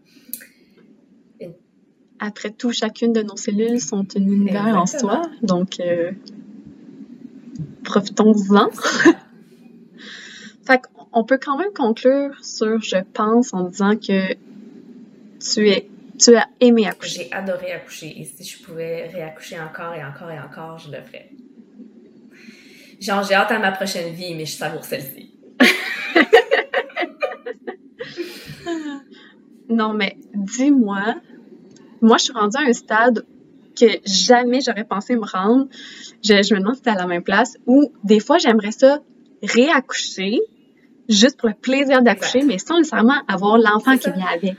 Après 2.19 2.49
tout, 2.49 2.73
chacune 2.73 3.13
de 3.13 3.21
nos 3.21 3.37
cellules 3.37 3.79
sont 3.79 4.05
un 4.17 4.21
univers 4.21 4.75
en 4.75 4.85
soi, 4.85 5.21
donc 5.41 5.79
euh, 5.79 6.11
profitons-en. 7.85 8.69
fait 10.67 10.81
on 11.13 11.23
peut 11.23 11.39
quand 11.41 11.57
même 11.57 11.73
conclure 11.73 12.35
sur 12.43 12.81
je 12.81 12.97
pense 13.13 13.53
en 13.53 13.63
disant 13.69 13.95
que 13.95 14.33
tu 15.39 15.69
es 15.69 15.89
tu 16.19 16.35
as 16.35 16.47
aimé 16.59 16.85
accoucher. 16.87 17.23
J'ai 17.23 17.33
adoré 17.33 17.71
accoucher 17.71 18.19
et 18.19 18.25
si 18.25 18.43
je 18.43 18.61
pouvais 18.61 19.07
réaccoucher 19.07 19.57
encore 19.59 19.93
et 19.93 20.03
encore 20.03 20.29
et 20.29 20.39
encore, 20.39 20.77
je 20.77 20.91
le 20.91 21.01
ferais. 21.01 21.29
Genre, 22.99 23.23
j'ai 23.23 23.35
hâte 23.35 23.51
à 23.51 23.59
ma 23.59 23.71
prochaine 23.71 24.13
vie, 24.13 24.35
mais 24.35 24.45
je 24.45 24.51
savoure 24.51 24.83
celle-ci. 24.83 25.28
Non, 29.69 29.93
mais 29.93 30.17
dis-moi, 30.33 31.15
moi, 32.01 32.17
je 32.17 32.23
suis 32.25 32.33
rendue 32.33 32.57
à 32.57 32.67
un 32.67 32.73
stade 32.73 33.25
que 33.79 33.85
jamais 34.05 34.61
j'aurais 34.61 34.83
pensé 34.83 35.15
me 35.15 35.25
rendre. 35.25 35.67
Je, 36.23 36.41
je 36.43 36.53
me 36.53 36.59
demande 36.59 36.75
si 36.75 36.79
c'était 36.79 36.91
à 36.91 36.95
la 36.95 37.07
même 37.07 37.23
place 37.23 37.57
où 37.65 37.91
des 38.03 38.19
fois, 38.19 38.37
j'aimerais 38.37 38.71
ça 38.71 38.99
réaccoucher, 39.41 40.39
juste 41.07 41.39
pour 41.39 41.49
le 41.49 41.55
plaisir 41.55 42.01
d'accoucher, 42.01 42.41
mais 42.43 42.57
sans 42.57 42.77
nécessairement 42.77 43.21
avoir 43.27 43.57
l'enfant 43.57 43.97
qui 43.97 44.11
vient 44.11 44.27
avec. 44.27 44.55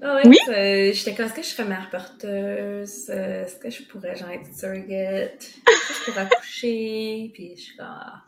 Ah 0.00 0.20
oui? 0.24 0.38
oui? 0.46 0.92
J'étais 0.94 1.14
comme, 1.14 1.26
est-ce 1.26 1.34
que 1.34 1.42
je 1.42 1.48
serais 1.48 1.64
mère 1.68 1.88
porteuse? 1.90 3.10
Est-ce 3.10 3.56
que 3.56 3.70
je 3.70 3.82
pourrais, 3.84 4.14
genre, 4.14 4.30
être 4.30 4.54
surrogate? 4.54 5.42
Est-ce 5.42 5.88
que 5.88 5.94
je 5.94 6.10
pourrais 6.10 6.22
accoucher? 6.22 7.30
Puis 7.34 7.52
je 7.56 7.62
suis 7.62 7.76
comme, 7.76 7.86
ah, 7.88 8.22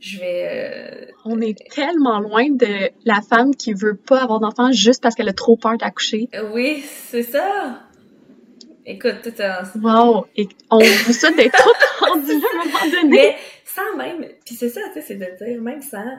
je 0.00 0.18
vais... 0.18 0.48
Euh, 0.48 1.12
On 1.24 1.40
est 1.40 1.56
tellement 1.70 2.20
loin 2.20 2.50
de 2.50 2.90
la 3.04 3.20
femme 3.20 3.54
qui 3.54 3.74
veut 3.74 3.96
pas 3.96 4.22
avoir 4.22 4.40
d'enfant 4.40 4.72
juste 4.72 5.02
parce 5.02 5.14
qu'elle 5.14 5.28
a 5.28 5.34
trop 5.34 5.56
peur 5.56 5.76
d'accoucher. 5.76 6.28
Oui, 6.52 6.82
c'est 6.82 7.22
ça! 7.22 7.82
Écoute, 8.86 9.20
tout 9.22 9.42
un... 9.42 9.62
Wow! 9.80 10.26
Et 10.36 10.48
on 10.70 10.78
vous 10.78 11.12
souhaite 11.12 11.36
d'être 11.36 11.56
trop 11.56 11.72
rendu 12.06 12.32
à 12.32 12.34
un 12.34 12.64
moment 12.64 13.02
donné. 13.02 13.08
Mais 13.08 13.36
sans 13.64 13.96
même, 13.96 14.26
puis 14.44 14.54
c'est 14.54 14.70
ça, 14.70 14.80
tu 14.88 14.94
sais, 14.94 15.02
c'est 15.02 15.16
de 15.16 15.44
dire, 15.44 15.60
même 15.60 15.82
sans, 15.82 16.18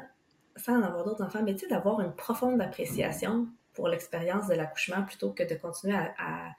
sans 0.55 0.77
en 0.77 0.83
avoir 0.83 1.03
d'autres 1.03 1.23
enfants, 1.23 1.41
mais 1.43 1.53
tu 1.55 1.61
sais, 1.61 1.67
d'avoir 1.67 2.01
une 2.01 2.13
profonde 2.13 2.61
appréciation 2.61 3.47
pour 3.73 3.87
l'expérience 3.87 4.47
de 4.47 4.53
l'accouchement 4.53 5.03
plutôt 5.03 5.31
que 5.31 5.43
de 5.43 5.55
continuer 5.55 5.95
à, 5.95 6.51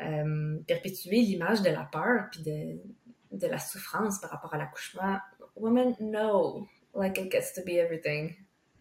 euh, 0.00 0.58
perpétuer 0.66 1.20
l'image 1.20 1.60
de 1.62 1.70
la 1.70 1.88
peur, 1.90 2.28
puis 2.30 2.42
de, 2.42 3.36
de 3.36 3.46
la 3.46 3.58
souffrance 3.58 4.20
par 4.20 4.30
rapport 4.30 4.54
à 4.54 4.58
l'accouchement. 4.58 5.18
Women, 5.56 5.96
no. 6.00 6.68
Like, 6.94 7.18
it 7.18 7.30
gets 7.30 7.52
to 7.54 7.62
be 7.62 7.78
everything. 7.78 8.34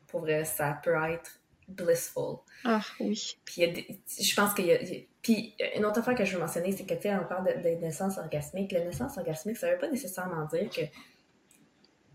Pour 0.08 0.22
vrai, 0.22 0.46
ça 0.46 0.80
peut 0.84 0.96
être 0.96 1.40
blissful. 1.68 2.40
Ah, 2.66 2.82
oui. 3.00 3.38
Puis, 3.46 3.62
je 4.20 4.36
pense 4.36 4.54
qu'il 4.54 4.66
y 4.66 4.72
a. 4.72 4.80
Puis, 5.22 5.56
une 5.76 5.86
autre 5.86 6.00
affaire 6.00 6.16
que 6.16 6.26
je 6.26 6.34
veux 6.34 6.40
mentionner, 6.40 6.72
c'est 6.72 6.86
que, 6.86 6.96
tu 6.96 7.04
sais, 7.04 7.16
on 7.16 7.26
parle 7.26 7.48
de, 7.48 7.62
de 7.62 7.76
naissance 7.76 8.18
orgasmique. 8.18 8.72
La 8.72 8.84
naissance 8.84 9.18
orgasmique, 9.18 9.58
ça 9.58 9.72
veut 9.72 9.78
pas 9.78 9.90
nécessairement 9.90 10.46
dire 10.46 10.70
que 10.70 10.82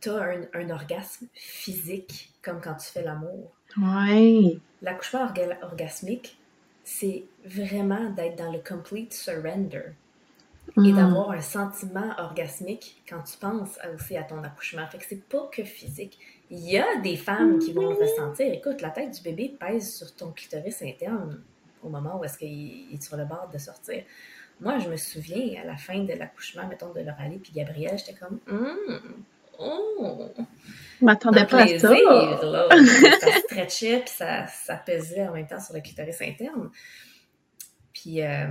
tu 0.00 0.10
as 0.10 0.22
un, 0.22 0.42
un, 0.54 0.70
orgasme 0.70 1.26
physique 1.34 2.32
comme 2.42 2.60
quand 2.60 2.74
tu 2.74 2.86
fais 2.88 3.02
l'amour. 3.02 3.52
Ouais. 3.76 4.58
L'accouchement 4.82 5.22
orga 5.22 5.58
orgasmique, 5.62 6.36
c'est 6.82 7.24
vraiment 7.44 8.10
d'être 8.10 8.36
dans 8.36 8.52
le 8.52 8.58
complete 8.58 9.14
surrender 9.14 9.92
et 10.76 10.80
Mm. 10.92 10.96
d'avoir 10.96 11.30
un 11.30 11.40
sentiment 11.40 12.12
orgasmique 12.18 13.02
quand 13.08 13.22
tu 13.22 13.36
penses 13.38 13.78
aussi 13.94 14.16
à 14.16 14.22
ton 14.24 14.42
accouchement. 14.42 14.86
Fait 14.88 14.98
que 14.98 15.04
c'est 15.08 15.22
pas 15.28 15.48
que 15.52 15.62
physique. 15.62 16.18
Il 16.50 16.60
y 16.60 16.78
a 16.78 16.96
des 17.02 17.16
femmes 17.16 17.58
qui 17.58 17.72
vont 17.72 17.88
le 17.90 17.94
ressentir. 17.96 18.52
Écoute, 18.52 18.80
la 18.80 18.90
tête 18.90 19.12
du 19.12 19.22
bébé 19.22 19.56
pèse 19.58 19.94
sur 19.96 20.14
ton 20.14 20.30
clitoris 20.30 20.82
interne 20.82 21.40
au 21.82 21.88
moment 21.88 22.18
où 22.18 22.24
est-ce 22.24 22.38
qu'il 22.38 22.92
est 22.92 23.02
sur 23.02 23.16
le 23.16 23.24
bord 23.24 23.48
de 23.52 23.58
sortir. 23.58 24.02
Moi, 24.60 24.78
je 24.78 24.88
me 24.88 24.96
souviens, 24.96 25.62
à 25.62 25.66
la 25.66 25.76
fin 25.76 25.98
de 26.04 26.12
l'accouchement, 26.12 26.66
mettons, 26.66 26.92
de 26.92 27.00
Loralie 27.00 27.38
puis 27.38 27.52
Gabriel, 27.52 27.98
j'étais 27.98 28.14
comme, 28.18 28.38
hum, 28.48 29.00
oh, 29.58 30.28
Je 31.00 31.04
m'attendais 31.04 31.44
pas 31.46 31.62
à 31.62 31.66
plaisir, 31.66 31.80
ça. 31.80 32.46
là. 32.46 32.68
ça 33.20 33.32
stretchait 33.40 34.00
puis 34.00 34.14
ça, 34.14 34.46
ça 34.46 34.76
pesait 34.76 35.26
en 35.28 35.32
même 35.32 35.46
temps 35.46 35.60
sur 35.60 35.74
le 35.74 35.80
clitoris 35.80 36.20
interne. 36.22 36.70
Puis, 37.92 38.22
euh, 38.22 38.46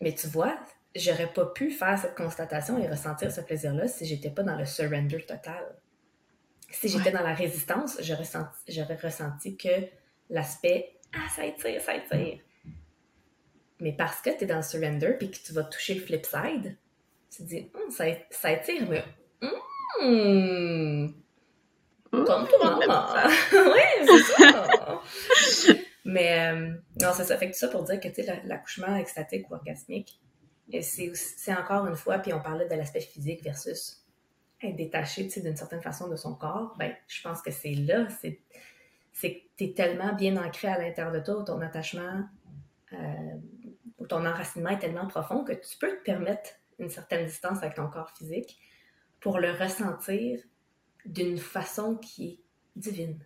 mais 0.00 0.14
tu 0.14 0.26
vois, 0.28 0.56
j'aurais 0.98 1.32
pas 1.32 1.46
pu 1.46 1.70
faire 1.70 1.98
cette 1.98 2.14
constatation 2.14 2.78
et 2.78 2.88
ressentir 2.88 3.30
ce 3.32 3.40
plaisir-là 3.40 3.88
si 3.88 4.04
j'étais 4.06 4.30
pas 4.30 4.42
dans 4.42 4.56
le 4.56 4.64
surrender 4.66 5.20
total. 5.24 5.64
Si 6.70 6.88
j'étais 6.88 7.06
Ouais. 7.06 7.12
dans 7.12 7.22
la 7.22 7.34
résistance, 7.34 7.96
j'aurais 8.00 8.24
senti, 8.24 8.50
j'aurais 8.68 8.96
ressenti 8.96 9.56
que 9.56 9.68
l'aspect 10.30 10.92
Ah, 11.14 11.28
ça 11.34 11.46
étire, 11.46 11.80
ça 11.80 11.94
étire. 11.94 12.40
Mais 13.80 13.92
parce 13.92 14.20
que 14.20 14.30
tu 14.36 14.44
es 14.44 14.46
dans 14.46 14.56
le 14.56 14.62
surrender 14.62 15.14
puis 15.18 15.30
que 15.30 15.38
tu 15.38 15.52
vas 15.52 15.64
toucher 15.64 15.94
le 15.94 16.00
flip 16.00 16.26
side, 16.26 16.76
tu 17.30 17.42
te 17.42 17.48
dis 17.48 17.70
Hum, 17.74 17.90
ça, 17.90 18.04
ça 18.30 18.52
étire, 18.52 18.86
mais 18.90 19.02
hum, 20.00 21.14
comme 22.12 22.46
tout 22.46 22.54
le 22.62 22.70
monde. 22.70 22.82
oui, 23.74 24.06
c'est 24.06 24.42
ça. 24.42 25.00
Mais 26.04 26.50
euh, 26.52 26.70
non, 27.00 27.10
c'est 27.14 27.24
ça. 27.24 27.36
Fait 27.36 27.46
que 27.48 27.52
tout 27.52 27.58
ça 27.58 27.68
pour 27.68 27.84
dire 27.84 28.00
que 28.00 28.08
tu 28.08 28.14
sais, 28.14 28.22
la- 28.22 28.42
l'accouchement 28.44 28.96
extatique 28.96 29.50
ou 29.50 29.54
orgasmique, 29.54 30.18
c'est 30.80 31.54
encore 31.54 31.86
une 31.86 31.96
fois, 31.96 32.18
puis 32.18 32.32
on 32.32 32.40
parlait 32.40 32.68
de 32.68 32.74
l'aspect 32.74 33.00
physique 33.00 33.42
versus 33.42 34.04
être 34.62 34.76
détaché 34.76 35.24
d'une 35.24 35.56
certaine 35.56 35.82
façon 35.82 36.08
de 36.08 36.16
son 36.16 36.34
corps. 36.34 36.74
Ben, 36.78 36.94
je 37.06 37.22
pense 37.22 37.40
que 37.42 37.50
c'est 37.50 37.74
là, 37.74 38.08
c'est 38.20 38.40
que 39.22 39.28
tu 39.56 39.64
es 39.64 39.72
tellement 39.74 40.14
bien 40.14 40.36
ancré 40.36 40.68
à 40.68 40.78
l'intérieur 40.78 41.12
de 41.12 41.20
toi, 41.20 41.42
ton 41.44 41.60
attachement, 41.60 42.24
euh, 42.92 42.96
où 43.98 44.06
ton 44.06 44.24
enracinement 44.26 44.70
est 44.70 44.78
tellement 44.78 45.06
profond 45.06 45.44
que 45.44 45.52
tu 45.52 45.76
peux 45.78 45.96
te 45.98 46.02
permettre 46.04 46.50
une 46.78 46.90
certaine 46.90 47.26
distance 47.26 47.58
avec 47.58 47.74
ton 47.74 47.88
corps 47.88 48.10
physique 48.10 48.58
pour 49.20 49.38
le 49.38 49.50
ressentir 49.52 50.40
d'une 51.04 51.38
façon 51.38 51.96
qui 51.96 52.28
est 52.28 52.38
divine. 52.76 53.18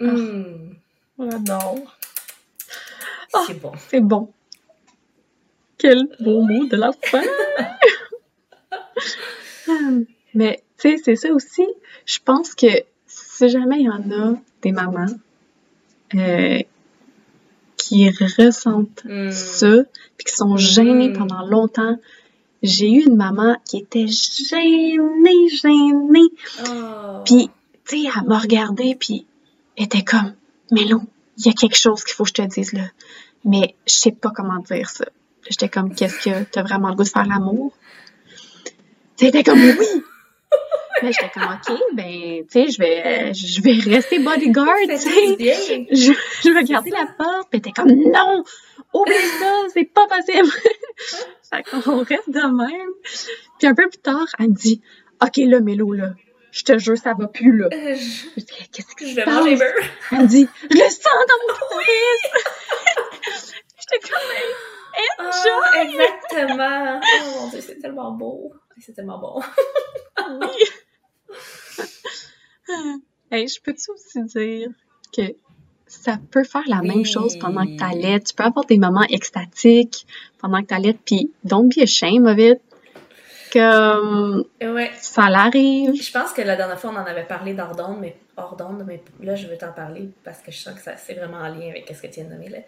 Hum, 0.00 0.78
J'adore. 1.18 1.98
c'est 3.46 3.60
bon. 3.60 3.72
C'est 3.76 4.00
bon. 4.00 4.32
Quel 5.80 6.08
beau 6.20 6.42
mot 6.42 6.66
de 6.66 6.76
la 6.76 6.90
fin! 6.92 7.22
Mais, 10.34 10.62
tu 10.78 10.90
sais, 10.90 10.96
c'est 11.02 11.16
ça 11.16 11.32
aussi. 11.32 11.66
Je 12.06 12.18
pense 12.24 12.54
que 12.54 12.66
si 13.06 13.48
jamais 13.48 13.80
il 13.80 13.86
y 13.86 13.90
en 13.90 14.10
a 14.10 14.34
des 14.62 14.72
mamans 14.72 15.06
euh, 16.14 16.58
qui 17.76 18.08
ressentent 18.10 19.02
Hum. 19.08 19.30
ça, 19.32 19.84
puis 20.16 20.24
qui 20.26 20.34
sont 20.34 20.56
gênées 20.56 21.08
Mm. 21.08 21.18
pendant 21.18 21.46
longtemps, 21.46 21.96
j'ai 22.62 22.90
eu 22.90 23.06
une 23.06 23.16
maman 23.16 23.56
qui 23.64 23.78
était 23.78 24.06
gênée, 24.06 25.48
gênée. 25.48 26.28
Oh. 26.68 27.22
Puis, 27.24 27.48
tu 27.88 28.02
sais, 28.02 28.08
elle 28.14 28.28
m'a 28.28 28.38
regardée, 28.38 28.94
puis 28.94 29.26
elle 29.76 29.84
était 29.86 30.02
comme, 30.04 30.34
Mélo, 30.70 31.00
il 31.38 31.46
y 31.46 31.48
a 31.48 31.52
quelque 31.52 31.76
chose 31.76 32.04
qu'il 32.04 32.14
faut 32.14 32.24
que 32.24 32.28
je 32.30 32.34
te 32.34 32.42
dise 32.42 32.72
là. 32.74 32.84
Mais 33.44 33.74
je 33.86 33.94
sais 33.94 34.12
pas 34.12 34.30
comment 34.34 34.58
dire 34.60 34.90
ça. 34.90 35.06
J'étais 35.50 35.68
comme, 35.68 35.92
qu'est-ce 35.94 36.20
que 36.20 36.44
t'as 36.44 36.62
vraiment 36.62 36.88
le 36.88 36.94
goût 36.94 37.02
de 37.02 37.08
faire 37.08 37.26
l'amour? 37.26 37.72
C'était 39.16 39.42
comme, 39.42 39.58
oui! 39.58 39.76
Mais 41.02 41.12
j'étais 41.12 41.30
comme, 41.30 41.42
ok, 41.42 41.78
ben, 41.94 42.46
tu 42.46 42.46
sais, 42.50 42.70
je 42.70 42.78
vais, 42.78 43.34
je 43.34 43.60
vais 43.62 43.92
rester 43.92 44.20
bodyguard, 44.20 44.76
tu 44.88 44.96
sais. 44.96 45.86
Je, 45.90 46.12
je 46.44 46.50
vais 46.54 46.64
garder 46.64 46.90
la 46.90 47.06
porte, 47.18 47.48
puis 47.50 47.60
t'es 47.60 47.72
comme, 47.72 47.88
non! 47.88 48.44
Oublie 48.94 49.14
ça, 49.40 49.62
c'est 49.74 49.92
pas 49.92 50.06
possible! 50.06 50.48
fait 51.50 51.62
qu'on 51.64 52.04
reste 52.04 52.30
de 52.30 52.56
même. 52.56 52.90
Puis 53.58 53.66
un 53.66 53.74
peu 53.74 53.88
plus 53.88 53.98
tard, 53.98 54.26
elle 54.38 54.50
me 54.50 54.54
dit, 54.54 54.80
ok, 55.20 55.36
là, 55.38 55.60
Mélo, 55.60 55.92
là, 55.92 56.10
je 56.52 56.62
te 56.62 56.78
jure, 56.78 56.96
ça 56.96 57.14
va 57.18 57.26
plus, 57.26 57.56
là. 57.58 57.68
Euh, 57.72 57.96
Je, 57.96 58.42
qu'est-ce 58.72 58.94
qui 58.96 59.10
je 59.10 59.16
vais 59.16 59.26
manger. 59.26 59.58
Elle 60.12 60.18
me 60.18 60.26
dit, 60.26 60.48
je 60.70 60.76
le 60.76 60.88
sens 60.88 61.06
dans 61.28 61.34
mon 61.42 61.54
clitoris! 61.54 62.22
J'étais 63.80 64.08
comme, 64.08 64.20
Ah, 65.18 65.82
exactement. 65.82 67.00
Oh 67.02 67.40
mon 67.40 67.48
dieu, 67.48 67.60
c'est 67.60 67.78
tellement 67.78 68.12
beau. 68.12 68.52
C'est 68.78 68.94
tellement 68.94 69.18
bon. 69.18 69.40
oui! 70.40 71.36
hey, 73.30 73.46
je 73.48 73.60
peux-tu 73.60 73.90
aussi 73.90 74.22
dire 74.24 74.70
que 75.14 75.34
ça 75.86 76.18
peut 76.30 76.44
faire 76.44 76.64
la 76.66 76.82
même 76.82 77.04
chose 77.04 77.36
pendant 77.38 77.64
que 77.64 77.76
t'allaites. 77.76 78.28
Tu 78.28 78.34
peux 78.34 78.44
avoir 78.44 78.64
des 78.64 78.78
moments 78.78 79.06
extatiques 79.10 80.06
pendant 80.38 80.62
que 80.62 80.68
t'allaites, 80.68 81.00
puis 81.04 81.32
don't 81.44 81.68
be 81.68 81.82
ashamed 81.82 82.26
of 82.26 82.38
it. 82.38 82.60
Ouais. 83.54 84.90
ça 85.00 85.28
l'arrive. 85.28 85.94
Je 86.00 86.12
pense 86.12 86.32
que 86.32 86.42
la 86.42 86.56
dernière 86.56 86.78
fois, 86.78 86.90
on 86.90 86.96
en 86.96 87.04
avait 87.04 87.24
parlé 87.24 87.56
hors 87.58 87.74
d'onde, 87.74 87.98
mais 88.00 88.16
hors 88.36 88.56
mais 88.86 89.02
là, 89.20 89.34
je 89.34 89.48
veux 89.48 89.58
t'en 89.58 89.72
parler 89.72 90.10
parce 90.24 90.38
que 90.40 90.52
je 90.52 90.58
sens 90.58 90.74
que 90.74 90.80
ça, 90.80 90.96
c'est 90.96 91.14
vraiment 91.14 91.38
en 91.38 91.48
lien 91.48 91.70
avec 91.70 91.88
ce 91.88 92.00
que 92.00 92.06
tu 92.06 92.20
viens 92.20 92.24
de 92.24 92.30
nommer, 92.34 92.48
là. 92.48 92.58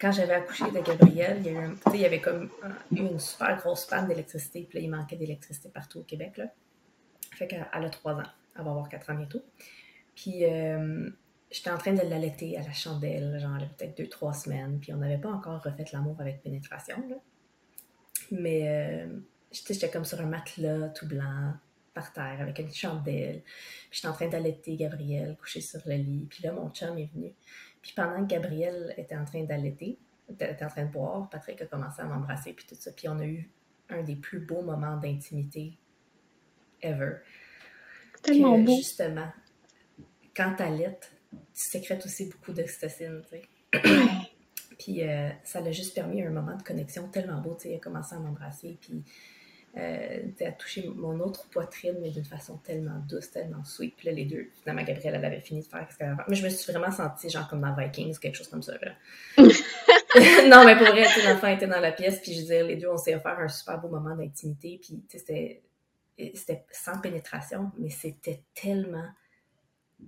Quand 0.00 0.12
j'avais 0.12 0.34
accouché 0.34 0.64
de 0.70 0.80
Gabriel, 0.80 1.38
il 1.40 1.46
y, 1.46 1.48
a 1.48 1.52
eu 1.52 1.56
un- 1.64 1.74
tu 1.74 1.90
sais, 1.90 1.98
il 1.98 2.04
avait 2.04 2.20
comme 2.20 2.50
eu 2.92 2.98
une 2.98 3.18
super 3.18 3.56
grosse 3.56 3.86
panne 3.86 4.08
d'électricité, 4.08 4.66
puis 4.68 4.78
là, 4.78 4.84
il 4.84 4.90
manquait 4.90 5.16
d'électricité 5.16 5.70
partout 5.70 6.00
au 6.00 6.02
Québec, 6.02 6.36
là. 6.36 6.46
Fait 7.32 7.46
qu'elle 7.46 7.66
elle 7.72 7.84
a 7.84 7.90
trois 7.90 8.14
ans. 8.14 8.22
Elle 8.58 8.64
va 8.64 8.70
avoir 8.70 8.88
quatre 8.88 9.10
ans 9.10 9.14
bientôt. 9.14 9.42
Puis, 10.14 10.44
euh, 10.44 11.08
j'étais 11.50 11.70
en 11.70 11.78
train 11.78 11.92
de 11.92 12.02
l'allaiter 12.02 12.56
à 12.58 12.62
la 12.62 12.72
chandelle, 12.72 13.38
genre, 13.40 13.54
avait 13.54 13.68
peut-être 13.76 13.96
deux, 13.96 14.08
trois 14.08 14.32
semaines, 14.34 14.78
puis 14.80 14.92
on 14.92 14.98
n'avait 14.98 15.18
pas 15.18 15.30
encore 15.30 15.62
refait 15.62 15.84
l'amour 15.92 16.16
avec 16.20 16.42
pénétration. 16.42 16.96
Mais, 18.30 18.68
euh, 18.68 19.18
j'étais 19.52 19.88
comme 19.90 20.04
sur 20.04 20.20
un 20.20 20.26
matelas 20.26 20.88
tout 20.90 21.06
blanc, 21.06 21.54
par 21.94 22.12
terre, 22.12 22.36
avec 22.40 22.58
une 22.58 22.72
chandelle. 22.72 23.42
J'étais 23.90 24.08
en 24.08 24.12
train 24.12 24.28
d'allaiter 24.28 24.76
Gabriel, 24.76 25.34
couché 25.40 25.62
sur 25.62 25.80
le 25.86 25.94
lit. 25.94 26.26
Puis 26.28 26.42
là, 26.42 26.52
mon 26.52 26.68
chum 26.70 26.98
est 26.98 27.08
venu. 27.14 27.32
Puis 27.86 27.94
pendant 27.94 28.26
que 28.26 28.28
Gabriel 28.28 28.92
était 28.96 29.14
en 29.14 29.24
train 29.24 29.44
d'allaiter, 29.44 29.96
était 30.28 30.50
était 30.50 30.64
en 30.64 30.68
train 30.68 30.86
de 30.86 30.90
boire, 30.90 31.30
Patrick 31.30 31.62
a 31.62 31.66
commencé 31.66 32.02
à 32.02 32.04
m'embrasser, 32.06 32.52
puis 32.52 32.66
tout 32.68 32.74
ça. 32.74 32.90
Puis 32.90 33.08
on 33.08 33.16
a 33.20 33.24
eu 33.24 33.48
un 33.90 34.02
des 34.02 34.16
plus 34.16 34.40
beaux 34.40 34.60
moments 34.60 34.96
d'intimité 34.96 35.78
ever. 36.82 37.18
Tellement 38.24 38.58
Que, 38.58 38.66
beau. 38.66 38.76
Justement, 38.76 39.28
quand 40.34 40.56
t'allaites, 40.56 41.12
tu 41.30 41.38
sécrètes 41.52 42.04
aussi 42.04 42.28
beaucoup 42.28 42.52
d'oxytocine, 42.52 43.22
tu 43.22 43.38
sais. 43.38 43.88
Puis 44.80 45.04
euh, 45.04 45.30
ça 45.44 45.60
l'a 45.60 45.70
juste 45.70 45.94
permis 45.94 46.24
un 46.24 46.30
moment 46.30 46.56
de 46.56 46.64
connexion 46.64 47.06
tellement 47.08 47.40
beau. 47.40 47.54
Tu 47.54 47.62
sais, 47.62 47.70
il 47.70 47.76
a 47.76 47.78
commencé 47.78 48.16
à 48.16 48.18
m'embrasser, 48.18 48.76
puis 48.80 49.04
euh, 49.76 50.22
à 50.40 50.52
toucher 50.52 50.88
mon 50.94 51.20
autre 51.20 51.48
poitrine, 51.50 51.96
mais 52.00 52.10
d'une 52.10 52.24
façon 52.24 52.56
tellement 52.58 52.98
douce, 53.08 53.30
tellement 53.30 53.64
sweet. 53.64 53.94
Puis 53.96 54.06
là, 54.06 54.12
les 54.14 54.24
deux, 54.24 54.48
finalement, 54.60 54.82
Gabrielle, 54.82 55.16
elle 55.16 55.24
avait 55.24 55.40
fini 55.40 55.60
de 55.60 55.66
faire 55.66 55.86
ce 55.92 55.98
qu'elle 55.98 56.08
avait. 56.08 56.22
Mais 56.28 56.36
je 56.36 56.44
me 56.44 56.48
suis 56.48 56.72
vraiment 56.72 56.90
sentie, 56.90 57.28
genre, 57.28 57.46
comme 57.48 57.60
dans 57.60 57.74
Vikings, 57.74 58.18
quelque 58.18 58.36
chose 58.36 58.48
comme 58.48 58.62
ça, 58.62 58.72
là. 58.80 58.92
non, 60.48 60.64
mais 60.64 60.76
pour 60.76 60.86
vrai, 60.86 61.04
l'enfant 61.24 61.48
était 61.48 61.66
dans 61.66 61.80
la 61.80 61.92
pièce, 61.92 62.20
puis 62.20 62.32
je 62.32 62.40
veux 62.40 62.46
dire, 62.46 62.66
les 62.66 62.76
deux, 62.76 62.88
on 62.88 62.96
s'est 62.96 63.14
offert 63.14 63.38
un 63.38 63.48
super 63.48 63.78
beau 63.78 63.88
moment 63.88 64.16
d'intimité, 64.16 64.78
puis 64.82 65.04
tu 65.08 65.18
sais, 65.18 65.18
c'était 65.18 65.62
c'était 66.34 66.64
sans 66.70 66.98
pénétration, 66.98 67.70
mais 67.78 67.90
c'était 67.90 68.42
tellement 68.54 69.08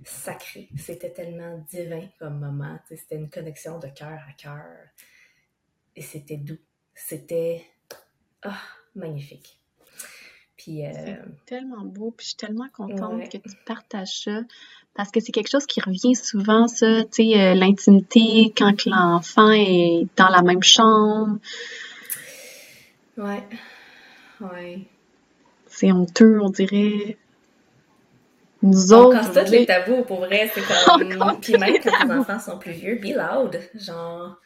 sacré, 0.04 0.68
c'était 0.76 1.10
tellement 1.10 1.58
divin 1.70 2.08
comme 2.18 2.38
moment, 2.38 2.78
tu 2.86 2.94
sais, 2.94 3.02
c'était 3.02 3.16
une 3.16 3.28
connexion 3.28 3.78
de 3.78 3.88
cœur 3.88 4.18
à 4.28 4.32
cœur, 4.32 4.64
et 5.96 6.02
c'était 6.02 6.36
doux, 6.36 6.58
c'était 6.94 7.62
ah, 8.42 8.58
magnifique. 8.94 9.58
Puis, 10.56 10.84
euh, 10.84 10.90
C'est 10.94 11.44
tellement 11.46 11.84
beau, 11.84 12.10
puis 12.10 12.24
je 12.24 12.28
suis 12.30 12.36
tellement 12.36 12.68
contente 12.76 13.14
Ouais. 13.14 13.28
que 13.28 13.36
tu 13.38 13.54
partages 13.64 14.24
ça, 14.24 14.40
parce 14.94 15.10
que 15.12 15.20
c'est 15.20 15.30
quelque 15.32 15.50
chose 15.50 15.66
qui 15.66 15.80
revient 15.80 16.14
souvent, 16.16 16.66
ça, 16.66 17.04
tu 17.04 17.30
sais, 17.32 17.40
euh, 17.40 17.54
l'intimité, 17.54 18.52
quand 18.56 18.84
l'enfant 18.86 19.50
est 19.52 20.06
dans 20.16 20.28
la 20.28 20.42
même 20.42 20.62
chambre. 20.62 21.38
Ouais. 23.16 23.42
Ouais. 24.40 24.80
C'est 25.66 25.92
honteux, 25.92 26.40
on 26.42 26.50
dirait. 26.50 27.16
Nous 28.62 28.92
autres. 28.92 29.20
tous 29.26 29.32
dirait- 29.44 29.50
les 29.60 29.66
tabous, 29.66 30.02
pour 30.02 30.18
vrai, 30.20 30.50
c'est 30.52 30.62
comme... 31.18 31.40
Puis 31.40 31.52
même 31.56 31.72
les 31.74 31.78
quand 31.80 31.90
tabous. 32.00 32.20
enfants 32.20 32.40
sont 32.40 32.58
plus 32.58 32.72
vieux, 32.72 32.96
be 32.96 33.14
loud, 33.16 33.60
genre... 33.74 34.36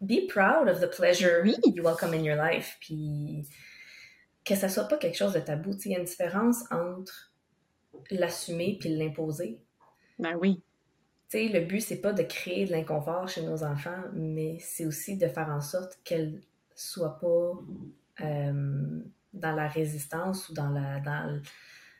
Be 0.00 0.26
proud 0.28 0.68
of 0.68 0.80
the 0.80 0.86
pleasure 0.86 1.42
Oui. 1.44 1.56
you 1.64 1.82
welcome 1.82 2.14
in 2.14 2.24
your 2.24 2.36
life, 2.36 2.78
puis 2.80 3.46
que 4.44 4.54
ça 4.54 4.68
soit 4.68 4.88
pas 4.88 4.96
quelque 4.96 5.16
chose 5.16 5.34
de 5.34 5.40
tabou, 5.40 5.72
il 5.84 5.92
y 5.92 5.94
a 5.94 5.98
une 5.98 6.04
différence 6.04 6.64
entre 6.70 7.32
l'assumer 8.10 8.78
puis 8.80 8.88
l'imposer. 8.96 9.60
Ben 10.18 10.36
oui. 10.40 10.62
Tu 11.30 11.38
sais, 11.38 11.48
le 11.48 11.64
but, 11.64 11.80
c'est 11.80 12.00
pas 12.00 12.12
de 12.12 12.22
créer 12.22 12.64
de 12.64 12.72
l'inconfort 12.72 13.28
chez 13.28 13.42
nos 13.42 13.62
enfants, 13.62 14.02
mais 14.14 14.58
c'est 14.60 14.86
aussi 14.86 15.16
de 15.16 15.28
faire 15.28 15.48
en 15.48 15.60
sorte 15.60 15.98
qu'elles 16.02 16.40
soient 16.74 17.18
pas 17.20 18.24
euh, 18.24 19.00
dans 19.32 19.52
la 19.52 19.68
résistance 19.68 20.48
ou 20.48 20.54
dans 20.54 20.70
la, 20.70 21.00
dans 21.00 21.40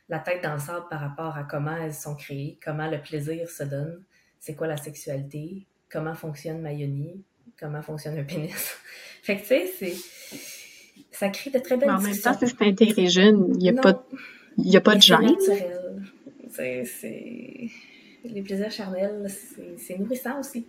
la 0.09 0.19
tête 0.19 0.43
dans 0.43 0.55
le 0.55 0.59
sable 0.59 0.87
par 0.89 1.01
rapport 1.01 1.37
à 1.37 1.45
comment 1.45 1.77
elles 1.77 1.95
sont 1.95 2.17
créées, 2.17 2.59
comment 2.63 2.89
le 2.91 3.01
plaisir 3.01 3.49
se 3.49 3.63
donne, 3.63 4.03
c'est 4.41 4.57
quoi 4.57 4.67
la 4.67 4.77
sexualité, 4.77 5.67
comment 5.89 6.15
fonctionne 6.15 6.61
ma 6.61 6.73
yoni, 6.73 7.23
comment 7.61 7.83
fonctionne 7.83 8.19
un 8.19 8.25
pénis. 8.25 8.51
fait 9.23 9.37
que 9.37 9.43
tu 9.43 9.47
sais, 9.47 9.73
c'est... 9.79 9.95
Ça 11.13 11.29
crée 11.29 11.51
de 11.51 11.59
très 11.59 11.77
belles 11.77 11.89
Mais 11.89 11.95
en 11.95 12.01
même 12.01 12.17
temps, 12.17 12.33
si 12.39 12.47
c'est 12.47 12.63
intégré 12.63 13.09
jeune, 13.09 13.53
il 13.55 13.59
n'y 13.59 13.69
a, 13.69 13.73
Non. 13.73 13.83
pas 13.83 14.07
y 14.57 14.77
a 14.77 14.81
pas 14.81 14.95
de 14.95 15.03
gêne. 15.03 15.23
naturel. 15.23 16.03
C'est. 16.51 17.69
Les 18.25 18.43
plaisirs 18.43 18.71
charnels, 18.71 19.27
c'est, 19.79 19.99
nourrissant 19.99 20.41
aussi. 20.41 20.67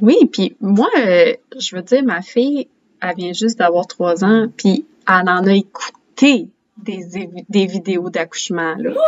Oui, 0.00 0.16
puis 0.30 0.56
moi, 0.60 0.88
euh, 0.98 1.34
je 1.58 1.76
veux 1.76 1.82
dire, 1.82 2.02
ma 2.04 2.20
fille, 2.20 2.68
elle 3.00 3.16
vient 3.16 3.32
juste 3.32 3.58
d'avoir 3.58 3.86
trois 3.86 4.24
ans, 4.24 4.48
puis 4.56 4.84
elle 5.08 5.28
en 5.28 5.46
a 5.46 5.54
écouté 5.54 6.48
des, 6.78 7.00
des 7.48 7.66
vidéos 7.66 8.10
d'accouchement, 8.10 8.74
là. 8.76 8.92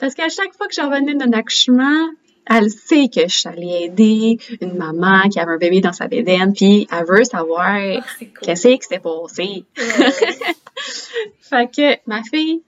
Parce 0.00 0.14
qu'à 0.14 0.28
chaque 0.30 0.54
fois 0.54 0.66
que 0.66 0.74
je 0.74 0.80
revenais 0.80 1.14
d'un 1.14 1.32
accouchement, 1.32 2.08
elle 2.46 2.70
sait 2.70 3.08
que 3.08 3.22
je 3.28 3.36
suis 3.36 3.48
allée 3.48 3.82
aider 3.84 4.38
une 4.60 4.76
maman 4.76 5.28
qui 5.28 5.38
avait 5.38 5.52
un 5.52 5.58
bébé 5.58 5.80
dans 5.80 5.92
sa 5.92 6.08
bédaine, 6.08 6.52
puis 6.52 6.88
elle 6.90 7.06
veut 7.06 7.24
savoir 7.24 7.76
c'est 8.18 8.26
cool. 8.26 8.38
qu'est-ce 8.42 8.68
qui 8.68 8.78
s'est 8.82 8.98
passé. 8.98 9.64
Ouais. 9.78 10.10
Fait 11.40 11.70
que 11.70 12.08
ma 12.08 12.22
fille, 12.22 12.62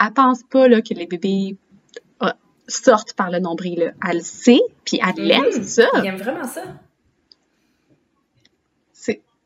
elle 0.00 0.12
pense 0.12 0.42
pas 0.44 0.68
là, 0.68 0.80
que 0.82 0.94
les 0.94 1.06
bébés 1.06 1.56
euh, 2.22 2.30
sortent 2.68 3.14
par 3.14 3.30
le 3.30 3.38
nombril. 3.40 3.78
Là. 3.80 3.92
Elle 4.10 4.18
le 4.18 4.22
sait, 4.22 4.60
puis 4.84 5.00
elle 5.02 5.24
Mhm. 5.24 5.30
aime 5.54 5.62
ça. 5.64 5.88
Il 5.98 6.06
aime 6.06 6.16
vraiment 6.16 6.46
ça. 6.46 6.62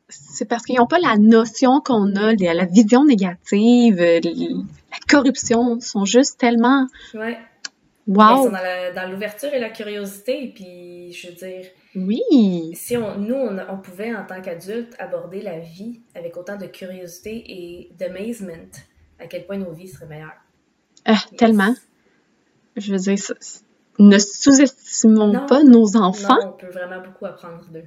C'est, 0.08 0.44
parce 0.44 0.64
qu'ils 0.64 0.76
n'ont 0.76 0.86
pas 0.86 0.98
la 1.00 1.16
notion 1.16 1.80
qu'on 1.80 2.14
a, 2.14 2.34
la 2.34 2.64
vision 2.66 3.04
négative, 3.04 4.00
euh, 4.00 4.20
la 4.22 4.98
corruption. 5.08 5.76
Ils 5.76 5.82
sont 5.82 6.04
juste 6.04 6.38
tellement 6.38 6.86
Ouais. 7.14 7.38
Ils 8.06 8.14
sont 8.14 8.50
dans, 8.50 9.10
l'ouverture 9.10 9.52
et 9.54 9.58
la 9.60 9.70
curiosité. 9.70 10.52
Puis, 10.54 11.12
je 11.12 11.28
veux 11.28 11.34
dire, 11.34 11.64
Oui, 11.96 12.20
si 12.74 12.96
on, 12.96 13.16
nous, 13.18 13.34
on, 13.34 13.58
on 13.70 13.78
pouvait, 13.78 14.14
en 14.14 14.24
tant 14.26 14.40
qu'adultes, 14.42 14.94
aborder 14.98 15.40
la 15.40 15.58
vie 15.58 16.00
avec 16.14 16.36
autant 16.36 16.56
de 16.56 16.66
curiosité 16.66 17.42
et 17.46 17.90
d'amazement, 17.98 18.52
à 19.18 19.26
quel 19.26 19.46
point 19.46 19.56
nos 19.56 19.72
vies 19.72 19.88
seraient 19.88 20.06
meilleures. 20.06 20.36
Ah, 21.06 21.16
tellement. 21.38 21.74
Je 22.76 22.92
veux 22.92 22.98
dire, 22.98 23.16
ne 23.98 24.18
sous-estimons 24.18 25.28
Non. 25.32 25.46
pas 25.46 25.62
nos 25.62 25.96
enfants. 25.96 26.38
Non, 26.42 26.48
on 26.48 26.52
peut 26.58 26.66
vraiment 26.70 27.00
beaucoup 27.00 27.26
apprendre 27.26 27.64
d'eux. 27.70 27.84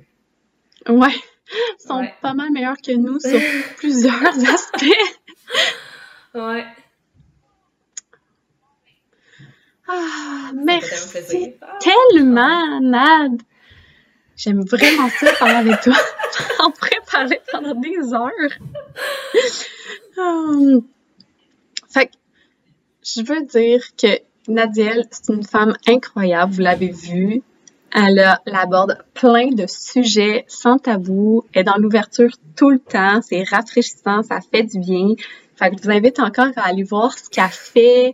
Ouais, 0.92 1.14
ils 1.52 1.88
sont 1.88 2.00
Ouais. 2.00 2.14
pas 2.22 2.34
mal 2.34 2.52
meilleurs 2.52 2.78
que 2.78 2.94
nous 2.94 3.20
sur 3.20 3.40
plusieurs 3.78 4.24
aspects. 4.54 4.86
Ouais. 6.34 6.64
Ah, 9.88 10.52
merci 10.54 11.56
tellement 11.80 12.82
Nad. 12.82 13.42
J'aime 14.36 14.62
vraiment 14.66 15.10
ça 15.10 15.32
parler 15.34 15.56
avec 15.56 15.82
toi. 15.82 15.96
On 16.60 16.72
pourrait 16.72 17.02
parler 17.12 17.42
pendant 17.52 17.76
des 17.76 18.14
heures. 18.14 18.32
Hum. 20.20 20.82
Fait 21.88 22.08
que, 22.08 22.14
je 23.04 23.22
veux 23.22 23.46
dire 23.46 23.84
que 23.96 24.20
Nadiel, 24.48 25.06
c'est 25.12 25.32
une 25.32 25.44
femme 25.44 25.76
incroyable, 25.88 26.54
vous 26.54 26.62
l'avez 26.62 26.90
vu. 26.90 27.44
Elle, 27.94 28.20
aborde 28.54 28.98
plein 29.14 29.50
de 29.50 29.66
sujets 29.68 30.46
sans 30.48 30.78
tabou. 30.78 31.44
Elle 31.54 31.62
est 31.62 31.64
dans 31.64 31.78
l'ouverture 31.78 32.32
tout 32.56 32.70
le 32.70 32.80
temps. 32.80 33.22
C'est 33.22 33.44
rafraîchissant, 33.44 34.24
ça 34.24 34.40
fait 34.52 34.64
du 34.64 34.80
bien. 34.80 35.16
Fait 35.56 35.72
que 35.72 35.78
je 35.78 35.84
vous 35.84 35.92
invite 35.92 36.20
encore 36.20 36.50
à 36.56 36.68
aller 36.68 36.84
voir 36.84 37.18
ce 37.18 37.30
qu'elle 37.30 37.50
fait, 37.50 38.14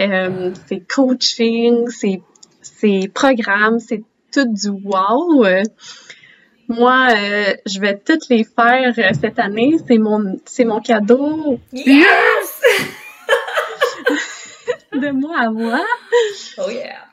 euh, 0.00 0.52
ses 0.66 0.80
coachings, 0.80 1.88
ses, 1.88 2.22
ses 2.62 3.08
programmes, 3.08 3.78
c'est 3.78 4.02
tout 4.32 4.46
du 4.46 4.70
wow. 4.70 5.44
Moi, 6.68 7.08
euh, 7.10 7.54
je 7.66 7.80
vais 7.80 7.98
toutes 7.98 8.28
les 8.28 8.44
faire 8.44 8.94
euh, 8.96 9.10
cette 9.20 9.38
année. 9.40 9.76
C'est 9.86 9.98
mon, 9.98 10.40
c'est 10.46 10.64
mon 10.64 10.80
cadeau 10.80 11.58
Yes! 11.72 12.62
de 14.92 15.10
moi 15.10 15.36
à 15.36 15.50
moi. 15.50 15.84
Oh 16.58 16.70
yeah! 16.70 17.06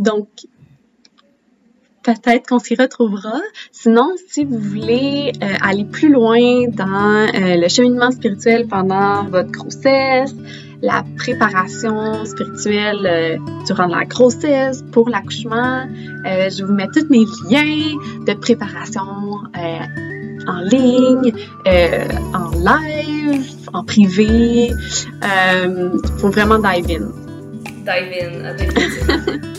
Donc, 0.00 0.26
peut-être 2.02 2.48
qu'on 2.48 2.58
s'y 2.58 2.74
retrouvera. 2.74 3.38
Sinon, 3.70 4.14
si 4.28 4.44
vous 4.44 4.58
voulez 4.58 5.32
euh, 5.42 5.46
aller 5.60 5.84
plus 5.84 6.10
loin 6.10 6.68
dans 6.68 7.28
euh, 7.28 7.56
le 7.56 7.68
cheminement 7.68 8.10
spirituel 8.10 8.66
pendant 8.66 9.24
votre 9.24 9.50
grossesse, 9.50 10.34
la 10.82 11.04
préparation 11.18 12.24
spirituelle 12.24 13.06
euh, 13.06 13.36
durant 13.66 13.86
la 13.86 14.06
grossesse, 14.06 14.82
pour 14.90 15.10
l'accouchement, 15.10 15.86
je 16.24 16.64
vous 16.64 16.72
mets 16.72 16.88
tous 16.88 17.06
mes 17.10 17.26
liens 17.50 17.98
de 18.26 18.32
préparation 18.32 19.02
en 20.46 20.60
ligne, 20.62 21.34
en 22.34 22.50
live, 22.58 23.60
en 23.74 23.84
privé. 23.84 24.72
Euh, 25.22 25.90
faut 26.18 26.30
vraiment 26.30 26.58
dive 26.58 26.86
in. 26.90 27.06
Dive 27.84 28.12
in, 28.22 28.54
définitivement. 28.54 29.46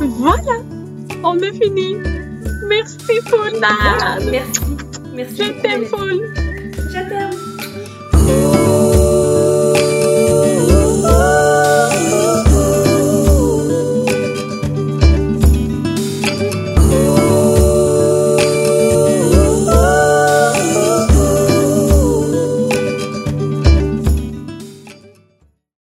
Voilà, 0.00 0.62
on 1.24 1.38
a 1.42 1.52
fini. 1.52 1.96
Merci 2.68 3.20
Paula. 3.30 4.18
Merci. 4.30 4.60
Merci. 5.14 5.42
Je 5.44 5.52
t'aime. 5.62 6.51